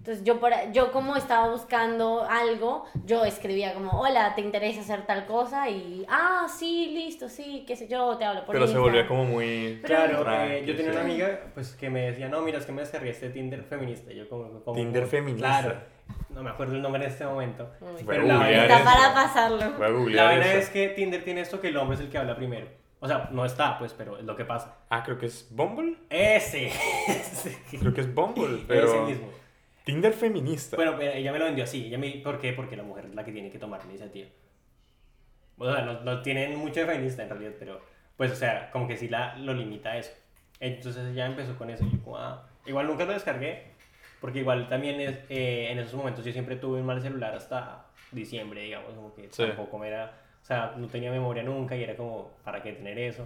Entonces 0.05 0.23
yo, 0.23 0.39
por, 0.39 0.51
yo 0.71 0.91
como 0.91 1.15
estaba 1.17 1.49
buscando 1.49 2.27
algo, 2.29 2.85
yo 3.05 3.25
escribía 3.25 3.73
como, 3.73 3.89
hola, 3.99 4.35
¿te 4.35 4.41
interesa 4.41 4.81
hacer 4.81 5.07
tal 5.07 5.25
cosa? 5.25 5.67
Y, 5.67 6.05
ah, 6.07 6.45
sí, 6.47 6.91
listo, 6.93 7.27
sí, 7.27 7.63
qué 7.65 7.75
sé 7.75 7.87
yo, 7.87 8.15
te 8.15 8.23
hablo 8.23 8.45
por 8.45 8.53
Pero 8.53 8.67
se 8.67 8.73
Instagram". 8.73 8.93
volvió 8.93 9.07
como 9.07 9.25
muy... 9.25 9.79
Pero- 9.81 10.21
Claro, 10.21 10.43
eh, 10.43 10.63
yo 10.63 10.75
tenía 10.75 10.91
una 10.91 11.01
amiga 11.01 11.39
pues, 11.55 11.73
que 11.73 11.89
me 11.89 12.01
decía, 12.11 12.29
no, 12.29 12.41
mira, 12.43 12.59
es 12.59 12.67
que 12.67 12.71
me 12.71 12.81
descargué 12.81 13.09
este 13.09 13.31
Tinder 13.31 13.63
feminista. 13.63 14.11
Yo 14.13 14.29
como, 14.29 14.63
como- 14.63 14.75
Tinder 14.77 15.07
feminista. 15.07 15.47
Claro, 15.47 15.75
no 16.29 16.43
me 16.43 16.51
acuerdo 16.51 16.75
el 16.75 16.83
nombre 16.83 17.03
en 17.03 17.09
este 17.09 17.25
momento. 17.25 17.67
Uy, 17.81 18.03
Pero 18.05 18.23
la 18.27 18.51
Está 18.51 18.83
para 18.83 19.11
pasarlo. 19.11 19.71
Voy 19.79 20.19
a 20.19 20.23
La 20.23 20.35
eso. 20.35 20.57
es 20.59 20.69
que 20.69 20.89
Tinder 20.89 21.23
tiene 21.23 21.41
esto 21.41 21.59
que 21.59 21.69
el 21.69 21.77
hombre 21.77 21.95
es 21.95 22.01
el 22.01 22.09
que 22.11 22.19
habla 22.19 22.35
primero. 22.35 22.67
O 22.99 23.07
sea, 23.07 23.29
no 23.31 23.43
está, 23.43 23.79
pues, 23.79 23.93
pero 23.93 24.19
es 24.19 24.23
lo 24.25 24.35
que 24.35 24.45
pasa. 24.45 24.75
Ah, 24.87 25.01
creo 25.03 25.17
que 25.17 25.25
es 25.25 25.47
Bumble. 25.49 25.97
Ese. 26.11 26.67
Ese, 27.07 27.57
Creo 27.79 27.91
que 27.91 28.01
es 28.01 28.13
Bumble, 28.13 28.53
Ese 28.57 28.65
pero... 28.67 29.05
mismo. 29.07 29.29
Tinder 29.85 30.11
feminista. 30.13 30.75
Bueno, 30.75 30.99
eh, 30.99 31.19
ella 31.19 31.31
me 31.31 31.39
lo 31.39 31.45
vendió 31.45 31.63
así. 31.63 31.85
Ella 31.85 31.97
me, 31.97 32.09
¿Por 32.23 32.39
qué? 32.39 32.51
Porque 32.53 32.75
la 32.75 32.83
mujer 32.83 33.05
es 33.05 33.15
la 33.15 33.23
que 33.23 33.31
tiene 33.31 33.49
que 33.49 33.59
tomar 33.59 33.79
la 33.85 33.89
iniciativa. 33.91 34.27
O 35.57 35.71
sea, 35.71 35.85
no, 35.85 36.01
no 36.01 36.21
tienen 36.21 36.57
mucho 36.57 36.81
de 36.81 36.85
feminista 36.87 37.23
en 37.23 37.29
realidad, 37.29 37.53
pero 37.57 37.79
pues, 38.17 38.31
o 38.31 38.35
sea, 38.35 38.69
como 38.71 38.87
que 38.87 38.97
sí 38.97 39.07
la, 39.07 39.37
lo 39.37 39.53
limita 39.53 39.91
a 39.91 39.97
eso. 39.97 40.11
Entonces 40.59 41.05
ella 41.11 41.25
empezó 41.27 41.55
con 41.57 41.69
eso. 41.69 41.85
Y 41.85 41.91
yo 41.91 42.03
como, 42.03 42.17
ah, 42.17 42.47
igual 42.65 42.87
nunca 42.87 43.05
lo 43.05 43.13
descargué, 43.13 43.63
porque 44.19 44.39
igual 44.39 44.67
también 44.67 44.99
es, 44.99 45.17
eh, 45.29 45.69
en 45.71 45.79
esos 45.79 45.93
momentos 45.93 46.25
yo 46.25 46.31
siempre 46.33 46.55
tuve 46.57 46.79
un 46.81 46.85
mal 46.85 47.01
celular 47.01 47.33
hasta 47.35 47.85
diciembre, 48.11 48.63
digamos, 48.63 48.93
como 48.93 49.13
que 49.13 49.27
Sí. 49.31 49.43
tampoco 49.45 49.77
me 49.77 49.87
era, 49.89 50.13
o 50.41 50.45
sea, 50.45 50.73
no 50.77 50.87
tenía 50.87 51.11
memoria 51.11 51.43
nunca 51.43 51.75
y 51.75 51.83
era 51.83 51.95
como, 51.95 52.31
¿para 52.43 52.61
qué 52.63 52.73
tener 52.73 52.97
eso? 52.97 53.25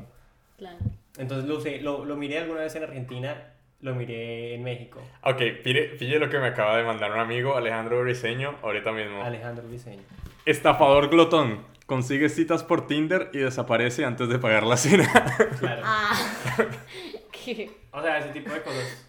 Claro. 0.57 0.77
Entonces 1.17 1.47
lo, 1.47 1.57
usé, 1.57 1.81
lo, 1.81 2.05
lo 2.05 2.15
miré 2.15 2.39
alguna 2.39 2.61
vez 2.61 2.75
en 2.75 2.83
Argentina, 2.83 3.53
lo 3.81 3.95
miré 3.95 4.55
en 4.55 4.63
México. 4.63 5.01
Ok, 5.23 5.41
pille, 5.63 5.89
pille 5.97 6.19
lo 6.19 6.29
que 6.29 6.37
me 6.39 6.47
acaba 6.47 6.77
de 6.77 6.83
mandar 6.83 7.11
un 7.11 7.19
amigo, 7.19 7.55
Alejandro 7.55 8.01
Briseño, 8.01 8.55
ahorita 8.61 8.91
mismo. 8.91 9.21
Alejandro 9.23 9.67
Diseño. 9.67 10.01
Estafador 10.45 11.09
glotón. 11.09 11.65
Consigue 11.85 12.29
citas 12.29 12.63
por 12.63 12.85
Tinder 12.87 13.29
y 13.33 13.39
desaparece 13.39 14.05
antes 14.05 14.29
de 14.29 14.37
pagar 14.37 14.63
la 14.63 14.77
cena. 14.77 15.07
Claro. 15.59 15.81
Ah. 15.83 16.13
¿Qué? 17.31 17.71
O 17.91 18.01
sea, 18.01 18.19
ese 18.19 18.29
tipo 18.29 18.51
de 18.51 18.61
cosas 18.61 18.99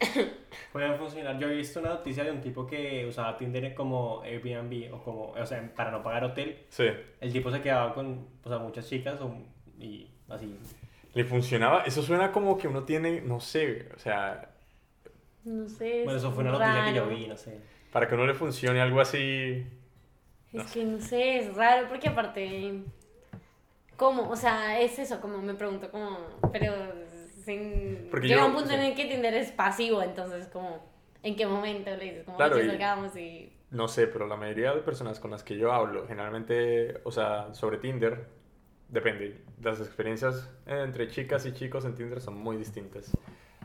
pueden 0.72 0.96
funcionar. 0.96 1.38
Yo 1.38 1.48
he 1.48 1.56
visto 1.56 1.80
una 1.80 1.90
noticia 1.90 2.24
de 2.24 2.30
un 2.30 2.40
tipo 2.40 2.66
que 2.66 3.04
usaba 3.06 3.36
Tinder 3.36 3.74
como 3.74 4.22
Airbnb 4.22 4.94
o 4.94 5.02
como, 5.02 5.24
o 5.32 5.46
sea, 5.46 5.62
para 5.74 5.90
no 5.90 6.02
pagar 6.02 6.24
hotel. 6.24 6.58
sí. 6.70 6.86
El 7.20 7.32
tipo 7.32 7.50
se 7.50 7.60
quedaba 7.60 7.92
con, 7.92 8.26
o 8.44 8.48
sea, 8.48 8.58
muchas 8.58 8.88
chicas 8.88 9.20
o- 9.20 9.34
y 9.78 10.08
así. 10.28 10.56
¿Le 11.14 11.24
funcionaba? 11.24 11.82
Eso 11.82 12.02
suena 12.02 12.30
como 12.32 12.56
que 12.56 12.68
uno 12.68 12.84
tiene, 12.84 13.20
no 13.20 13.40
sé, 13.40 13.88
o 13.94 13.98
sea, 13.98 14.48
No 15.44 15.68
sé. 15.68 16.02
Bueno, 16.04 16.18
es 16.18 16.22
eso 16.24 16.32
fue 16.32 16.42
una 16.44 16.52
noticia 16.52 16.84
que 16.86 16.94
yo 16.94 17.04
raro. 17.04 17.16
vi, 17.16 17.26
no 17.26 17.36
sé. 17.36 17.58
para 17.92 18.06
que 18.06 18.14
a 18.14 18.18
uno 18.18 18.26
le 18.26 18.34
funcione 18.34 18.80
algo 18.80 19.00
así. 19.00 19.66
Es 20.52 20.72
que 20.72 20.84
no 20.84 21.00
sé, 21.00 21.38
es 21.38 21.54
raro 21.54 21.88
porque 21.88 22.08
aparte, 22.08 22.82
¿cómo? 23.96 24.28
O 24.30 24.36
sea, 24.36 24.80
es 24.80 24.98
eso, 24.98 25.20
como 25.20 25.38
me 25.38 25.54
pregunto, 25.54 25.90
como, 25.90 26.18
pero 26.52 26.72
sin... 27.44 28.08
Porque 28.10 28.28
llega 28.28 28.40
yo- 28.40 28.46
un 28.48 28.54
punto 28.54 28.70
sí. 28.70 28.74
en 28.74 28.80
el 28.82 28.94
que 28.94 29.04
Tinder 29.06 29.34
es 29.34 29.52
pasivo, 29.52 30.02
entonces 30.02 30.48
como, 30.48 30.84
¿en 31.22 31.36
qué 31.36 31.46
momento 31.46 31.90
le 31.96 32.04
dices? 32.04 32.24
Como, 32.24 32.36
Claro, 32.36 32.56
"Oye, 32.56 32.64
y- 32.64 32.68
salgamos 32.68 33.16
y... 33.16 33.52
No 33.70 33.86
sé, 33.86 34.08
pero 34.08 34.26
la 34.26 34.34
mayoría 34.34 34.74
de 34.74 34.80
personas 34.80 35.20
con 35.20 35.30
las 35.30 35.44
que 35.44 35.56
yo 35.56 35.72
hablo, 35.72 36.04
generalmente, 36.08 37.00
o 37.04 37.12
sea, 37.12 37.54
sobre 37.54 37.78
Tinder, 37.78 38.26
depende. 38.88 39.42
Las 39.62 39.78
experiencias 39.78 40.50
entre 40.66 41.06
chicas 41.08 41.46
y 41.46 41.52
chicos 41.52 41.84
en 41.84 41.94
Tinder 41.94 42.20
son 42.20 42.36
muy 42.36 42.56
distintas. 42.56 43.16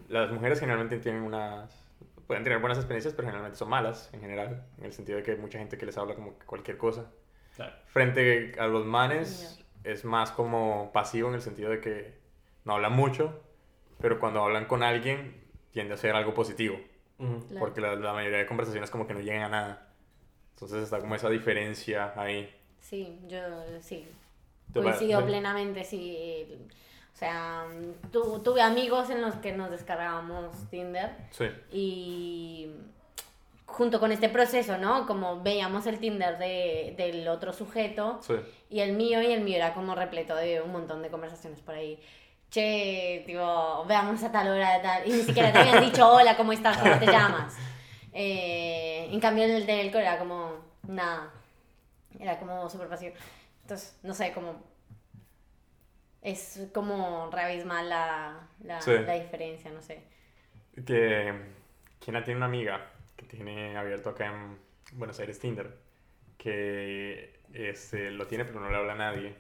Las 0.07 0.31
mujeres 0.31 0.59
generalmente 0.59 0.97
tienen 0.99 1.23
unas... 1.23 1.83
Pueden 2.27 2.43
tener 2.43 2.59
buenas 2.59 2.77
experiencias, 2.79 3.13
pero 3.13 3.27
generalmente 3.27 3.57
son 3.57 3.69
malas 3.69 4.09
en 4.13 4.19
general, 4.21 4.65
en 4.79 4.85
el 4.85 4.93
sentido 4.93 5.17
de 5.17 5.23
que 5.23 5.31
hay 5.31 5.37
mucha 5.37 5.59
gente 5.59 5.77
que 5.77 5.85
les 5.85 5.97
habla 5.97 6.15
como 6.15 6.33
cualquier 6.45 6.77
cosa. 6.77 7.11
Claro. 7.55 7.75
Frente 7.85 8.53
a 8.59 8.67
los 8.67 8.85
manes, 8.85 9.63
es 9.83 10.05
más 10.05 10.31
como 10.31 10.91
pasivo 10.91 11.29
en 11.29 11.35
el 11.35 11.41
sentido 11.41 11.69
de 11.69 11.79
que 11.81 12.17
no 12.63 12.73
hablan 12.73 12.93
mucho, 12.93 13.43
pero 13.99 14.19
cuando 14.19 14.43
hablan 14.43 14.65
con 14.65 14.81
alguien 14.81 15.39
tiende 15.71 15.93
a 15.93 15.97
ser 15.97 16.15
algo 16.15 16.33
positivo. 16.33 16.79
Claro. 17.17 17.59
Porque 17.59 17.79
la, 17.79 17.95
la 17.95 18.13
mayoría 18.13 18.39
de 18.39 18.45
conversaciones 18.47 18.89
como 18.89 19.05
que 19.07 19.13
no 19.13 19.19
llegan 19.21 19.43
a 19.43 19.49
nada. 19.49 19.93
Entonces 20.55 20.83
está 20.83 20.99
como 20.99 21.13
esa 21.15 21.29
diferencia 21.29 22.13
ahí. 22.19 22.53
Sí, 22.79 23.19
yo 23.27 23.37
sí. 23.81 24.07
¿Te 24.73 24.79
pa- 24.79 24.85
Coincido 24.85 25.23
plenamente, 25.25 25.83
sí. 25.83 26.47
O 27.15 27.17
sea, 27.17 27.65
tu- 28.11 28.39
tuve 28.39 28.61
amigos 28.61 29.09
en 29.09 29.21
los 29.21 29.35
que 29.35 29.53
nos 29.53 29.71
descargábamos 29.71 30.53
Tinder 30.69 31.15
Sí, 31.31 31.45
y 31.71 32.69
junto 33.65 34.01
con 34.01 34.11
este 34.11 34.27
proceso, 34.27 34.77
¿no? 34.77 35.07
Como 35.07 35.41
veíamos 35.41 35.87
el 35.87 35.99
Tinder 35.99 36.37
de, 36.37 36.93
del 36.97 37.25
otro 37.29 37.53
sujeto 37.53 38.19
sí. 38.21 38.33
y 38.69 38.81
el 38.81 38.93
mío 38.93 39.21
y 39.21 39.31
el 39.31 39.41
mío 39.41 39.55
era 39.55 39.73
como 39.73 39.95
repleto 39.95 40.35
de 40.35 40.61
un 40.61 40.73
montón 40.73 41.01
de 41.01 41.09
conversaciones 41.09 41.61
por 41.61 41.75
ahí. 41.75 41.97
Che, 42.51 43.23
tipo, 43.25 43.85
veamos 43.87 44.21
a 44.23 44.31
tal 44.31 44.49
hora, 44.49 44.81
tal. 44.81 45.07
Y 45.07 45.11
ni 45.13 45.21
siquiera 45.23 45.51
te 45.53 45.59
habían 45.59 45.81
dicho, 45.83 46.07
hola, 46.07 46.35
¿cómo 46.37 46.51
estás? 46.51 46.77
¿Cómo 46.77 46.99
te 46.99 47.05
llamas? 47.07 47.55
Eh, 48.13 49.09
en 49.11 49.19
cambio, 49.19 49.45
el 49.45 49.65
del 49.65 49.93
era 49.95 50.19
como, 50.19 50.51
nada. 50.87 51.31
Era 52.19 52.37
como 52.39 52.69
súper 52.69 52.87
pasivo. 52.87 53.13
Entonces, 53.63 53.97
no 54.03 54.13
sé, 54.13 54.31
como. 54.31 54.74
Es 56.25 56.59
como 56.73 57.29
reabismal 57.31 57.87
la, 57.87 58.47
la, 58.63 58.81
Sí. 58.81 58.91
la 58.91 59.13
diferencia, 59.13 59.69
no 59.71 59.81
sé. 59.81 60.01
Que 60.85 61.33
Kina 61.99 62.23
tiene 62.23 62.37
una 62.37 62.47
amiga 62.47 62.89
que 63.15 63.25
tiene 63.25 63.77
abierto 63.77 64.09
acá 64.09 64.25
en 64.25 64.57
Buenos 64.93 65.19
Aires 65.19 65.39
Tinder. 65.39 65.77
Que 66.37 67.39
este, 67.53 68.09
lo 68.11 68.27
tiene 68.27 68.43
pero 68.45 68.59
no 68.59 68.69
le 68.69 68.75
habla 68.75 68.93
a 68.93 68.97
nadie. 68.97 69.35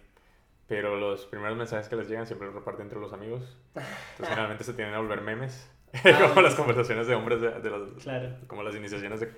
Pero 0.67 0.95
los 0.95 1.25
primeros 1.25 1.57
mensajes 1.57 1.87
que 1.89 1.95
les 1.95 2.07
llegan 2.07 2.25
siempre 2.27 2.47
los 2.47 2.55
reparte 2.55 2.81
entre 2.83 2.99
los 2.99 3.13
amigos. 3.13 3.57
Entonces 3.75 3.95
generalmente 4.29 4.63
se 4.63 4.73
tienen 4.73 4.93
a 4.93 4.99
volver 4.99 5.21
memes. 5.21 5.69
Ah, 6.03 6.29
como 6.29 6.41
las 6.41 6.55
conversaciones 6.55 7.07
de 7.07 7.15
hombres 7.15 7.41
de, 7.41 7.49
de 7.61 7.69
los, 7.69 8.03
Claro. 8.03 8.35
como 8.47 8.61
las 8.63 8.75
iniciaciones 8.75 9.19
de, 9.21 9.31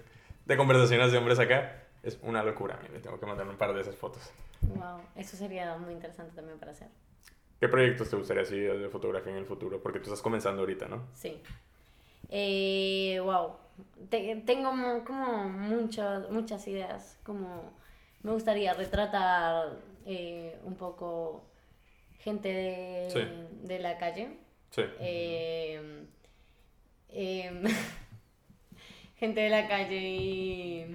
de 0.46 0.58
conversaciones 0.58 1.12
de 1.14 1.18
hombres 1.18 1.40
acá. 1.40 1.84
Es 2.04 2.20
una 2.22 2.44
locura. 2.44 2.78
Le 2.92 3.00
tengo 3.00 3.20
que 3.20 3.26
mandar 3.26 3.48
un 3.48 3.58
par 3.58 3.74
de 3.74 3.82
esas 3.82 3.96
fotos. 3.96 4.32
Wow, 4.62 5.02
eso 5.16 5.36
sería 5.38 5.78
muy 5.78 5.94
interesante 5.94 6.34
también 6.36 6.58
para 6.60 6.72
hacer. 6.72 6.88
¿Qué 7.60 7.68
proyectos 7.68 8.10
te 8.10 8.16
gustaría 8.16 8.44
así 8.44 8.58
de 8.60 8.90
fotografía 8.90 9.32
en 9.32 9.40
el 9.40 9.46
futuro? 9.46 9.82
Porque 9.82 10.00
tú 10.00 10.06
estás 10.06 10.22
comenzando 10.22 10.62
ahorita, 10.62 10.88
¿no? 10.88 11.08
Sí. 11.14 11.42
Eh, 12.30 13.20
wow. 13.24 13.54
Te- 14.10 14.36
tengo 14.46 14.72
mo- 14.76 15.04
como 15.06 15.50
muchas, 15.50 16.30
muchas 16.30 16.68
ideas. 16.68 17.18
Como 17.24 17.74
me 18.24 18.32
gustaría 18.32 18.74
retratar 18.74 19.78
eh, 20.06 20.58
un 20.64 20.76
poco 20.76 21.44
gente 22.20 22.50
de, 22.50 23.10
Sí. 23.10 23.68
de 23.68 23.80
la 23.80 23.98
calle. 23.98 24.38
Sí. 24.72 24.84
Eh, 25.00 26.06
em, 27.10 27.64
gente 29.18 29.40
de 29.42 29.50
la 29.50 29.68
calle 29.68 29.98
y 30.00 30.86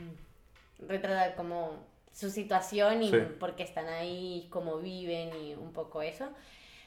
retratar 0.86 1.34
como 1.34 1.76
su 2.12 2.30
situación 2.30 3.02
y 3.02 3.10
Sí. 3.10 3.16
por 3.40 3.54
qué 3.56 3.62
están 3.62 3.88
ahí, 3.88 4.46
cómo 4.50 4.78
viven 4.78 5.30
y 5.42 5.54
un 5.54 5.72
poco 5.72 6.02
eso. 6.02 6.28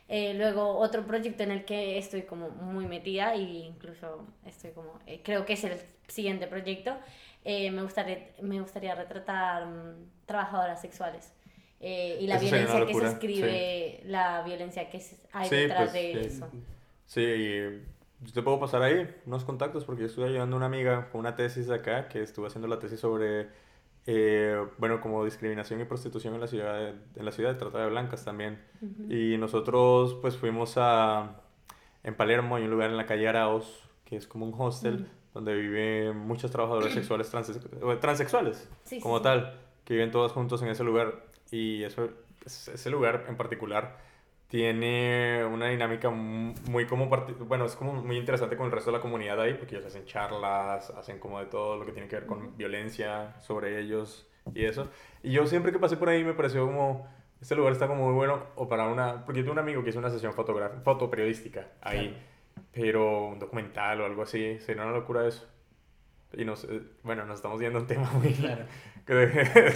Eh, 0.08 0.36
luego 0.36 0.78
otro 0.78 1.04
proyecto 1.06 1.42
en 1.44 1.52
el 1.52 1.66
que 1.66 1.98
estoy 1.98 2.24
como 2.24 2.50
muy 2.50 2.86
metida 2.86 3.34
e 3.34 3.40
incluso 3.42 4.28
estoy 4.46 4.72
como, 4.72 5.00
eh, 5.08 5.22
creo 5.24 5.46
que 5.46 5.54
es 5.54 5.64
el 5.64 5.80
siguiente 6.08 6.46
proyecto, 6.46 6.96
eh, 7.44 7.72
me, 7.72 7.82
gustaría, 7.82 8.30
me 8.42 8.62
gustaría 8.62 8.94
retratar 8.94 9.66
mm, 9.66 10.10
trabajadoras 10.26 10.82
sexuales. 10.82 11.32
y 11.80 12.26
la 12.28 12.36
Eso 12.36 12.46
violencia 12.46 12.86
que 12.86 12.94
se 12.94 13.06
escribe, 13.08 14.02
la 14.06 14.42
violencia 14.44 14.90
que 14.90 15.02
hay 15.34 15.50
Sí, 15.50 15.56
detrás 15.56 15.92
pues, 15.92 15.94
de 15.94 16.26
eso. 16.26 16.48
Sí, 17.06 17.22
y 17.22 18.26
yo 18.26 18.34
te 18.34 18.42
puedo 18.42 18.60
pasar 18.60 18.82
ahí 18.82 19.08
unos 19.26 19.44
contactos 19.44 19.86
porque 19.86 20.02
yo 20.02 20.08
estuve 20.08 20.30
ayudando 20.30 20.56
a 20.56 20.58
una 20.58 20.66
amiga 20.68 21.10
con 21.12 21.20
una 21.20 21.36
tesis 21.36 21.70
acá 21.70 22.08
que 22.08 22.22
estuvo 22.24 22.48
haciendo 22.48 22.68
la 22.68 22.80
tesis 22.80 23.00
sobre, 23.00 23.50
eh, 24.08 24.64
bueno, 24.78 25.02
como 25.02 25.24
discriminación 25.26 25.82
y 25.82 25.86
prostitución 25.86 26.36
en 26.36 26.42
la 26.42 26.48
ciudad 26.48 26.74
de, 26.80 26.90
en 27.16 27.26
la 27.26 27.32
ciudad 27.32 27.54
de 27.54 27.60
Trata 27.60 27.80
de 27.80 27.90
Blancas 27.90 28.24
también. 28.26 28.62
Y 29.10 29.38
nosotros 29.38 30.16
pues 30.22 30.38
fuimos 30.38 30.74
a, 30.78 31.42
en 32.04 32.16
Palermo 32.16 32.56
hay 32.56 32.64
un 32.66 32.72
lugar 32.72 32.90
en 32.92 32.98
la 32.98 33.06
calle 33.06 33.28
Araos 33.28 33.82
que 34.06 34.16
es 34.16 34.28
como 34.28 34.46
un 34.46 34.54
hostel 34.60 35.08
donde 35.34 35.56
viven 35.56 36.18
muchas 36.18 36.52
trabajadoras 36.52 36.94
sexuales 36.94 37.32
o 37.82 37.98
transexuales 37.98 38.70
Sí, 38.84 39.00
como 39.00 39.18
sí. 39.18 39.24
tal, 39.24 39.60
que 39.84 39.96
viven 39.96 40.12
todas 40.12 40.32
juntos 40.32 40.62
en 40.62 40.68
ese 40.70 40.84
lugar 40.84 41.26
y 41.52 41.84
eso, 41.84 42.10
es- 42.46 42.68
ese 42.68 42.90
lugar 42.92 43.26
en 43.28 43.36
particular 43.38 43.98
tiene 44.48 45.44
una 45.46 45.68
dinámica 45.68 46.10
mu- 46.10 46.54
muy 46.70 46.86
como, 46.86 47.08
bueno, 47.08 47.66
es 47.66 47.76
como 47.76 47.94
muy 47.94 48.18
interesante 48.18 48.56
con 48.58 48.68
el 48.68 48.72
resto 48.72 48.92
de 48.92 48.98
la 48.98 49.02
comunidad 49.02 49.40
ahí, 49.42 49.54
porque 49.56 49.76
ellos 49.76 49.88
hacen 49.88 50.06
charlas, 50.06 50.90
hacen 50.92 51.20
como 51.20 51.40
de 51.40 51.48
todo 51.48 51.78
lo 51.78 51.86
que 51.86 51.92
tiene 51.92 52.08
que 52.08 52.18
ver 52.18 52.26
con 52.26 52.56
violencia 52.58 53.36
sobre 53.42 53.80
ellos 53.80 54.28
y 54.54 54.66
eso. 54.66 54.90
Y 55.24 55.32
yo 55.32 55.48
siempre 55.48 55.72
que 55.72 55.80
pasé 55.80 55.98
por 55.98 56.10
ahí 56.10 56.24
me 56.24 56.34
pareció 56.34 56.66
como, 56.66 57.08
este 57.42 57.56
lugar 57.56 57.74
está 57.74 57.88
como 57.88 58.06
muy 58.06 58.14
bueno, 58.14 58.40
o 58.56 58.68
para 58.68 58.88
una, 58.88 59.26
porque 59.26 59.40
yo 59.40 59.46
tengo 59.46 59.54
un 59.54 59.60
amigo 59.60 59.84
que 59.84 59.90
hizo 59.90 60.00
una 60.00 60.10
sesión 60.10 60.34
fotográfica, 60.34 60.82
fotoperiodística 60.84 61.68
ahí, 61.82 62.16
pero 62.72 63.28
un 63.28 63.40
documental 63.40 64.02
o 64.02 64.06
algo 64.06 64.24
así, 64.24 64.60
sería 64.60 64.84
una 64.84 64.92
locura 64.94 65.28
eso. 65.28 65.48
Y 66.34 66.44
nos, 66.46 66.66
eh, 66.66 66.82
bueno, 67.04 67.26
nos 67.26 67.38
estamos 67.38 67.60
viendo 67.60 67.80
un 67.80 67.88
tema 67.88 68.10
muy... 68.12 68.34
Claro. 68.34 68.66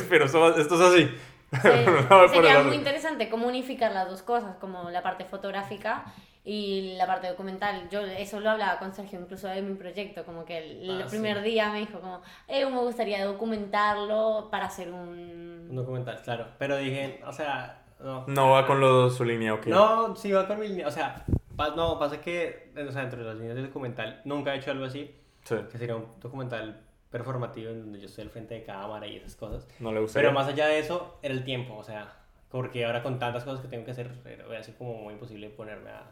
pero 0.09 0.25
esto 0.25 0.55
es 0.57 0.71
así. 0.81 1.09
No 2.09 2.23
el 2.23 2.29
sería 2.29 2.61
muy 2.63 2.75
interesante 2.75 3.29
como 3.29 3.47
unificar 3.47 3.91
las 3.91 4.09
dos 4.09 4.21
cosas, 4.23 4.55
como 4.57 4.89
la 4.89 5.01
parte 5.01 5.25
fotográfica 5.25 6.05
y 6.43 6.93
la 6.97 7.05
parte 7.07 7.27
documental. 7.27 7.89
Yo 7.89 8.01
eso 8.01 8.39
lo 8.39 8.49
hablaba 8.51 8.79
con 8.79 8.93
Sergio 8.93 9.19
incluso 9.19 9.47
de 9.47 9.61
mi 9.61 9.75
proyecto, 9.75 10.23
como 10.25 10.45
que 10.45 10.57
el, 10.59 10.89
el 10.89 11.01
Ah, 11.01 11.05
primer 11.09 11.37
sí. 11.37 11.43
día 11.43 11.71
me 11.71 11.79
dijo 11.79 11.99
como, 11.99 12.21
eh, 12.47 12.65
me 12.65 12.79
gustaría 12.79 13.25
documentarlo 13.25 14.47
para 14.51 14.65
hacer 14.65 14.89
Un 14.91 15.67
un... 15.69 15.75
documental, 15.75 16.21
claro. 16.23 16.47
Pero 16.57 16.77
dije, 16.77 17.21
o 17.25 17.33
sea, 17.33 17.81
no. 17.99 18.25
No 18.27 18.51
va 18.51 18.65
con 18.65 18.79
lo, 18.79 19.09
su 19.09 19.25
línea, 19.25 19.53
ok. 19.53 19.67
No, 19.67 20.15
sí 20.15 20.31
va 20.31 20.47
con 20.47 20.59
mi 20.59 20.67
línea. 20.67 20.87
O 20.87 20.91
sea, 20.91 21.25
pa- 21.55 21.71
no, 21.75 21.99
pasa 21.99 22.21
que, 22.21 22.71
o 22.75 22.91
sea, 22.91 23.01
dentro 23.01 23.19
de 23.19 23.25
las 23.25 23.35
líneas 23.35 23.55
del 23.55 23.67
documental, 23.67 24.21
nunca 24.23 24.53
he 24.53 24.57
hecho 24.57 24.71
algo 24.71 24.85
así. 24.85 25.13
Sí. 25.43 25.55
Que 25.71 25.77
sería 25.77 25.95
un 25.95 26.05
documental 26.21 26.79
performativo 27.09 27.71
en 27.71 27.81
donde 27.81 27.99
yo 27.99 28.05
estoy 28.05 28.23
al 28.25 28.29
frente 28.29 28.53
de 28.55 28.63
cámara 28.63 29.07
y 29.07 29.15
esas 29.17 29.35
cosas. 29.35 29.67
No 29.79 29.91
le 29.91 29.99
gustaría. 29.99 30.29
Pero 30.29 30.39
más 30.39 30.47
allá 30.47 30.67
de 30.67 30.79
eso, 30.79 31.17
era 31.21 31.33
el 31.33 31.43
tiempo, 31.43 31.75
o 31.75 31.83
sea, 31.83 32.13
porque 32.49 32.85
ahora 32.85 33.01
con 33.03 33.19
tantas 33.19 33.43
cosas 33.43 33.61
que 33.61 33.67
tengo 33.67 33.85
que 33.85 33.91
hacer, 33.91 34.09
voy 34.47 34.55
a 34.55 34.63
ser 34.63 34.75
como 34.75 34.93
muy 34.95 35.13
imposible 35.13 35.49
ponerme 35.49 35.89
a, 35.91 36.03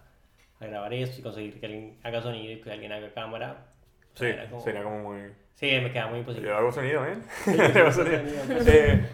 a 0.59 0.65
grabar 0.65 0.93
esto 0.93 1.19
y 1.19 1.23
conseguir 1.23 1.59
que 1.59 1.65
alguien 1.67 1.99
haga 2.03 2.21
sonido 2.21 2.51
y 2.53 2.61
que 2.61 2.71
alguien 2.71 2.91
haga 2.91 3.11
cámara. 3.13 3.65
Sí, 4.15 4.25
era 4.25 4.49
como- 4.49 4.61
sería 4.63 4.83
como 4.83 4.99
muy... 4.99 5.21
Sí, 5.53 5.71
me 5.81 5.91
queda 5.91 6.07
muy 6.07 6.19
imposible. 6.19 6.47
Yo 6.49 6.55
hago 6.57 6.71
sonido, 6.71 7.05
¿eh? 7.05 7.17
Sí, 7.43 7.55
Yo 7.55 7.81
hago 7.81 7.91
sonido. 7.91 8.21
Eh, 8.67 9.07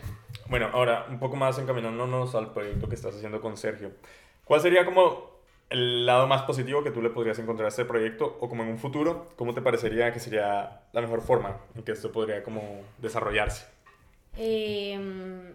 bueno, 0.49 0.69
ahora 0.73 1.05
un 1.09 1.17
poco 1.19 1.36
más 1.38 1.57
encaminándonos 1.57 2.36
al 2.36 2.51
proyecto 2.51 2.88
que 2.89 2.95
estás 2.95 3.15
haciendo 3.15 3.39
con 3.41 3.55
Sergio. 3.57 3.91
¿Cuál 4.43 4.59
sería 4.59 4.84
como 4.86 5.32
el 5.74 6.05
lado 6.05 6.28
más 6.28 6.43
positivo 6.43 6.84
que 6.84 6.91
tú 6.91 7.01
le 7.01 7.09
podrías 7.09 7.38
encontrar 7.39 7.65
a 7.65 7.69
este 7.69 7.84
proyecto 7.86 8.38
o 8.39 8.47
como 8.47 8.63
en 8.63 8.69
un 8.69 8.78
futuro, 8.78 9.30
cómo 9.36 9.53
te 9.53 9.61
parecería 9.61 10.13
que 10.13 10.19
sería 10.19 10.82
la 10.93 11.01
mejor 11.01 11.21
forma 11.21 11.57
en 11.76 11.84
que 11.84 11.91
esto 11.91 12.11
podría 12.11 12.43
como 12.43 12.82
desarrollarse? 12.99 13.65
Eh, 14.38 15.53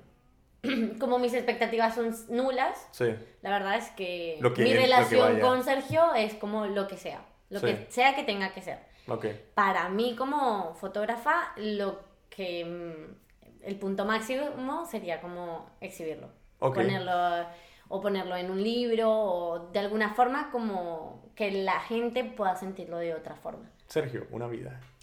como 0.99 1.19
mis 1.19 1.35
expectativas 1.35 1.95
son 1.95 2.15
nulas, 2.29 2.89
Sí, 2.91 3.15
la 3.43 3.51
verdad 3.51 3.77
es 3.77 3.89
que, 3.91 4.39
que- 4.55 4.63
mi 4.63 4.71
que 4.73 4.77
relación 4.77 5.35
vaya. 5.35 5.41
con 5.41 5.63
Sergio 5.65 6.15
es 6.15 6.35
como 6.35 6.67
lo 6.67 6.89
que 6.89 6.97
sea, 6.97 7.23
lo 7.51 7.61
Sí. 7.61 7.67
que 7.67 7.87
sea 7.91 8.15
que 8.15 8.25
tenga 8.25 8.53
que 8.53 8.63
ser. 8.63 8.79
ok. 9.07 9.27
Para 9.55 9.89
mí 9.89 10.15
como 10.17 10.75
fotógrafa, 10.75 11.53
lo 11.57 12.01
que 12.29 12.65
mm, 12.65 13.65
el 13.67 13.77
punto 13.77 14.05
máximo 14.05 14.85
sería 14.91 15.21
como 15.21 15.71
exhibirlo, 15.81 16.29
Ok. 16.59 16.75
ponerlo 16.77 17.47
o 17.89 18.01
ponerlo 18.01 18.37
en 18.37 18.51
un 18.51 18.63
libro 18.63 19.11
o 19.11 19.59
de 19.71 19.79
alguna 19.79 20.15
forma 20.15 20.51
como 20.51 21.23
que 21.35 21.51
la 21.51 21.81
gente 21.81 22.25
pueda 22.25 22.55
sentirlo 22.57 22.99
de 22.99 23.15
otra 23.15 23.35
forma. 23.37 23.71
Sergio, 23.87 24.27
una 24.31 24.47
vida. 24.49 24.81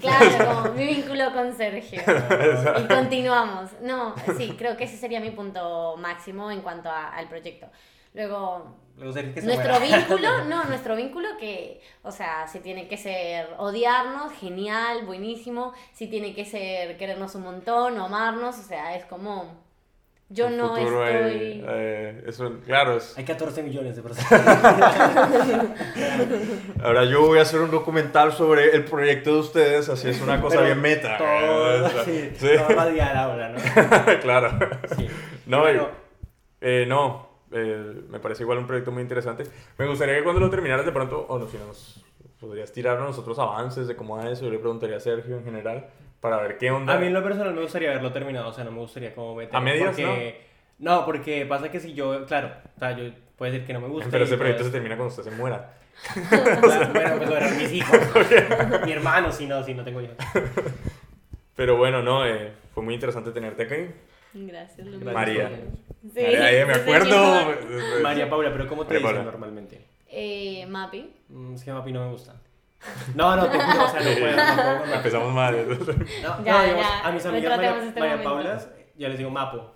Claro, 0.00 0.62
como 0.64 0.74
mi 0.74 0.86
vínculo 0.86 1.32
con 1.32 1.52
Sergio. 1.56 2.00
Y 2.78 2.86
continuamos. 2.88 3.70
No, 3.82 4.14
sí, 4.36 4.54
creo 4.58 4.76
que 4.76 4.84
ese 4.84 4.96
sería 4.96 5.20
mi 5.20 5.30
punto 5.30 5.96
máximo 5.98 6.50
en 6.50 6.60
cuanto 6.62 6.88
a- 6.90 7.08
al 7.10 7.28
proyecto. 7.28 7.68
Luego, 8.14 8.76
nuestro 8.96 9.80
vínculo, 9.80 10.44
no, 10.44 10.64
nuestro 10.64 10.94
vínculo 10.94 11.28
que, 11.38 11.80
o 12.04 12.12
sea, 12.12 12.46
si 12.46 12.60
tiene 12.60 12.86
que 12.86 12.96
ser 12.96 13.48
odiarnos, 13.58 14.32
genial, 14.34 15.04
buenísimo. 15.04 15.72
Si 15.92 16.06
tiene 16.06 16.32
que 16.34 16.44
ser 16.44 16.96
querernos 16.96 17.34
un 17.34 17.42
montón 17.42 17.98
o 17.98 18.04
amarnos, 18.04 18.56
o 18.58 18.62
sea, 18.62 18.94
es 18.94 19.04
como, 19.06 19.63
yo 20.28 20.50
no 20.50 20.76
eh, 20.76 20.82
estoy... 20.82 21.64
eh, 21.68 22.24
eso, 22.26 22.54
claro, 22.66 22.96
es- 22.96 23.16
Hay 23.18 23.24
14 23.24 23.62
millones 23.62 23.96
de 23.96 24.02
personas. 24.02 24.32
Ahora 26.82 27.04
yo 27.04 27.22
voy 27.26 27.38
a 27.38 27.42
hacer 27.42 27.60
un 27.60 27.70
documental 27.70 28.32
sobre 28.32 28.74
el 28.74 28.84
proyecto 28.84 29.34
de 29.34 29.40
ustedes, 29.40 29.88
así 29.88 30.08
es 30.08 30.20
una 30.20 30.40
cosa 30.40 30.56
Pero 30.56 30.66
bien 30.66 30.80
meta. 30.80 31.18
Todo, 31.18 31.86
O 31.86 31.88
sea, 31.88 32.04
sí, 32.04 32.30
sí. 32.36 32.48
todo 32.56 32.68
radial 32.76 33.16
ahora, 33.16 33.48
¿no? 33.50 33.58
claro. 34.22 34.50
Sí. 34.96 35.06
No, 35.46 35.60
Bueno, 35.60 35.88
eh, 36.60 36.84
no, 36.88 37.28
eh, 37.52 38.00
me 38.08 38.20
parece 38.20 38.42
igual 38.42 38.58
un 38.58 38.66
proyecto 38.66 38.90
muy 38.92 39.02
interesante. 39.02 39.44
Me 39.78 39.86
gustaría 39.86 40.16
que 40.16 40.24
cuando 40.24 40.40
lo 40.40 40.50
terminaras 40.50 40.86
de 40.86 40.92
pronto, 40.92 41.24
o 41.28 41.38
no, 41.38 41.48
si 41.48 41.58
nos 41.58 42.04
podrías 42.40 42.72
tirar 42.72 42.96
a 42.98 43.04
nosotros 43.04 43.38
avances 43.38 43.86
de 43.86 43.96
cómo 43.96 44.16
va 44.16 44.28
eso, 44.30 44.44
yo 44.44 44.50
le 44.50 44.58
preguntaría 44.58 44.96
a 44.96 45.00
Sergio 45.00 45.36
en 45.38 45.44
general 45.44 45.86
para 46.24 46.38
ver 46.38 46.56
qué 46.56 46.70
onda. 46.70 46.94
A 46.94 46.98
mí 46.98 47.08
en 47.08 47.12
lo 47.12 47.22
personal 47.22 47.52
me 47.52 47.60
gustaría 47.60 47.90
verlo 47.90 48.10
terminado, 48.10 48.48
o 48.48 48.52
sea, 48.54 48.64
no 48.64 48.70
me 48.70 48.78
gustaría 48.78 49.14
como 49.14 49.34
meter. 49.34 49.54
¿A 49.54 49.60
medias, 49.60 49.94
porque... 49.94 50.40
no? 50.78 51.04
porque 51.04 51.44
pasa 51.44 51.70
que 51.70 51.78
si 51.80 51.92
yo, 51.92 52.24
claro, 52.24 52.50
o 52.74 52.78
sea, 52.78 52.96
yo 52.96 53.12
puedo 53.36 53.52
decir 53.52 53.66
que 53.66 53.74
no 53.74 53.82
me 53.82 53.88
gusta. 53.88 54.08
Pero 54.10 54.24
ese 54.24 54.38
proyecto 54.38 54.62
se 54.62 54.68
esto. 54.68 54.76
termina 54.78 54.96
cuando 54.96 55.14
usted 55.14 55.30
se 55.30 55.36
muera. 55.36 55.74
Claro, 56.30 56.92
bueno, 56.94 57.16
pues 57.18 57.30
eran 57.30 57.58
mis 57.58 57.72
hijos. 57.74 57.98
Mi 58.86 58.92
hermano, 58.92 59.30
si 59.32 59.44
no, 59.44 59.62
si 59.62 59.74
no 59.74 59.84
tengo 59.84 60.00
hijos. 60.00 60.16
Pero 61.54 61.76
bueno, 61.76 62.02
no, 62.02 62.26
eh, 62.26 62.52
fue 62.72 62.82
muy 62.82 62.94
interesante 62.94 63.30
tenerte 63.30 63.64
aquí. 63.64 63.90
Gracias, 64.32 64.78
Gracias, 64.88 65.12
María. 65.12 65.50
Sí, 66.10 66.22
María, 66.38 66.66
me 66.66 66.72
acuerdo. 66.72 67.10
señor. 67.10 68.02
María 68.02 68.30
Paula, 68.30 68.50
pero 68.50 68.66
¿cómo 68.66 68.86
te 68.86 68.96
dicen 68.96 69.26
normalmente? 69.26 69.84
Eh, 70.08 70.64
Mapi. 70.70 71.14
Mm, 71.28 71.54
Es 71.54 71.64
que 71.64 71.70
Mapi 71.70 71.92
no 71.92 72.06
me 72.06 72.12
gusta. 72.12 72.34
No, 73.14 73.36
no, 73.36 73.46
te 73.48 73.58
juro, 73.58 73.84
o 73.84 73.88
sea, 73.88 74.00
no 74.00 74.20
puedo, 74.20 74.86
no. 74.86 74.94
Empezamos 74.94 75.32
mal. 75.34 75.68
No, 76.22 76.44
Ya, 76.44 76.52
no, 76.58 76.62
digamos, 76.62 76.82
ya, 76.82 77.06
a 77.08 77.12
mis 77.12 77.26
amigas 77.26 77.56
María, 77.56 77.84
este 77.84 78.00
María. 78.00 78.22
Paulas, 78.24 78.68
yo 78.96 79.08
les 79.08 79.18
digo 79.18 79.30
Mapo. 79.30 79.70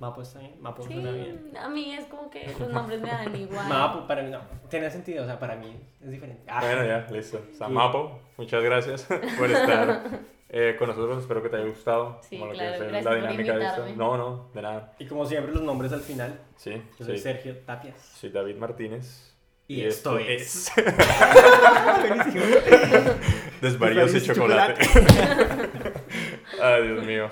Mapo 0.00 0.22
está 0.22 0.40
bien, 0.40 0.56
Mapo 0.60 0.82
Sí, 0.82 0.92
suena 0.92 1.12
bien. 1.12 1.52
a 1.58 1.68
mí 1.68 1.94
es 1.94 2.04
como 2.06 2.28
que 2.28 2.52
los 2.58 2.68
nombres 2.70 3.00
me 3.00 3.08
dan 3.08 3.34
igual. 3.36 3.68
Mapo, 3.68 4.06
para 4.06 4.22
mí 4.22 4.30
no, 4.30 4.40
tiene 4.68 4.90
sentido, 4.90 5.22
o 5.22 5.26
sea, 5.26 5.38
para 5.38 5.54
mí 5.56 5.76
es 6.02 6.10
diferente. 6.10 6.42
Ah, 6.48 6.60
Bueno, 6.60 6.84
ya, 6.84 7.06
listo. 7.10 7.40
Sí. 7.50 7.56
Samapo, 7.56 8.20
muchas 8.36 8.62
gracias 8.62 9.04
por 9.38 9.50
estar 9.50 10.02
eh, 10.50 10.76
con 10.78 10.88
nosotros. 10.88 11.18
Espero 11.22 11.42
que 11.42 11.48
te 11.48 11.56
haya 11.56 11.66
gustado. 11.66 12.18
Sí, 12.22 12.38
como 12.38 12.52
lo 12.52 12.58
claro, 12.58 12.70
que 12.70 12.76
es 12.86 12.92
gracias 12.92 13.04
la 13.04 13.10
por 13.10 13.20
dinámica 13.20 13.56
de 13.56 13.64
esto. 13.66 13.86
No, 13.96 14.16
no, 14.16 14.48
de 14.52 14.62
nada. 14.62 14.92
Y 14.98 15.06
como 15.06 15.24
siempre, 15.26 15.54
los 15.54 15.62
nombres 15.62 15.92
al 15.92 16.00
final. 16.00 16.38
Sí, 16.56 16.82
Yo 16.98 17.04
soy 17.06 17.16
sí. 17.16 17.22
Sergio 17.22 17.56
Tapias. 17.58 17.96
Soy 18.00 18.30
David 18.30 18.56
Martínez. 18.56 19.33
Y 19.66 19.82
esto 19.84 20.18
es- 20.18 20.70
y 20.76 20.82
Desvaríos 23.62 24.14
y 24.14 24.20
chocolate. 24.22 24.82
Ay, 26.62 26.82
Dios 26.86 27.04
mío. 27.04 27.30